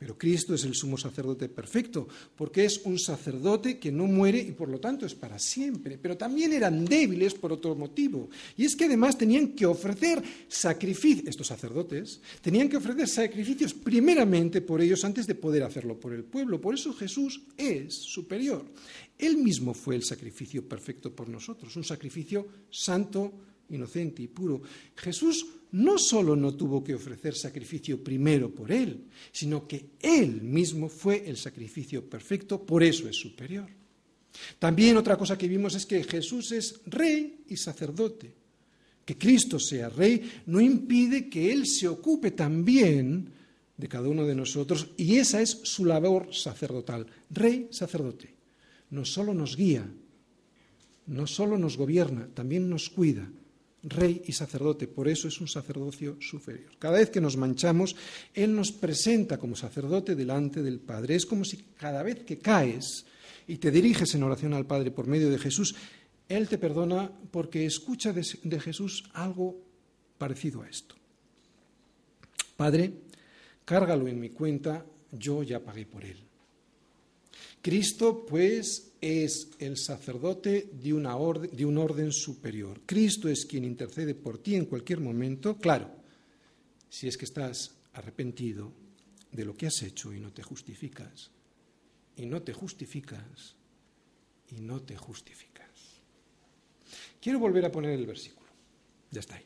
Pero 0.00 0.16
Cristo 0.16 0.54
es 0.54 0.64
el 0.64 0.74
sumo 0.74 0.96
sacerdote 0.96 1.50
perfecto, 1.50 2.08
porque 2.34 2.64
es 2.64 2.80
un 2.84 2.98
sacerdote 2.98 3.78
que 3.78 3.92
no 3.92 4.06
muere 4.06 4.38
y 4.38 4.52
por 4.52 4.70
lo 4.70 4.80
tanto 4.80 5.04
es 5.04 5.14
para 5.14 5.38
siempre. 5.38 5.98
Pero 6.00 6.16
también 6.16 6.54
eran 6.54 6.86
débiles 6.86 7.34
por 7.34 7.52
otro 7.52 7.74
motivo. 7.74 8.30
Y 8.56 8.64
es 8.64 8.74
que 8.74 8.86
además 8.86 9.18
tenían 9.18 9.48
que 9.48 9.66
ofrecer 9.66 10.22
sacrificios, 10.48 11.28
estos 11.28 11.48
sacerdotes, 11.48 12.18
tenían 12.40 12.70
que 12.70 12.78
ofrecer 12.78 13.06
sacrificios 13.08 13.74
primeramente 13.74 14.62
por 14.62 14.80
ellos 14.80 15.04
antes 15.04 15.26
de 15.26 15.34
poder 15.34 15.64
hacerlo 15.64 16.00
por 16.00 16.14
el 16.14 16.24
pueblo. 16.24 16.58
Por 16.58 16.74
eso 16.74 16.94
Jesús 16.94 17.42
es 17.58 17.94
superior. 17.94 18.64
Él 19.18 19.36
mismo 19.36 19.74
fue 19.74 19.96
el 19.96 20.02
sacrificio 20.02 20.66
perfecto 20.66 21.14
por 21.14 21.28
nosotros, 21.28 21.76
un 21.76 21.84
sacrificio 21.84 22.46
santo, 22.70 23.34
inocente 23.70 24.22
y 24.22 24.28
puro. 24.28 24.62
Jesús 24.96 25.46
no 25.72 25.98
solo 25.98 26.34
no 26.34 26.54
tuvo 26.54 26.82
que 26.82 26.94
ofrecer 26.94 27.34
sacrificio 27.34 28.02
primero 28.02 28.52
por 28.52 28.72
Él, 28.72 29.04
sino 29.32 29.66
que 29.66 29.90
Él 30.00 30.42
mismo 30.42 30.88
fue 30.88 31.28
el 31.28 31.36
sacrificio 31.36 32.08
perfecto, 32.08 32.64
por 32.64 32.82
eso 32.82 33.08
es 33.08 33.16
superior. 33.16 33.68
También 34.58 34.96
otra 34.96 35.16
cosa 35.16 35.36
que 35.36 35.48
vimos 35.48 35.74
es 35.74 35.86
que 35.86 36.04
Jesús 36.04 36.52
es 36.52 36.80
rey 36.86 37.44
y 37.48 37.56
sacerdote. 37.56 38.32
Que 39.04 39.16
Cristo 39.18 39.58
sea 39.58 39.88
rey 39.88 40.42
no 40.46 40.60
impide 40.60 41.28
que 41.28 41.52
Él 41.52 41.66
se 41.66 41.88
ocupe 41.88 42.30
también 42.30 43.28
de 43.76 43.88
cada 43.88 44.08
uno 44.08 44.26
de 44.26 44.34
nosotros 44.34 44.88
y 44.96 45.16
esa 45.16 45.40
es 45.40 45.50
su 45.64 45.84
labor 45.84 46.34
sacerdotal, 46.34 47.06
rey 47.30 47.68
sacerdote. 47.70 48.34
no 48.90 49.04
solo 49.04 49.32
nos 49.32 49.56
guía, 49.56 49.88
no 51.06 51.26
solo 51.26 51.56
nos 51.56 51.76
gobierna, 51.76 52.28
también 52.34 52.68
nos 52.68 52.90
cuida, 52.90 53.30
rey 53.82 54.22
y 54.26 54.32
sacerdote, 54.32 54.86
por 54.86 55.08
eso 55.08 55.28
es 55.28 55.40
un 55.40 55.48
sacerdocio 55.48 56.16
superior. 56.20 56.72
Cada 56.78 56.98
vez 56.98 57.10
que 57.10 57.20
nos 57.20 57.36
manchamos, 57.36 57.96
Él 58.34 58.54
nos 58.54 58.72
presenta 58.72 59.38
como 59.38 59.56
sacerdote 59.56 60.14
delante 60.14 60.62
del 60.62 60.80
Padre. 60.80 61.16
Es 61.16 61.26
como 61.26 61.44
si 61.44 61.56
cada 61.78 62.02
vez 62.02 62.24
que 62.24 62.38
caes 62.38 63.06
y 63.46 63.56
te 63.56 63.70
diriges 63.70 64.14
en 64.14 64.22
oración 64.22 64.54
al 64.54 64.66
Padre 64.66 64.90
por 64.90 65.06
medio 65.06 65.30
de 65.30 65.38
Jesús, 65.38 65.74
Él 66.28 66.48
te 66.48 66.58
perdona 66.58 67.10
porque 67.30 67.64
escucha 67.64 68.12
de, 68.12 68.60
Jesús 68.60 69.04
algo 69.14 69.56
parecido 70.18 70.62
a 70.62 70.68
esto. 70.68 70.94
Padre, 72.56 72.92
cárgalo 73.64 74.06
en 74.06 74.20
mi 74.20 74.30
cuenta, 74.30 74.84
yo 75.12 75.42
ya 75.42 75.60
pagué 75.60 75.86
por 75.86 76.04
Él. 76.04 76.29
Cristo, 77.62 78.24
pues, 78.26 78.92
es 79.00 79.50
el 79.58 79.76
sacerdote 79.76 80.70
de, 80.72 80.92
una 80.92 81.16
orden, 81.16 81.54
de 81.54 81.64
un 81.64 81.78
orden 81.78 82.12
superior. 82.12 82.82
Cristo 82.86 83.28
es 83.28 83.44
quien 83.46 83.64
intercede 83.64 84.14
por 84.14 84.38
ti 84.38 84.54
en 84.54 84.66
cualquier 84.66 85.00
momento, 85.00 85.56
claro, 85.58 85.90
si 86.88 87.08
es 87.08 87.16
que 87.16 87.24
estás 87.24 87.74
arrepentido 87.92 88.72
de 89.32 89.44
lo 89.44 89.56
que 89.56 89.66
has 89.66 89.82
hecho 89.82 90.12
y 90.12 90.20
no 90.20 90.32
te 90.32 90.42
justificas, 90.42 91.30
y 92.16 92.26
no 92.26 92.42
te 92.42 92.52
justificas, 92.52 93.56
y 94.48 94.60
no 94.60 94.80
te 94.80 94.96
justificas. 94.96 95.68
Quiero 97.20 97.38
volver 97.38 97.64
a 97.64 97.72
poner 97.72 97.92
el 97.92 98.06
versículo, 98.06 98.50
ya 99.10 99.20
está 99.20 99.36
ahí, 99.36 99.44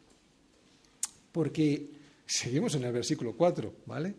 porque 1.32 1.90
seguimos 2.26 2.74
en 2.74 2.84
el 2.84 2.92
versículo 2.92 3.36
4, 3.36 3.74
¿vale? 3.86 4.14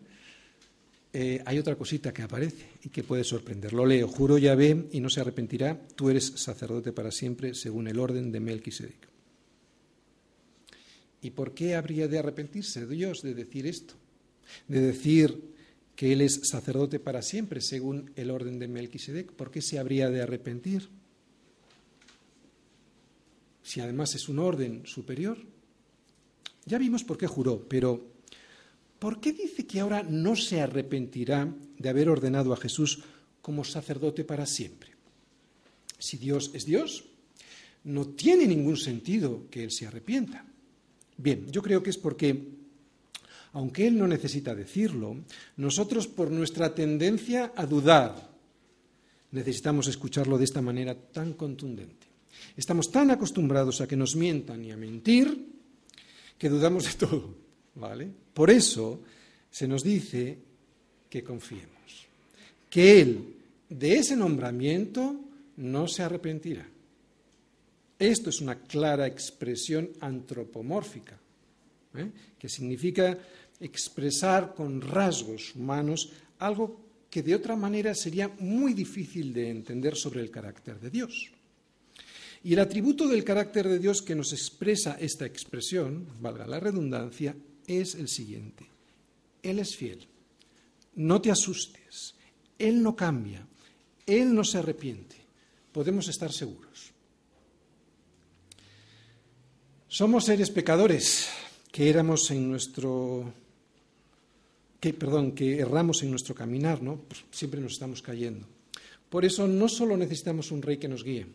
Eh, 1.18 1.42
hay 1.46 1.58
otra 1.58 1.76
cosita 1.76 2.12
que 2.12 2.20
aparece 2.20 2.72
y 2.84 2.90
que 2.90 3.02
puede 3.02 3.24
sorprender. 3.24 3.72
Lo 3.72 3.86
leo. 3.86 4.06
Juro 4.06 4.36
Yahvé 4.36 4.88
y 4.92 5.00
no 5.00 5.08
se 5.08 5.22
arrepentirá. 5.22 5.88
Tú 5.96 6.10
eres 6.10 6.34
sacerdote 6.36 6.92
para 6.92 7.10
siempre 7.10 7.54
según 7.54 7.88
el 7.88 7.98
orden 7.98 8.30
de 8.30 8.38
Melquisedec. 8.38 9.08
¿Y 11.22 11.30
por 11.30 11.54
qué 11.54 11.74
habría 11.74 12.06
de 12.06 12.18
arrepentirse 12.18 12.86
Dios 12.86 13.22
de 13.22 13.32
decir 13.32 13.66
esto? 13.66 13.94
De 14.68 14.78
decir 14.78 15.54
que 15.94 16.12
Él 16.12 16.20
es 16.20 16.38
sacerdote 16.42 17.00
para 17.00 17.22
siempre 17.22 17.62
según 17.62 18.10
el 18.14 18.30
orden 18.30 18.58
de 18.58 18.68
Melquisedec. 18.68 19.32
¿Por 19.32 19.50
qué 19.50 19.62
se 19.62 19.78
habría 19.78 20.10
de 20.10 20.20
arrepentir? 20.20 20.90
Si 23.62 23.80
además 23.80 24.14
es 24.14 24.28
un 24.28 24.38
orden 24.38 24.82
superior. 24.84 25.38
Ya 26.66 26.76
vimos 26.76 27.04
por 27.04 27.16
qué 27.16 27.26
juró, 27.26 27.66
pero 27.66 28.15
¿por 29.06 29.20
qué 29.20 29.32
dice 29.32 29.64
que 29.68 29.78
ahora 29.78 30.02
no 30.02 30.34
se 30.34 30.60
arrepentirá 30.60 31.46
de 31.78 31.88
haber 31.88 32.08
ordenado 32.08 32.52
a 32.52 32.56
Jesús 32.56 33.04
como 33.40 33.62
sacerdote 33.62 34.24
para 34.24 34.46
siempre? 34.46 34.90
Si 35.96 36.16
Dios 36.16 36.50
es 36.54 36.66
Dios, 36.66 37.04
no 37.84 38.08
tiene 38.08 38.48
ningún 38.48 38.76
sentido 38.76 39.46
que 39.48 39.62
Él 39.62 39.70
se 39.70 39.86
arrepienta. 39.86 40.44
Bien, 41.16 41.46
yo 41.52 41.62
creo 41.62 41.84
que 41.84 41.90
es 41.90 41.98
porque, 41.98 42.48
aunque 43.52 43.86
Él 43.86 43.96
no 43.96 44.08
necesita 44.08 44.56
decirlo, 44.56 45.18
nosotros 45.56 46.08
por 46.08 46.32
nuestra 46.32 46.74
tendencia 46.74 47.52
a 47.54 47.64
dudar, 47.64 48.28
necesitamos 49.30 49.86
escucharlo 49.86 50.36
de 50.36 50.46
esta 50.46 50.62
manera 50.62 50.96
tan 50.96 51.34
contundente. 51.34 52.08
Estamos 52.56 52.90
tan 52.90 53.12
acostumbrados 53.12 53.80
a 53.80 53.86
que 53.86 53.94
nos 53.94 54.16
mientan 54.16 54.64
y 54.64 54.72
a 54.72 54.76
mentir 54.76 55.46
que 56.36 56.48
dudamos 56.48 56.86
de 56.86 57.06
todo. 57.06 57.36
¿Vale? 57.76 58.25
Por 58.36 58.50
eso 58.50 59.00
se 59.50 59.66
nos 59.66 59.82
dice 59.82 60.36
que 61.08 61.24
confiemos, 61.24 62.04
que 62.68 63.00
Él 63.00 63.34
de 63.70 63.96
ese 63.96 64.14
nombramiento 64.14 65.18
no 65.56 65.88
se 65.88 66.02
arrepentirá. 66.02 66.68
Esto 67.98 68.28
es 68.28 68.42
una 68.42 68.56
clara 68.56 69.06
expresión 69.06 69.88
antropomórfica, 70.00 71.18
¿eh? 71.96 72.10
que 72.38 72.50
significa 72.50 73.16
expresar 73.58 74.54
con 74.54 74.82
rasgos 74.82 75.54
humanos 75.54 76.12
algo 76.38 76.78
que 77.08 77.22
de 77.22 77.34
otra 77.34 77.56
manera 77.56 77.94
sería 77.94 78.28
muy 78.40 78.74
difícil 78.74 79.32
de 79.32 79.48
entender 79.48 79.96
sobre 79.96 80.20
el 80.20 80.30
carácter 80.30 80.78
de 80.78 80.90
Dios. 80.90 81.30
Y 82.44 82.52
el 82.52 82.58
atributo 82.58 83.08
del 83.08 83.24
carácter 83.24 83.66
de 83.66 83.78
Dios 83.78 84.02
que 84.02 84.14
nos 84.14 84.34
expresa 84.34 84.98
esta 85.00 85.24
expresión, 85.24 86.06
valga 86.20 86.46
la 86.46 86.60
redundancia, 86.60 87.34
es 87.66 87.94
el 87.94 88.08
siguiente. 88.08 88.66
Él 89.42 89.58
es 89.58 89.76
fiel. 89.76 90.06
No 90.94 91.20
te 91.20 91.30
asustes. 91.30 92.14
Él 92.58 92.82
no 92.82 92.96
cambia. 92.96 93.46
Él 94.06 94.34
no 94.34 94.44
se 94.44 94.58
arrepiente. 94.58 95.16
Podemos 95.72 96.08
estar 96.08 96.32
seguros. 96.32 96.92
Somos 99.88 100.24
seres 100.24 100.50
pecadores 100.50 101.28
que 101.70 101.88
éramos 101.88 102.30
en 102.30 102.50
nuestro 102.50 103.32
que 104.80 104.92
perdón, 104.92 105.32
que 105.32 105.58
erramos 105.58 106.02
en 106.02 106.10
nuestro 106.10 106.34
caminar, 106.34 106.82
¿no? 106.82 106.96
Pues 106.96 107.24
siempre 107.30 107.60
nos 107.60 107.72
estamos 107.72 108.02
cayendo. 108.02 108.46
Por 109.08 109.24
eso 109.24 109.46
no 109.46 109.68
solo 109.68 109.96
necesitamos 109.96 110.50
un 110.50 110.62
rey 110.62 110.76
que 110.76 110.88
nos 110.88 111.02
guíe. 111.02 111.26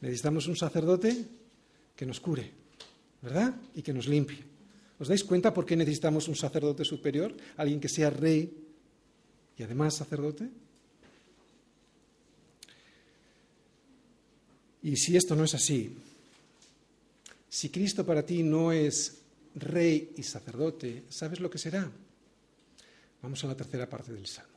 Necesitamos 0.00 0.46
un 0.46 0.56
sacerdote 0.56 1.24
que 1.94 2.06
nos 2.06 2.20
cure, 2.20 2.50
¿verdad? 3.22 3.54
Y 3.74 3.82
que 3.82 3.92
nos 3.92 4.08
limpie. 4.08 4.51
¿Os 5.02 5.10
dais 5.10 5.26
cuenta 5.26 5.50
por 5.50 5.66
qué 5.66 5.74
necesitamos 5.74 6.30
un 6.30 6.38
sacerdote 6.38 6.86
superior? 6.86 7.34
Alguien 7.58 7.82
que 7.82 7.90
sea 7.90 8.06
rey 8.06 8.54
y 9.58 9.62
además 9.64 9.96
sacerdote. 9.96 10.46
Y 14.84 14.94
si 14.94 15.16
esto 15.16 15.34
no 15.34 15.42
es 15.42 15.54
así, 15.58 15.90
si 17.50 17.68
Cristo 17.70 18.06
para 18.06 18.24
ti 18.24 18.44
no 18.44 18.70
es 18.70 19.18
rey 19.56 20.14
y 20.16 20.22
sacerdote, 20.22 21.02
¿sabes 21.08 21.40
lo 21.40 21.50
que 21.50 21.58
será? 21.58 21.90
Vamos 23.22 23.42
a 23.42 23.48
la 23.48 23.56
tercera 23.56 23.90
parte 23.90 24.12
del 24.12 24.28
Salmo. 24.28 24.54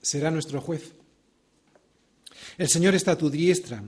Será 0.00 0.30
nuestro 0.30 0.60
juez. 0.60 0.92
El 2.58 2.68
Señor 2.68 2.94
está 2.94 3.12
a 3.12 3.18
tu 3.18 3.28
diestra 3.28 3.82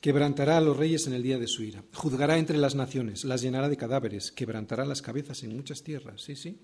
Quebrantará 0.00 0.58
a 0.58 0.60
los 0.60 0.76
reyes 0.76 1.06
en 1.06 1.14
el 1.14 1.22
día 1.22 1.38
de 1.38 1.48
su 1.48 1.62
ira. 1.62 1.82
Juzgará 1.92 2.38
entre 2.38 2.56
las 2.56 2.74
naciones, 2.74 3.24
las 3.24 3.42
llenará 3.42 3.68
de 3.68 3.76
cadáveres, 3.76 4.30
quebrantará 4.30 4.84
las 4.84 5.02
cabezas 5.02 5.42
en 5.42 5.56
muchas 5.56 5.82
tierras. 5.82 6.22
Sí, 6.22 6.36
sí. 6.36 6.56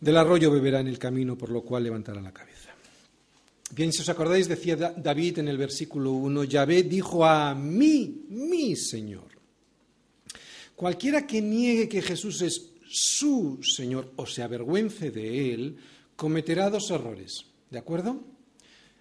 Del 0.00 0.16
arroyo 0.16 0.50
beberá 0.50 0.80
en 0.80 0.88
el 0.88 0.98
camino, 0.98 1.36
por 1.36 1.50
lo 1.50 1.62
cual 1.62 1.84
levantará 1.84 2.20
la 2.20 2.32
cabeza. 2.32 2.74
Bien, 3.74 3.92
si 3.92 4.02
os 4.02 4.08
acordáis, 4.08 4.48
decía 4.48 4.76
David 4.76 5.40
en 5.40 5.48
el 5.48 5.58
versículo 5.58 6.12
1, 6.12 6.44
Yahvé 6.44 6.84
dijo 6.84 7.24
a 7.24 7.54
mí, 7.54 8.24
mi 8.28 8.76
Señor. 8.76 9.28
Cualquiera 10.74 11.26
que 11.26 11.42
niegue 11.42 11.88
que 11.88 12.00
Jesús 12.00 12.40
es 12.42 12.70
su 12.88 13.60
Señor 13.62 14.12
o 14.16 14.26
se 14.26 14.42
avergüence 14.42 15.10
de 15.10 15.52
él, 15.52 15.76
cometerá 16.16 16.70
dos 16.70 16.90
errores. 16.90 17.44
¿De 17.70 17.78
acuerdo? 17.78 18.20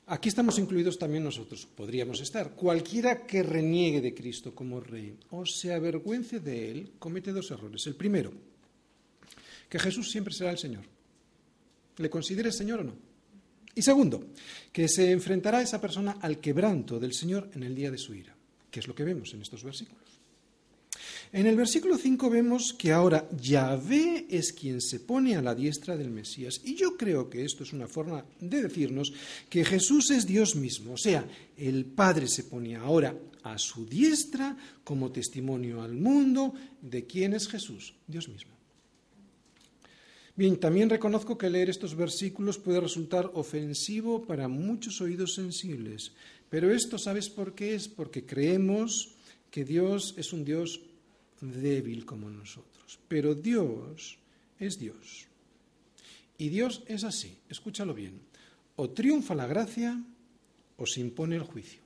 Aquí 0.09 0.29
estamos 0.29 0.57
incluidos 0.57 0.97
también 0.97 1.23
nosotros, 1.23 1.67
podríamos 1.75 2.21
estar. 2.21 2.51
Cualquiera 2.55 3.27
que 3.27 3.43
reniegue 3.43 3.99
de 3.99 4.15
Cristo 4.15 4.55
como 4.55 4.79
Rey 4.79 5.17
o 5.31 5.45
se 5.45 5.73
avergüence 5.73 6.39
de 6.39 6.71
Él, 6.71 6.91
comete 6.97 7.33
dos 7.33 7.51
errores. 7.51 7.85
El 7.87 7.95
primero, 7.95 8.31
que 9.67 9.77
Jesús 9.79 10.09
siempre 10.09 10.33
será 10.33 10.51
el 10.51 10.57
Señor. 10.57 10.85
¿Le 11.97 12.09
considere 12.09 12.53
Señor 12.53 12.79
o 12.79 12.83
no? 12.85 12.93
Y 13.75 13.81
segundo, 13.81 14.31
que 14.71 14.87
se 14.87 15.11
enfrentará 15.11 15.61
esa 15.61 15.81
persona 15.81 16.17
al 16.21 16.39
quebranto 16.39 16.99
del 16.99 17.13
Señor 17.13 17.49
en 17.53 17.63
el 17.63 17.75
día 17.75 17.91
de 17.91 17.97
su 17.97 18.13
ira, 18.15 18.33
que 18.71 18.79
es 18.79 18.87
lo 18.87 18.95
que 18.95 19.03
vemos 19.03 19.33
en 19.33 19.41
estos 19.41 19.61
versículos. 19.61 20.16
En 21.33 21.45
el 21.45 21.57
versículo 21.57 21.97
5 21.97 22.29
vemos 22.29 22.73
que 22.77 22.91
ahora 22.91 23.27
Yahvé 23.37 24.27
es 24.29 24.53
quien 24.53 24.81
se 24.81 25.01
pone 25.01 25.35
a 25.35 25.41
la 25.41 25.53
diestra 25.53 25.97
del 25.97 26.09
Mesías. 26.09 26.61
Y 26.63 26.75
yo 26.75 26.95
creo 26.95 27.29
que 27.29 27.43
esto 27.43 27.63
es 27.63 27.73
una 27.73 27.87
forma 27.87 28.23
de 28.39 28.63
decirnos 28.63 29.11
que 29.49 29.65
Jesús 29.65 30.09
es 30.11 30.25
Dios 30.25 30.55
mismo. 30.55 30.93
O 30.93 30.97
sea, 30.97 31.27
el 31.57 31.85
Padre 31.85 32.27
se 32.27 32.45
pone 32.45 32.75
ahora 32.75 33.13
a 33.43 33.57
su 33.57 33.85
diestra 33.85 34.55
como 34.83 35.11
testimonio 35.11 35.81
al 35.81 35.95
mundo 35.95 36.53
de 36.81 37.05
quién 37.05 37.33
es 37.33 37.47
Jesús, 37.47 37.93
Dios 38.07 38.29
mismo. 38.29 38.57
Bien, 40.35 40.57
también 40.57 40.89
reconozco 40.89 41.37
que 41.37 41.49
leer 41.49 41.69
estos 41.69 41.95
versículos 41.95 42.59
puede 42.59 42.79
resultar 42.79 43.31
ofensivo 43.33 44.23
para 44.23 44.47
muchos 44.47 45.01
oídos 45.01 45.33
sensibles, 45.33 46.11
pero 46.49 46.71
esto, 46.71 46.99
¿sabes 46.99 47.27
por 47.29 47.55
qué? 47.55 47.73
Es 47.73 47.87
porque 47.87 48.23
creemos 48.23 49.15
que 49.49 49.65
Dios 49.65 50.13
es 50.17 50.33
un 50.33 50.45
Dios 50.45 50.79
débil 51.41 52.05
como 52.05 52.29
nosotros. 52.29 52.99
Pero 53.07 53.35
Dios 53.35 54.17
es 54.59 54.79
Dios. 54.79 55.27
Y 56.37 56.49
Dios 56.49 56.83
es 56.87 57.03
así, 57.03 57.37
escúchalo 57.49 57.93
bien. 57.93 58.19
O 58.75 58.89
triunfa 58.91 59.33
la 59.33 59.47
gracia 59.47 60.01
o 60.77 60.85
se 60.85 61.01
impone 61.01 61.35
el 61.35 61.43
juicio. 61.43 61.81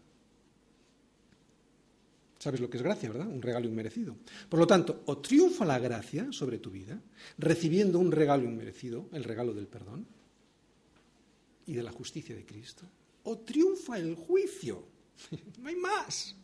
¿Sabes 2.37 2.59
lo 2.59 2.69
que 2.69 2.77
es 2.77 2.83
gracia, 2.83 3.09
verdad? 3.09 3.27
Un 3.27 3.41
regalo 3.41 3.67
inmerecido. 3.67 4.17
Por 4.49 4.59
lo 4.59 4.65
tanto, 4.65 5.03
o 5.05 5.19
triunfa 5.19 5.63
la 5.63 5.77
gracia 5.77 6.31
sobre 6.31 6.57
tu 6.57 6.71
vida, 6.71 6.99
recibiendo 7.37 7.99
un 7.99 8.11
regalo 8.11 8.43
inmerecido, 8.43 9.07
el 9.13 9.23
regalo 9.23 9.53
del 9.53 9.67
perdón 9.67 10.07
y 11.67 11.73
de 11.73 11.83
la 11.83 11.91
justicia 11.91 12.35
de 12.35 12.43
Cristo, 12.43 12.83
o 13.23 13.37
triunfa 13.37 13.97
el 13.97 14.15
juicio. 14.15 14.83
No 15.61 15.69
hay 15.69 15.75
más. 15.75 16.35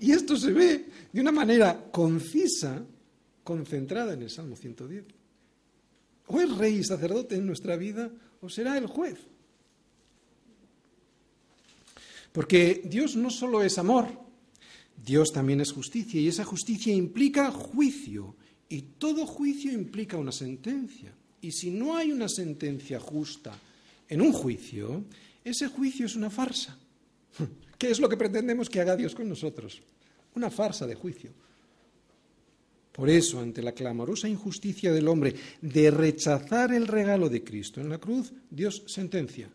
Y 0.00 0.12
esto 0.12 0.36
se 0.36 0.52
ve 0.52 0.86
de 1.12 1.20
una 1.20 1.32
manera 1.32 1.90
concisa, 1.90 2.84
concentrada 3.42 4.14
en 4.14 4.22
el 4.22 4.30
Salmo 4.30 4.56
110. 4.56 5.04
O 6.28 6.40
es 6.40 6.56
rey 6.56 6.76
y 6.76 6.84
sacerdote 6.84 7.36
en 7.36 7.46
nuestra 7.46 7.76
vida, 7.76 8.10
o 8.40 8.48
será 8.48 8.76
el 8.76 8.86
juez. 8.86 9.18
Porque 12.32 12.82
Dios 12.84 13.16
no 13.16 13.30
solo 13.30 13.62
es 13.62 13.78
amor, 13.78 14.06
Dios 15.04 15.32
también 15.32 15.60
es 15.60 15.72
justicia, 15.72 16.20
y 16.20 16.28
esa 16.28 16.44
justicia 16.44 16.92
implica 16.94 17.50
juicio, 17.50 18.36
y 18.68 18.82
todo 18.82 19.26
juicio 19.26 19.72
implica 19.72 20.18
una 20.18 20.32
sentencia. 20.32 21.12
Y 21.40 21.52
si 21.52 21.70
no 21.70 21.96
hay 21.96 22.12
una 22.12 22.28
sentencia 22.28 23.00
justa 23.00 23.58
en 24.08 24.20
un 24.20 24.32
juicio, 24.32 25.04
ese 25.44 25.68
juicio 25.68 26.06
es 26.06 26.16
una 26.16 26.30
farsa. 26.30 26.78
¿Qué 27.78 27.90
es 27.90 28.00
lo 28.00 28.08
que 28.08 28.16
pretendemos 28.16 28.68
que 28.68 28.80
haga 28.80 28.96
Dios 28.96 29.14
con 29.14 29.28
nosotros? 29.28 29.80
Una 30.34 30.50
farsa 30.50 30.86
de 30.86 30.96
juicio. 30.96 31.30
Por 32.92 33.08
eso, 33.08 33.38
ante 33.38 33.62
la 33.62 33.72
clamorosa 33.72 34.28
injusticia 34.28 34.92
del 34.92 35.06
hombre 35.06 35.32
de 35.62 35.88
rechazar 35.92 36.74
el 36.74 36.88
regalo 36.88 37.28
de 37.28 37.44
Cristo 37.44 37.80
en 37.80 37.88
la 37.88 37.98
cruz, 37.98 38.32
Dios 38.50 38.82
sentencia, 38.86 39.48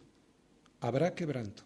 habrá 0.80 1.13
quebranto. 1.13 1.63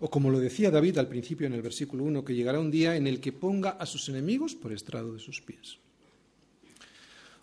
O 0.00 0.10
como 0.10 0.28
lo 0.28 0.38
decía 0.38 0.70
David 0.70 0.98
al 0.98 1.08
principio 1.08 1.46
en 1.46 1.54
el 1.54 1.62
versículo 1.62 2.04
1, 2.04 2.22
que 2.22 2.34
llegará 2.34 2.60
un 2.60 2.70
día 2.70 2.96
en 2.96 3.06
el 3.06 3.20
que 3.20 3.32
ponga 3.32 3.70
a 3.70 3.86
sus 3.86 4.08
enemigos 4.10 4.54
por 4.54 4.72
estrado 4.72 5.14
de 5.14 5.20
sus 5.20 5.40
pies. 5.40 5.78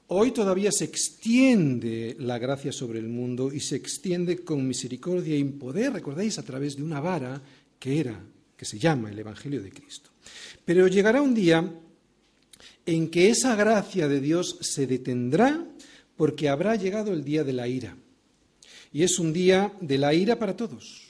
Hoy 0.10 0.32
todavía 0.32 0.72
se 0.72 0.86
extiende 0.86 2.16
la 2.20 2.38
gracia 2.38 2.72
sobre 2.72 3.00
el 3.00 3.08
mundo 3.08 3.52
y 3.52 3.60
se 3.60 3.76
extiende 3.76 4.40
con 4.40 4.66
misericordia 4.66 5.36
y 5.36 5.44
poder, 5.44 5.94
recordáis, 5.94 6.38
a 6.38 6.44
través 6.44 6.78
de 6.78 6.84
una 6.84 7.02
vara 7.02 7.42
que 7.78 8.00
era, 8.00 8.18
que 8.56 8.66
se 8.66 8.80
llama 8.80 9.12
el 9.12 9.20
Evangelio 9.20 9.62
de 9.62 9.72
Cristo. 9.72 10.10
Pero 10.64 10.88
llegará 10.88 11.22
un 11.22 11.34
día 11.34 11.70
en 12.86 13.10
que 13.10 13.30
esa 13.30 13.56
gracia 13.56 14.08
de 14.08 14.22
Dios 14.22 14.58
se 14.62 14.88
detendrá 14.88 15.66
porque 16.16 16.48
habrá 16.48 16.76
llegado 16.76 17.12
el 17.12 17.26
día 17.26 17.44
de 17.44 17.54
la 17.54 17.68
ira. 17.68 17.98
Y 18.94 19.04
es 19.04 19.20
un 19.20 19.34
día 19.34 19.74
de 19.82 19.98
la 19.98 20.14
ira 20.14 20.40
para 20.40 20.56
todos 20.56 21.07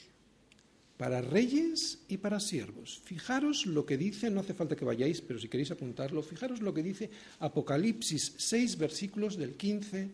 para 0.98 1.22
reyes 1.22 2.00
y 2.08 2.18
para 2.18 2.40
siervos. 2.40 3.00
Fijaros 3.04 3.66
lo 3.66 3.86
que 3.86 3.96
dice, 3.96 4.30
no 4.30 4.40
hace 4.40 4.52
falta 4.52 4.74
que 4.74 4.84
vayáis, 4.84 5.22
pero 5.22 5.38
si 5.38 5.48
queréis 5.48 5.70
apuntarlo, 5.70 6.22
fijaros 6.22 6.60
lo 6.60 6.74
que 6.74 6.82
dice 6.82 7.08
Apocalipsis 7.38 8.34
6, 8.36 8.76
versículos 8.76 9.38
del 9.38 9.54
15 9.54 10.08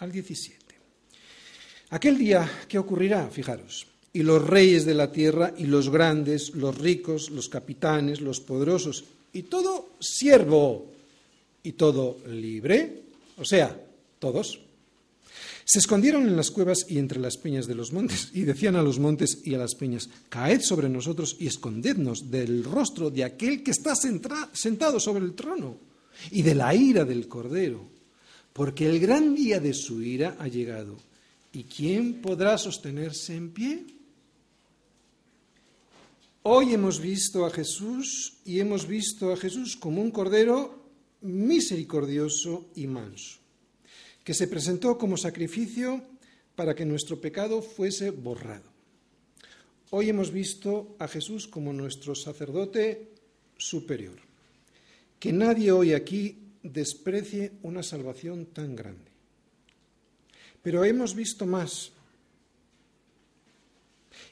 al 0.00 0.10
17. 0.10 0.58
Aquel 1.90 2.18
día, 2.18 2.50
¿qué 2.68 2.78
ocurrirá? 2.78 3.28
Fijaros. 3.30 3.86
Y 4.12 4.24
los 4.24 4.44
reyes 4.44 4.84
de 4.84 4.94
la 4.94 5.12
tierra, 5.12 5.54
y 5.56 5.66
los 5.66 5.88
grandes, 5.88 6.54
los 6.54 6.76
ricos, 6.76 7.30
los 7.30 7.48
capitanes, 7.48 8.20
los 8.20 8.40
poderosos, 8.40 9.04
y 9.32 9.42
todo 9.44 9.90
siervo, 10.00 10.90
y 11.62 11.72
todo 11.72 12.18
libre, 12.26 13.02
o 13.36 13.44
sea, 13.44 13.80
todos, 14.18 14.60
se 15.64 15.78
escondieron 15.78 16.26
en 16.28 16.36
las 16.36 16.50
cuevas 16.50 16.86
y 16.88 16.98
entre 16.98 17.18
las 17.18 17.38
peñas 17.38 17.66
de 17.66 17.74
los 17.74 17.92
montes 17.92 18.30
y 18.34 18.42
decían 18.42 18.76
a 18.76 18.82
los 18.82 18.98
montes 18.98 19.40
y 19.44 19.54
a 19.54 19.58
las 19.58 19.74
peñas, 19.74 20.10
caed 20.28 20.60
sobre 20.60 20.88
nosotros 20.88 21.36
y 21.38 21.46
escondednos 21.46 22.30
del 22.30 22.64
rostro 22.64 23.10
de 23.10 23.24
aquel 23.24 23.62
que 23.62 23.70
está 23.70 23.94
sentado 23.94 25.00
sobre 25.00 25.24
el 25.24 25.34
trono 25.34 25.78
y 26.30 26.42
de 26.42 26.54
la 26.54 26.74
ira 26.74 27.04
del 27.04 27.28
Cordero, 27.28 27.88
porque 28.52 28.88
el 28.88 29.00
gran 29.00 29.34
día 29.34 29.58
de 29.58 29.72
su 29.72 30.02
ira 30.02 30.36
ha 30.38 30.48
llegado. 30.48 30.98
¿Y 31.52 31.64
quién 31.64 32.20
podrá 32.20 32.58
sostenerse 32.58 33.34
en 33.34 33.50
pie? 33.50 33.86
Hoy 36.42 36.74
hemos 36.74 37.00
visto 37.00 37.46
a 37.46 37.50
Jesús 37.50 38.34
y 38.44 38.60
hemos 38.60 38.86
visto 38.86 39.32
a 39.32 39.36
Jesús 39.36 39.76
como 39.76 40.02
un 40.02 40.10
Cordero 40.10 40.84
misericordioso 41.22 42.66
y 42.74 42.86
manso 42.86 43.43
que 44.24 44.34
se 44.34 44.48
presentó 44.48 44.96
como 44.96 45.16
sacrificio 45.16 46.02
para 46.56 46.74
que 46.74 46.86
nuestro 46.86 47.20
pecado 47.20 47.60
fuese 47.60 48.10
borrado. 48.10 48.72
Hoy 49.90 50.08
hemos 50.08 50.32
visto 50.32 50.96
a 50.98 51.06
Jesús 51.06 51.46
como 51.46 51.72
nuestro 51.72 52.14
sacerdote 52.14 53.12
superior. 53.56 54.16
Que 55.20 55.32
nadie 55.32 55.70
hoy 55.70 55.92
aquí 55.92 56.38
desprecie 56.62 57.52
una 57.62 57.82
salvación 57.82 58.46
tan 58.46 58.74
grande. 58.74 59.12
Pero 60.62 60.84
hemos 60.84 61.14
visto 61.14 61.44
más. 61.44 61.92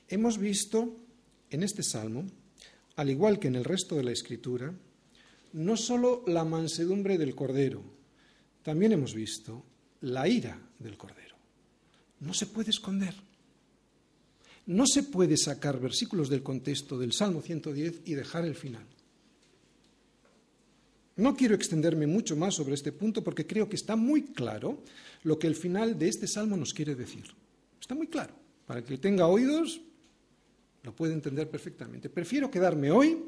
Hemos 0.08 0.38
visto 0.38 0.96
en 1.50 1.62
este 1.62 1.82
salmo, 1.82 2.24
al 2.96 3.10
igual 3.10 3.38
que 3.38 3.48
en 3.48 3.56
el 3.56 3.64
resto 3.64 3.96
de 3.96 4.04
la 4.04 4.12
escritura, 4.12 4.72
no 5.52 5.76
solo 5.76 6.24
la 6.26 6.44
mansedumbre 6.44 7.18
del 7.18 7.34
Cordero, 7.34 7.82
también 8.62 8.92
hemos 8.92 9.14
visto 9.14 9.64
la 10.02 10.28
ira 10.28 10.58
del 10.78 10.96
Cordero. 10.96 11.36
No 12.20 12.34
se 12.34 12.46
puede 12.46 12.70
esconder. 12.70 13.14
No 14.66 14.86
se 14.86 15.02
puede 15.02 15.36
sacar 15.36 15.80
versículos 15.80 16.28
del 16.28 16.42
contexto 16.42 16.98
del 16.98 17.12
Salmo 17.12 17.42
110 17.42 18.02
y 18.04 18.14
dejar 18.14 18.44
el 18.44 18.54
final. 18.54 18.86
No 21.16 21.36
quiero 21.36 21.54
extenderme 21.54 22.06
mucho 22.06 22.36
más 22.36 22.54
sobre 22.54 22.74
este 22.74 22.92
punto 22.92 23.22
porque 23.22 23.46
creo 23.46 23.68
que 23.68 23.76
está 23.76 23.96
muy 23.96 24.22
claro 24.22 24.82
lo 25.24 25.38
que 25.38 25.46
el 25.46 25.56
final 25.56 25.98
de 25.98 26.08
este 26.08 26.26
salmo 26.26 26.56
nos 26.56 26.72
quiere 26.72 26.94
decir. 26.94 27.24
Está 27.80 27.94
muy 27.94 28.06
claro. 28.06 28.34
Para 28.66 28.80
el 28.80 28.86
que 28.86 28.96
tenga 28.98 29.26
oídos, 29.26 29.80
lo 30.82 30.94
puede 30.94 31.12
entender 31.12 31.50
perfectamente. 31.50 32.08
Prefiero 32.08 32.50
quedarme 32.50 32.90
hoy 32.90 33.18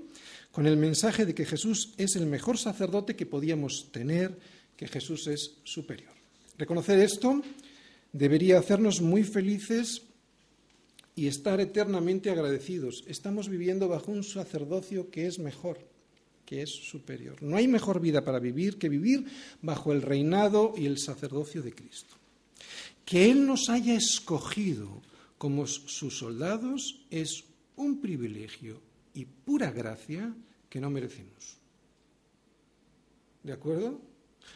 con 0.51 0.66
el 0.66 0.77
mensaje 0.77 1.27
de 1.27 1.35
que 1.35 1.45
Jesús 1.45 1.95
es 1.99 2.16
el 2.16 2.27
mejor 2.27 2.59
sacerdote 2.59 3.16
que 3.16 3.27
podíamos 3.27 3.91
tener, 3.93 4.39
que 4.77 4.89
Jesús 4.89 5.27
es 5.27 5.59
superior. 5.64 6.14
Reconocer 6.57 6.98
esto 7.00 7.42
debería 8.12 8.59
hacernos 8.59 9.00
muy 9.00 9.24
felices 9.24 10.02
y 11.16 11.26
estar 11.26 11.61
eternamente 11.61 12.30
agradecidos. 12.30 13.05
Estamos 13.07 13.48
viviendo 13.48 13.88
bajo 13.88 14.12
un 14.12 14.24
sacerdocio 14.24 15.11
que 15.11 15.26
es 15.26 15.38
mejor, 15.38 15.78
que 16.46 16.62
es 16.62 16.70
superior. 16.70 17.42
No 17.42 17.57
hay 17.57 17.68
mejor 17.68 18.00
vida 18.00 18.24
para 18.24 18.38
vivir 18.38 18.78
que 18.78 18.88
vivir 18.88 19.24
bajo 19.62 19.92
el 19.92 20.02
reinado 20.02 20.74
y 20.76 20.86
el 20.86 20.98
sacerdocio 20.98 21.62
de 21.62 21.72
Cristo. 21.72 22.14
Que 23.05 23.30
Él 23.30 23.46
nos 23.46 23.68
haya 23.68 23.94
escogido 23.94 25.02
como 25.38 25.66
sus 25.66 26.18
soldados 26.18 27.00
es 27.11 27.44
un 27.76 28.00
privilegio 28.00 28.80
y 29.12 29.24
pura 29.24 29.70
gracia 29.70 30.34
que 30.68 30.80
no 30.80 30.90
merecemos. 30.90 31.59
¿De 33.42 33.52
acuerdo? 33.52 34.00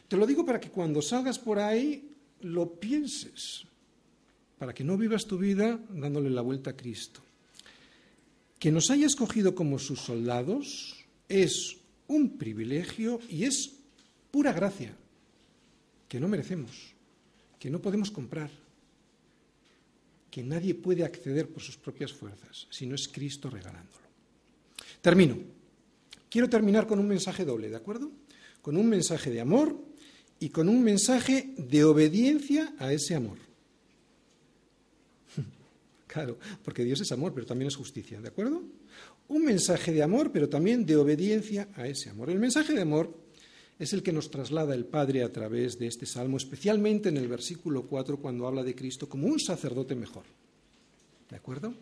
Te 0.09 0.17
lo 0.17 0.27
digo 0.27 0.45
para 0.45 0.61
que 0.61 0.71
cuando 0.71 1.03
salgas 1.03 1.39
por 1.39 1.59
ahí 1.59 2.17
lo 2.41 2.75
pienses, 2.79 3.65
para 4.59 4.75
que 4.75 4.85
no 4.85 4.97
vivas 4.97 5.27
tu 5.27 5.39
vida 5.39 5.79
dándole 5.91 6.31
la 6.31 6.43
vuelta 6.43 6.71
a 6.71 6.77
Cristo. 6.77 7.21
Que 8.59 8.73
nos 8.73 8.91
haya 8.91 9.07
escogido 9.07 9.55
como 9.55 9.79
sus 9.79 10.01
soldados 10.01 11.05
es 11.29 11.77
un 12.09 12.39
privilegio 12.39 13.21
y 13.29 13.45
es 13.45 13.73
pura 14.31 14.53
gracia, 14.53 14.97
que 16.09 16.19
no 16.19 16.29
merecemos, 16.29 16.95
que 17.59 17.71
no 17.71 17.81
podemos 17.81 18.11
comprar, 18.11 18.51
que 20.31 20.43
nadie 20.43 20.75
puede 20.75 21.05
acceder 21.05 21.49
por 21.49 21.63
sus 21.63 21.77
propias 21.77 22.13
fuerzas, 22.13 22.67
si 22.71 22.87
no 22.87 22.95
es 22.95 23.09
Cristo 23.09 23.51
regalándolo. 23.51 24.07
Termino. 25.01 25.39
Quiero 26.31 26.49
terminar 26.49 26.87
con 26.87 26.99
un 26.99 27.09
mensaje 27.09 27.45
doble, 27.45 27.71
¿de 27.71 27.77
acuerdo? 27.77 28.11
Con 28.63 28.77
un 28.77 28.89
mensaje 28.89 29.31
de 29.31 29.41
amor 29.41 29.77
y 30.41 30.51
con 30.51 30.69
un 30.69 30.83
mensaje 30.83 31.55
de 31.57 31.85
obediencia 31.85 32.75
a 32.79 32.93
ese 32.93 33.15
amor. 33.15 33.39
Claro, 36.07 36.39
porque 36.65 36.85
Dios 36.85 37.03
es 37.03 37.13
amor, 37.13 37.35
pero 37.35 37.47
también 37.47 37.69
es 37.69 37.77
justicia, 37.77 38.19
¿de 38.19 38.29
acuerdo? 38.29 38.63
Un 39.29 39.45
mensaje 39.45 39.93
de 39.93 40.03
amor, 40.03 40.33
pero 40.33 40.49
también 40.49 40.87
de 40.87 40.97
obediencia 40.97 41.69
a 41.75 41.87
ese 41.87 42.09
amor. 42.09 42.31
El 42.31 42.39
mensaje 42.39 42.73
de 42.73 42.81
amor 42.81 43.15
es 43.79 43.93
el 43.93 44.03
que 44.03 44.13
nos 44.13 44.31
traslada 44.31 44.75
el 44.75 44.87
Padre 44.87 45.23
a 45.23 45.31
través 45.31 45.79
de 45.79 45.87
este 45.87 46.07
salmo, 46.07 46.39
especialmente 46.39 47.11
en 47.11 47.19
el 47.19 47.29
versículo 47.29 47.87
4, 47.87 48.19
cuando 48.19 48.47
habla 48.47 48.63
de 48.63 48.75
Cristo 48.75 49.09
como 49.09 49.27
un 49.27 49.39
sacerdote 49.39 49.95
mejor. 49.95 50.25
¿De 51.31 51.37
acuerdo? 51.37 51.75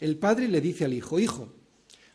El 0.00 0.16
Padre 0.16 0.46
le 0.46 0.60
dice 0.60 0.84
al 0.84 0.94
Hijo, 0.94 1.18
Hijo, 1.18 1.52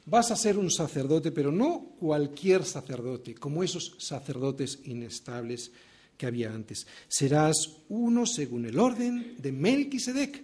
Vas 0.06 0.32
a 0.32 0.36
ser 0.36 0.58
un 0.58 0.70
sacerdote, 0.70 1.32
pero 1.32 1.52
no 1.52 1.96
cualquier 2.00 2.66
sacerdote, 2.66 3.36
como 3.36 3.64
esos 3.64 3.96
sacerdotes 4.00 4.80
inestables 4.84 5.72
que 6.18 6.26
había 6.26 6.54
antes. 6.54 6.86
Serás 7.08 7.56
uno 7.90 8.26
según 8.26 8.66
el 8.66 8.80
orden 8.80 9.36
de 9.40 9.52
Melquisedec. 9.52 10.44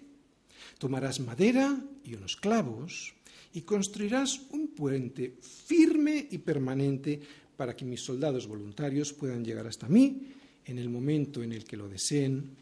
Tomarás 0.77 1.19
madera 1.19 1.77
y 2.05 2.13
unos 2.13 2.37
clavos 2.37 3.13
y 3.53 3.61
construirás 3.61 4.39
un 4.51 4.69
puente 4.69 5.35
firme 5.41 6.27
y 6.31 6.37
permanente 6.37 7.19
para 7.57 7.75
que 7.75 7.83
mis 7.83 8.01
soldados 8.01 8.47
voluntarios 8.47 9.11
puedan 9.11 9.43
llegar 9.43 9.67
hasta 9.67 9.89
mí 9.89 10.31
en 10.65 10.77
el 10.77 10.87
momento 10.87 11.43
en 11.43 11.51
el 11.51 11.65
que 11.65 11.75
lo 11.75 11.89
deseen 11.89 12.55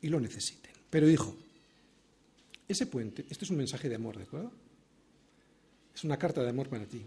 y 0.00 0.08
lo 0.08 0.18
necesiten. 0.18 0.72
Pero 0.88 1.10
hijo, 1.10 1.36
ese 2.66 2.86
puente, 2.86 3.26
esto 3.28 3.44
es 3.44 3.50
un 3.50 3.58
mensaje 3.58 3.88
de 3.90 3.96
amor, 3.96 4.16
¿de 4.16 4.22
acuerdo? 4.24 4.52
Es 5.98 6.04
una 6.04 6.16
carta 6.16 6.44
de 6.44 6.50
amor 6.50 6.68
para 6.68 6.86
ti. 6.86 7.02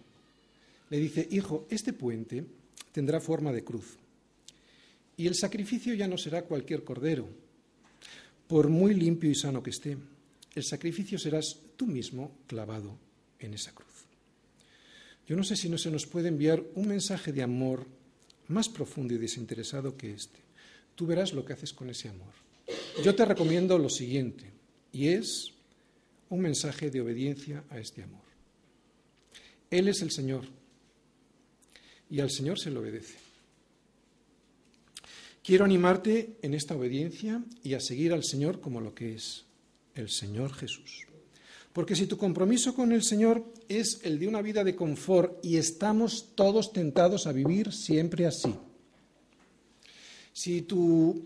Le 0.89 0.97
dice, 0.97 1.25
hijo, 1.31 1.65
este 1.69 1.93
puente 1.93 2.43
tendrá 2.91 3.21
forma 3.21 3.53
de 3.53 3.63
cruz. 3.63 3.95
Y 5.15 5.27
el 5.27 5.35
sacrificio 5.35 5.93
ya 5.93 6.09
no 6.09 6.17
será 6.17 6.41
cualquier 6.41 6.83
cordero, 6.83 7.25
por 8.49 8.67
muy 8.67 8.93
limpio 8.93 9.31
y 9.31 9.35
sano 9.35 9.63
que 9.63 9.69
esté. 9.69 9.95
El 10.53 10.65
sacrificio 10.65 11.17
serás 11.17 11.55
tú 11.77 11.87
mismo 11.87 12.39
clavado 12.47 12.97
en 13.39 13.53
esa 13.53 13.73
cruz. 13.73 13.87
Yo 15.25 15.37
no 15.37 15.45
sé 15.45 15.55
si 15.55 15.69
no 15.69 15.77
se 15.77 15.89
nos 15.89 16.05
puede 16.05 16.27
enviar 16.27 16.61
un 16.75 16.89
mensaje 16.89 17.31
de 17.31 17.43
amor 17.43 17.87
más 18.49 18.67
profundo 18.67 19.13
y 19.13 19.19
desinteresado 19.19 19.95
que 19.95 20.11
este. 20.11 20.39
Tú 20.95 21.05
verás 21.07 21.31
lo 21.31 21.45
que 21.45 21.53
haces 21.53 21.71
con 21.71 21.89
ese 21.89 22.09
amor. 22.09 22.33
Yo 23.05 23.15
te 23.15 23.23
recomiendo 23.23 23.77
lo 23.77 23.87
siguiente, 23.87 24.51
y 24.91 25.07
es 25.07 25.53
un 26.29 26.41
mensaje 26.41 26.91
de 26.91 26.99
obediencia 26.99 27.63
a 27.69 27.79
este 27.79 28.03
amor. 28.03 28.30
Él 29.71 29.87
es 29.87 30.01
el 30.01 30.11
Señor, 30.11 30.45
y 32.09 32.19
al 32.19 32.29
Señor 32.29 32.59
se 32.59 32.69
le 32.69 32.77
obedece. 32.77 33.15
Quiero 35.43 35.65
animarte 35.65 36.37
en 36.41 36.53
esta 36.53 36.75
obediencia 36.75 37.41
y 37.63 37.73
a 37.73 37.79
seguir 37.79 38.13
al 38.13 38.23
Señor 38.23 38.59
como 38.59 38.81
lo 38.81 38.93
que 38.93 39.15
es, 39.15 39.45
el 39.95 40.09
Señor 40.09 40.53
Jesús. 40.53 41.07
Porque 41.73 41.95
si 41.95 42.05
tu 42.05 42.17
compromiso 42.17 42.75
con 42.75 42.91
el 42.91 43.01
Señor 43.01 43.45
es 43.69 44.01
el 44.03 44.19
de 44.19 44.27
una 44.27 44.41
vida 44.41 44.63
de 44.63 44.75
confort 44.75 45.43
y 45.43 45.55
estamos 45.55 46.35
todos 46.35 46.73
tentados 46.73 47.25
a 47.25 47.31
vivir 47.31 47.71
siempre 47.71 48.25
así, 48.27 48.53
si 50.33 50.63
tu 50.63 51.25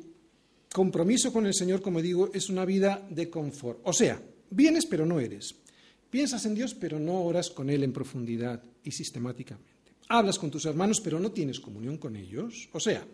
compromiso 0.72 1.34
con 1.34 1.48
el 1.48 1.54
Señor, 1.54 1.82
como 1.82 2.02
digo, 2.02 2.30
es 2.34 2.50
una 2.50 2.64
vida 2.64 3.06
de 3.10 3.30
confort, 3.30 3.80
o 3.84 3.92
sea, 3.92 4.22
vienes 4.52 4.86
pero 4.86 5.06
no 5.06 5.20
eres, 5.20 5.56
piensas 6.16 6.46
en 6.46 6.56
Dios 6.56 6.74
pero 6.74 6.98
no 6.98 7.24
oras 7.24 7.50
con 7.50 7.70
Él 7.70 7.84
en 7.84 7.92
profundidad 7.92 8.64
y 8.86 8.92
sistemáticamente, 8.92 9.92
hablas 10.08 10.40
con 10.40 10.50
tus 10.50 10.64
hermanos 10.64 11.02
pero 11.04 11.20
no 11.20 11.34
tienes 11.34 11.60
comunión 11.60 11.98
con 11.98 12.16
ellos, 12.16 12.70
o 12.72 12.80
sea, 12.80 13.06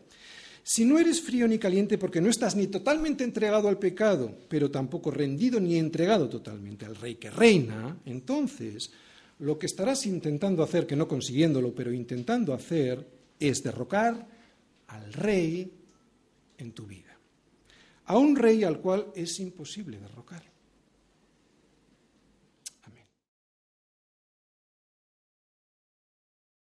si 0.62 0.86
no 0.86 1.00
eres 1.00 1.20
frío 1.20 1.48
ni 1.48 1.58
caliente 1.58 1.98
porque 1.98 2.22
no 2.22 2.30
estás 2.30 2.56
ni 2.56 2.68
totalmente 2.68 3.24
entregado 3.24 3.68
al 3.68 3.80
pecado, 3.80 4.32
pero 4.48 4.70
tampoco 4.70 5.10
rendido 5.10 5.60
ni 5.60 5.78
entregado 5.78 6.30
totalmente 6.30 6.86
al 6.86 6.96
rey 6.96 7.16
que 7.16 7.32
reina, 7.32 7.98
entonces 8.06 8.92
lo 9.40 9.58
que 9.58 9.66
estarás 9.66 10.06
intentando 10.06 10.62
hacer, 10.62 10.86
que 10.86 10.96
no 10.96 11.08
consiguiéndolo, 11.08 11.74
pero 11.74 11.92
intentando 11.92 12.54
hacer, 12.54 13.04
es 13.40 13.64
derrocar 13.64 14.28
al 14.90 15.12
rey 15.12 15.72
en 16.60 16.72
tu 16.74 16.86
vida. 16.86 17.18
A 18.06 18.20
un 18.20 18.36
rey 18.36 18.64
al 18.64 18.80
cual 18.80 19.08
es 19.16 19.40
imposible 19.40 19.98
derrocar. 19.98 20.51